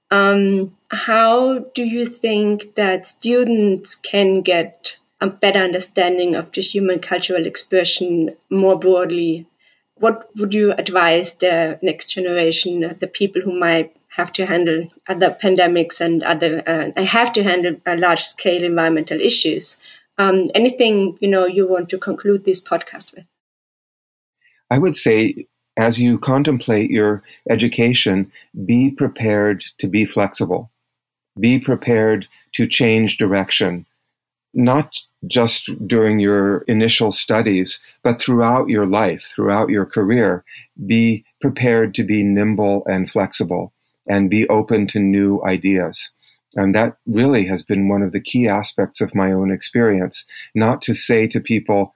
Um, 0.09 0.75
how 0.89 1.59
do 1.75 1.83
you 1.83 2.05
think 2.05 2.75
that 2.75 3.05
students 3.05 3.95
can 3.95 4.41
get 4.41 4.97
a 5.23 5.27
better 5.27 5.59
understanding 5.59 6.35
of 6.35 6.51
the 6.51 6.61
human 6.61 6.99
cultural 6.99 7.45
expression 7.47 8.35
more 8.49 8.77
broadly, 8.77 9.47
what 9.95 10.29
would 10.35 10.53
you 10.53 10.73
advise 10.73 11.35
the 11.35 11.79
next 11.81 12.07
generation, 12.09 12.93
the 12.99 13.07
people 13.07 13.41
who 13.41 13.57
might 13.57 13.95
have 14.17 14.33
to 14.33 14.45
handle 14.45 14.89
other 15.07 15.29
pandemics 15.41 16.01
and 16.01 16.23
other 16.23 16.61
uh, 16.67 17.05
have 17.05 17.31
to 17.31 17.41
handle 17.41 17.77
large 17.97 18.19
scale 18.19 18.65
environmental 18.65 19.19
issues? 19.21 19.77
Um, 20.17 20.49
anything 20.53 21.17
you 21.21 21.29
know 21.29 21.45
you 21.45 21.65
want 21.69 21.87
to 21.89 21.97
conclude 21.97 22.43
this 22.43 22.59
podcast 22.59 23.15
with? 23.15 23.25
I 24.69 24.77
would 24.77 24.97
say, 24.97 25.47
as 25.77 26.01
you 26.01 26.19
contemplate 26.19 26.91
your 26.91 27.23
education, 27.49 28.29
be 28.65 28.91
prepared 28.91 29.63
to 29.77 29.87
be 29.87 30.03
flexible. 30.03 30.69
Be 31.39 31.61
prepared 31.61 32.27
to 32.55 32.67
change 32.67 33.17
direction 33.17 33.85
not 34.53 34.99
just 35.25 35.69
during 35.87 36.19
your 36.19 36.59
initial 36.67 37.11
studies, 37.11 37.79
but 38.03 38.21
throughout 38.21 38.69
your 38.69 38.85
life, 38.85 39.31
throughout 39.33 39.69
your 39.69 39.85
career, 39.85 40.43
be 40.85 41.25
prepared 41.41 41.93
to 41.95 42.03
be 42.03 42.23
nimble 42.23 42.83
and 42.85 43.09
flexible 43.09 43.73
and 44.07 44.29
be 44.29 44.47
open 44.49 44.87
to 44.87 44.99
new 44.99 45.41
ideas. 45.43 46.11
And 46.55 46.75
that 46.75 46.97
really 47.07 47.45
has 47.45 47.63
been 47.63 47.89
one 47.89 48.03
of 48.03 48.11
the 48.11 48.21
key 48.21 48.47
aspects 48.47 49.01
of 49.01 49.15
my 49.15 49.31
own 49.31 49.51
experience, 49.51 50.25
not 50.53 50.81
to 50.83 50.93
say 50.93 51.27
to 51.27 51.39
people, 51.39 51.93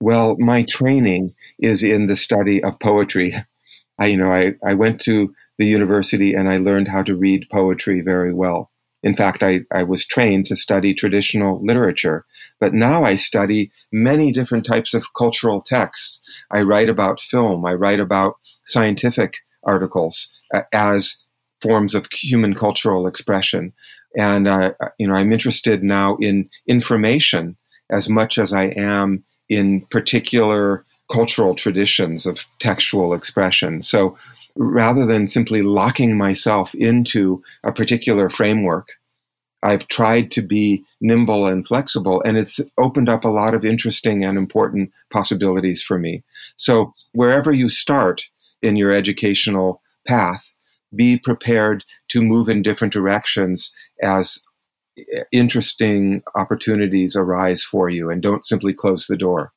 well, 0.00 0.36
my 0.38 0.62
training 0.62 1.34
is 1.58 1.82
in 1.82 2.06
the 2.06 2.16
study 2.16 2.62
of 2.62 2.80
poetry. 2.80 3.34
I, 3.98 4.06
you 4.06 4.16
know, 4.16 4.32
I, 4.32 4.54
I 4.64 4.74
went 4.74 5.00
to 5.02 5.34
the 5.58 5.66
university 5.66 6.32
and 6.32 6.48
I 6.48 6.56
learned 6.56 6.88
how 6.88 7.02
to 7.02 7.14
read 7.14 7.50
poetry 7.52 8.00
very 8.00 8.32
well. 8.32 8.69
In 9.02 9.16
fact, 9.16 9.42
I, 9.42 9.60
I 9.72 9.82
was 9.82 10.06
trained 10.06 10.46
to 10.46 10.56
study 10.56 10.92
traditional 10.92 11.64
literature, 11.64 12.26
but 12.58 12.74
now 12.74 13.04
I 13.04 13.14
study 13.14 13.70
many 13.90 14.30
different 14.30 14.66
types 14.66 14.92
of 14.92 15.14
cultural 15.16 15.62
texts. 15.62 16.20
I 16.50 16.62
write 16.62 16.88
about 16.88 17.20
film, 17.20 17.64
I 17.64 17.74
write 17.74 18.00
about 18.00 18.36
scientific 18.66 19.38
articles 19.62 20.28
uh, 20.52 20.62
as 20.72 21.16
forms 21.62 21.94
of 21.94 22.06
human 22.12 22.54
cultural 22.54 23.06
expression. 23.06 23.72
And, 24.16 24.48
uh, 24.48 24.72
you 24.98 25.06
know, 25.06 25.14
I'm 25.14 25.32
interested 25.32 25.82
now 25.82 26.16
in 26.20 26.48
information 26.66 27.56
as 27.90 28.08
much 28.08 28.38
as 28.38 28.52
I 28.52 28.64
am 28.64 29.24
in 29.48 29.82
particular 29.90 30.84
cultural 31.10 31.54
traditions 31.54 32.26
of 32.26 32.44
textual 32.58 33.14
expression. 33.14 33.82
So 33.82 34.16
rather 34.56 35.06
than 35.06 35.26
simply 35.26 35.62
locking 35.62 36.16
myself 36.16 36.74
into 36.74 37.42
a 37.64 37.72
particular 37.72 38.28
framework, 38.28 38.88
I've 39.62 39.88
tried 39.88 40.30
to 40.32 40.42
be 40.42 40.84
nimble 41.00 41.46
and 41.46 41.66
flexible, 41.66 42.22
and 42.24 42.38
it's 42.38 42.60
opened 42.78 43.08
up 43.08 43.24
a 43.24 43.28
lot 43.28 43.54
of 43.54 43.64
interesting 43.64 44.24
and 44.24 44.38
important 44.38 44.90
possibilities 45.12 45.82
for 45.82 45.98
me. 45.98 46.22
So, 46.56 46.94
wherever 47.12 47.52
you 47.52 47.68
start 47.68 48.28
in 48.62 48.76
your 48.76 48.90
educational 48.90 49.82
path, 50.06 50.50
be 50.94 51.18
prepared 51.18 51.84
to 52.08 52.22
move 52.22 52.48
in 52.48 52.62
different 52.62 52.92
directions 52.92 53.72
as 54.02 54.40
eh, 54.98 55.24
interesting 55.30 56.22
opportunities 56.34 57.14
arise 57.14 57.62
for 57.62 57.88
you, 57.88 58.08
and 58.10 58.22
don't 58.22 58.46
simply 58.46 58.72
close 58.72 59.06
the 59.06 59.16
door. 59.16 59.52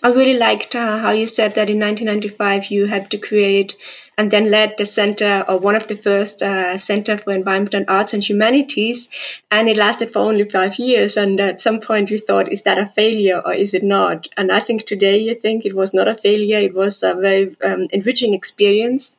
I 0.00 0.10
really 0.10 0.38
liked 0.38 0.76
uh, 0.76 0.98
how 0.98 1.10
you 1.10 1.26
said 1.26 1.54
that 1.54 1.68
in 1.68 1.80
1995 1.80 2.70
you 2.70 2.86
had 2.86 3.10
to 3.10 3.18
create 3.18 3.76
and 4.16 4.30
then 4.30 4.50
led 4.50 4.74
the 4.78 4.84
center 4.84 5.44
or 5.48 5.58
one 5.58 5.74
of 5.74 5.88
the 5.88 5.96
first 5.96 6.40
uh, 6.40 6.78
center 6.78 7.16
for 7.16 7.32
environmental 7.32 7.84
arts 7.88 8.14
and 8.14 8.28
humanities 8.28 9.08
and 9.50 9.68
it 9.68 9.76
lasted 9.76 10.12
for 10.12 10.20
only 10.20 10.48
five 10.48 10.78
years 10.78 11.16
and 11.16 11.40
at 11.40 11.60
some 11.60 11.80
point 11.80 12.10
you 12.10 12.18
thought 12.18 12.50
is 12.50 12.62
that 12.62 12.78
a 12.78 12.86
failure 12.86 13.42
or 13.44 13.52
is 13.52 13.74
it 13.74 13.82
not? 13.82 14.28
And 14.36 14.52
i 14.52 14.60
think 14.60 14.86
today 14.86 15.18
you 15.18 15.34
think 15.34 15.64
it 15.64 15.74
was 15.74 15.92
not 15.92 16.06
a 16.06 16.14
failure 16.14 16.58
it 16.58 16.74
was 16.74 17.02
a 17.02 17.14
very 17.14 17.56
um, 17.64 17.84
enriching 17.90 18.34
experience. 18.34 19.16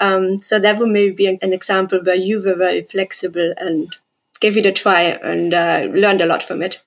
Um, 0.00 0.42
so 0.42 0.58
that 0.58 0.78
would 0.78 0.90
maybe 0.90 1.14
be 1.14 1.26
an 1.26 1.52
example 1.52 2.00
where 2.02 2.14
you 2.14 2.40
were 2.40 2.54
very 2.54 2.82
flexible 2.82 3.54
and 3.56 3.96
gave 4.40 4.56
it 4.58 4.66
a 4.66 4.72
try 4.72 5.02
and 5.02 5.54
uh, 5.54 5.88
learned 5.90 6.20
a 6.20 6.26
lot 6.26 6.42
from 6.42 6.62
it. 6.62 6.82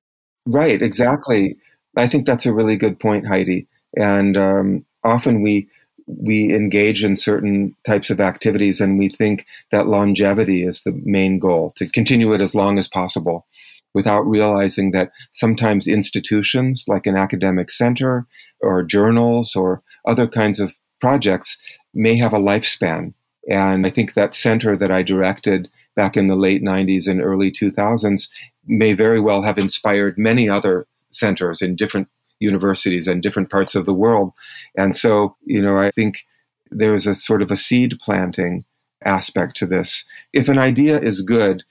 Right 0.45 0.81
exactly 0.81 1.57
I 1.97 2.07
think 2.07 2.25
that's 2.25 2.45
a 2.45 2.53
really 2.53 2.77
good 2.77 2.99
point, 2.99 3.27
Heidi. 3.27 3.67
And 3.97 4.37
um, 4.37 4.85
often 5.03 5.41
we 5.41 5.69
we 6.07 6.53
engage 6.53 7.03
in 7.03 7.15
certain 7.15 7.75
types 7.85 8.09
of 8.09 8.19
activities 8.19 8.81
and 8.81 8.99
we 8.99 9.07
think 9.07 9.45
that 9.71 9.87
longevity 9.87 10.63
is 10.65 10.83
the 10.83 10.99
main 11.03 11.39
goal 11.39 11.71
to 11.77 11.87
continue 11.87 12.33
it 12.33 12.41
as 12.41 12.53
long 12.55 12.77
as 12.77 12.87
possible 12.87 13.45
without 13.93 14.21
realizing 14.21 14.91
that 14.91 15.11
sometimes 15.31 15.87
institutions 15.87 16.85
like 16.87 17.05
an 17.05 17.15
academic 17.15 17.69
center 17.69 18.25
or 18.61 18.83
journals 18.83 19.55
or 19.55 19.83
other 20.05 20.27
kinds 20.27 20.59
of 20.59 20.73
projects 20.99 21.57
may 21.93 22.15
have 22.15 22.33
a 22.33 22.39
lifespan. 22.39 23.13
And 23.49 23.85
I 23.85 23.89
think 23.89 24.13
that 24.13 24.33
center 24.33 24.75
that 24.77 24.91
I 24.91 25.03
directed 25.03 25.69
back 25.95 26.15
in 26.15 26.27
the 26.27 26.35
late 26.35 26.63
90s 26.63 27.07
and 27.07 27.21
early 27.21 27.51
2000s 27.51 28.29
may 28.65 28.93
very 28.93 29.19
well 29.19 29.41
have 29.43 29.57
inspired 29.57 30.17
many 30.17 30.47
other 30.47 30.87
centers 31.11 31.61
in 31.61 31.75
different 31.75 32.07
universities 32.39 33.07
and 33.07 33.21
different 33.21 33.49
parts 33.49 33.75
of 33.75 33.85
the 33.85 33.93
world. 33.93 34.33
And 34.77 34.95
so, 34.95 35.35
you 35.45 35.61
know, 35.61 35.77
I 35.77 35.91
think 35.91 36.25
there's 36.71 37.07
a 37.07 37.15
sort 37.15 37.41
of 37.41 37.51
a 37.51 37.57
seed 37.57 37.99
planting 38.01 38.65
aspect 39.05 39.55
to 39.57 39.65
this. 39.65 40.05
If 40.33 40.49
an 40.49 40.57
idea 40.57 40.99
is 40.99 41.21
good, 41.21 41.63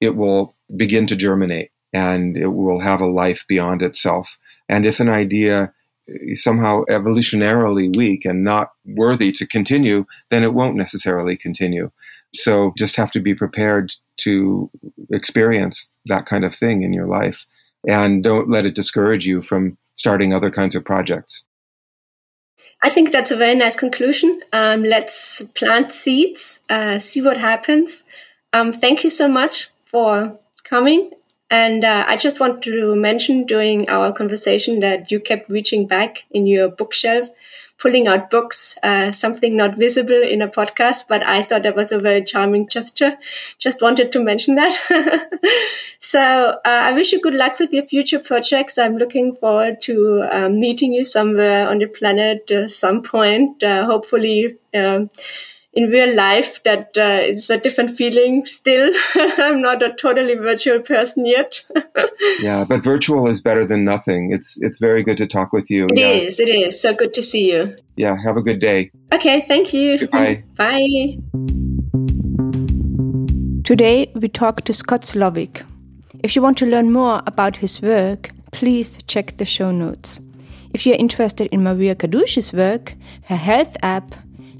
it 0.00 0.16
will 0.16 0.54
begin 0.76 1.06
to 1.08 1.16
germinate 1.16 1.70
and 1.92 2.36
it 2.36 2.48
will 2.48 2.80
have 2.80 3.00
a 3.00 3.06
life 3.06 3.44
beyond 3.46 3.82
itself. 3.82 4.38
And 4.68 4.86
if 4.86 5.00
an 5.00 5.08
idea 5.08 5.72
is 6.06 6.42
somehow 6.42 6.82
evolutionarily 6.88 7.94
weak 7.96 8.24
and 8.24 8.42
not 8.42 8.72
worthy 8.84 9.32
to 9.32 9.46
continue, 9.46 10.06
then 10.30 10.42
it 10.42 10.54
won't 10.54 10.76
necessarily 10.76 11.36
continue. 11.36 11.90
So 12.34 12.72
just 12.78 12.96
have 12.96 13.10
to 13.12 13.20
be 13.20 13.34
prepared 13.34 13.92
to 14.18 14.70
experience 15.10 15.90
that 16.06 16.26
kind 16.26 16.44
of 16.44 16.54
thing 16.54 16.82
in 16.82 16.92
your 16.92 17.06
life 17.06 17.46
and 17.86 18.22
don't 18.22 18.50
let 18.50 18.66
it 18.66 18.74
discourage 18.74 19.26
you 19.26 19.42
from 19.42 19.76
starting 19.96 20.32
other 20.32 20.50
kinds 20.50 20.74
of 20.74 20.84
projects. 20.84 21.44
I 22.82 22.90
think 22.90 23.12
that's 23.12 23.30
a 23.30 23.36
very 23.36 23.54
nice 23.54 23.76
conclusion. 23.76 24.40
Um, 24.52 24.82
let's 24.82 25.42
plant 25.54 25.92
seeds, 25.92 26.60
uh, 26.68 26.98
see 26.98 27.22
what 27.22 27.36
happens. 27.36 28.04
Um, 28.52 28.72
thank 28.72 29.04
you 29.04 29.10
so 29.10 29.28
much 29.28 29.70
for 29.84 30.38
coming. 30.64 31.10
And 31.48 31.84
uh, 31.84 32.04
I 32.08 32.16
just 32.16 32.40
want 32.40 32.62
to 32.62 32.96
mention 32.96 33.44
during 33.44 33.88
our 33.88 34.12
conversation 34.12 34.80
that 34.80 35.12
you 35.12 35.20
kept 35.20 35.48
reaching 35.48 35.86
back 35.86 36.24
in 36.30 36.46
your 36.46 36.68
bookshelf 36.68 37.28
pulling 37.82 38.06
out 38.06 38.30
books, 38.30 38.78
uh, 38.84 39.10
something 39.10 39.56
not 39.56 39.76
visible 39.76 40.22
in 40.22 40.40
a 40.40 40.46
podcast, 40.46 41.08
but 41.08 41.20
I 41.26 41.42
thought 41.42 41.64
that 41.64 41.74
was 41.74 41.90
a 41.90 41.98
very 41.98 42.22
charming 42.22 42.68
gesture. 42.68 43.18
Just 43.58 43.82
wanted 43.82 44.12
to 44.12 44.22
mention 44.22 44.54
that. 44.54 44.78
so 45.98 46.20
uh, 46.20 46.58
I 46.64 46.92
wish 46.92 47.10
you 47.10 47.20
good 47.20 47.34
luck 47.34 47.58
with 47.58 47.72
your 47.72 47.82
future 47.82 48.20
projects. 48.20 48.78
I'm 48.78 48.96
looking 48.96 49.34
forward 49.34 49.82
to 49.82 50.28
um, 50.30 50.60
meeting 50.60 50.92
you 50.92 51.04
somewhere 51.04 51.68
on 51.68 51.78
the 51.78 51.86
planet 51.86 52.48
at 52.52 52.70
some 52.70 53.02
point, 53.02 53.64
uh, 53.64 53.84
hopefully. 53.84 54.58
In 55.74 55.90
real 55.90 56.14
life 56.14 56.62
that 56.64 56.96
uh, 56.98 57.22
is 57.22 57.48
a 57.48 57.58
different 57.58 57.90
feeling 57.90 58.44
still. 58.46 58.92
I'm 59.14 59.62
not 59.62 59.82
a 59.82 59.92
totally 59.94 60.34
virtual 60.34 60.80
person 60.80 61.26
yet. 61.26 61.64
Yeah 62.40 62.64
but 62.68 62.80
virtual 62.80 63.28
is 63.28 63.40
better 63.40 63.64
than 63.64 63.84
nothing. 63.84 64.32
It's 64.32 64.60
it's 64.60 64.78
very 64.78 65.02
good 65.02 65.18
to 65.18 65.26
talk 65.26 65.52
with 65.52 65.70
you. 65.70 65.86
It 65.86 65.98
yeah. 65.98 66.10
is. 66.10 66.40
it 66.40 66.48
is. 66.48 66.80
So 66.80 66.94
good 66.94 67.12
to 67.14 67.22
see 67.22 67.52
you. 67.52 67.72
Yeah 67.96 68.16
have 68.22 68.36
a 68.36 68.42
good 68.42 68.58
day. 68.58 68.90
Okay 69.12 69.40
thank 69.40 69.72
you. 69.72 69.98
Goodbye. 69.98 70.44
bye. 70.56 71.18
Today 73.64 74.12
we 74.14 74.28
talk 74.28 74.62
to 74.62 74.72
scott 74.72 75.02
slovic. 75.02 75.64
If 76.22 76.36
you 76.36 76.42
want 76.42 76.58
to 76.58 76.66
learn 76.66 76.92
more 76.92 77.22
about 77.26 77.56
his 77.56 77.80
work 77.82 78.30
please 78.52 78.98
check 79.06 79.36
the 79.38 79.44
show 79.44 79.70
notes. 79.70 80.20
If 80.74 80.86
you're 80.86 80.96
interested 80.96 81.48
in 81.52 81.62
maria 81.62 81.94
kadush's 81.94 82.52
work 82.52 82.94
her 83.24 83.36
health 83.36 83.76
app 83.82 84.14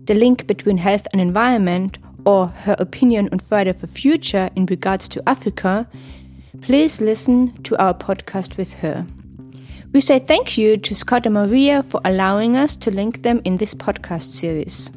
the 0.04 0.14
link 0.14 0.46
between 0.46 0.78
health 0.78 1.06
and 1.12 1.20
environment, 1.20 1.98
or 2.24 2.48
her 2.48 2.76
opinion 2.78 3.28
on 3.32 3.38
Friday 3.38 3.72
for 3.72 3.86
Future 3.86 4.50
in 4.54 4.66
regards 4.66 5.08
to 5.08 5.28
Africa, 5.28 5.88
please 6.60 7.00
listen 7.00 7.60
to 7.62 7.76
our 7.82 7.94
podcast 7.94 8.56
with 8.56 8.74
her. 8.74 9.06
We 9.92 10.00
say 10.00 10.18
thank 10.18 10.56
you 10.56 10.76
to 10.78 10.94
Scott 10.94 11.26
and 11.26 11.34
Maria 11.34 11.82
for 11.82 12.00
allowing 12.04 12.56
us 12.56 12.76
to 12.76 12.90
link 12.90 13.22
them 13.22 13.42
in 13.44 13.58
this 13.58 13.74
podcast 13.74 14.32
series. 14.32 14.90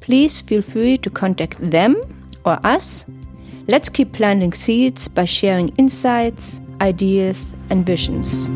Please 0.00 0.40
feel 0.40 0.62
free 0.62 0.96
to 0.98 1.10
contact 1.10 1.58
them 1.70 1.96
or 2.44 2.64
us. 2.64 3.04
Let's 3.66 3.88
keep 3.88 4.12
planting 4.12 4.52
seeds 4.52 5.08
by 5.08 5.24
sharing 5.24 5.70
insights, 5.70 6.60
ideas, 6.80 7.54
and 7.70 7.84
visions. 7.84 8.48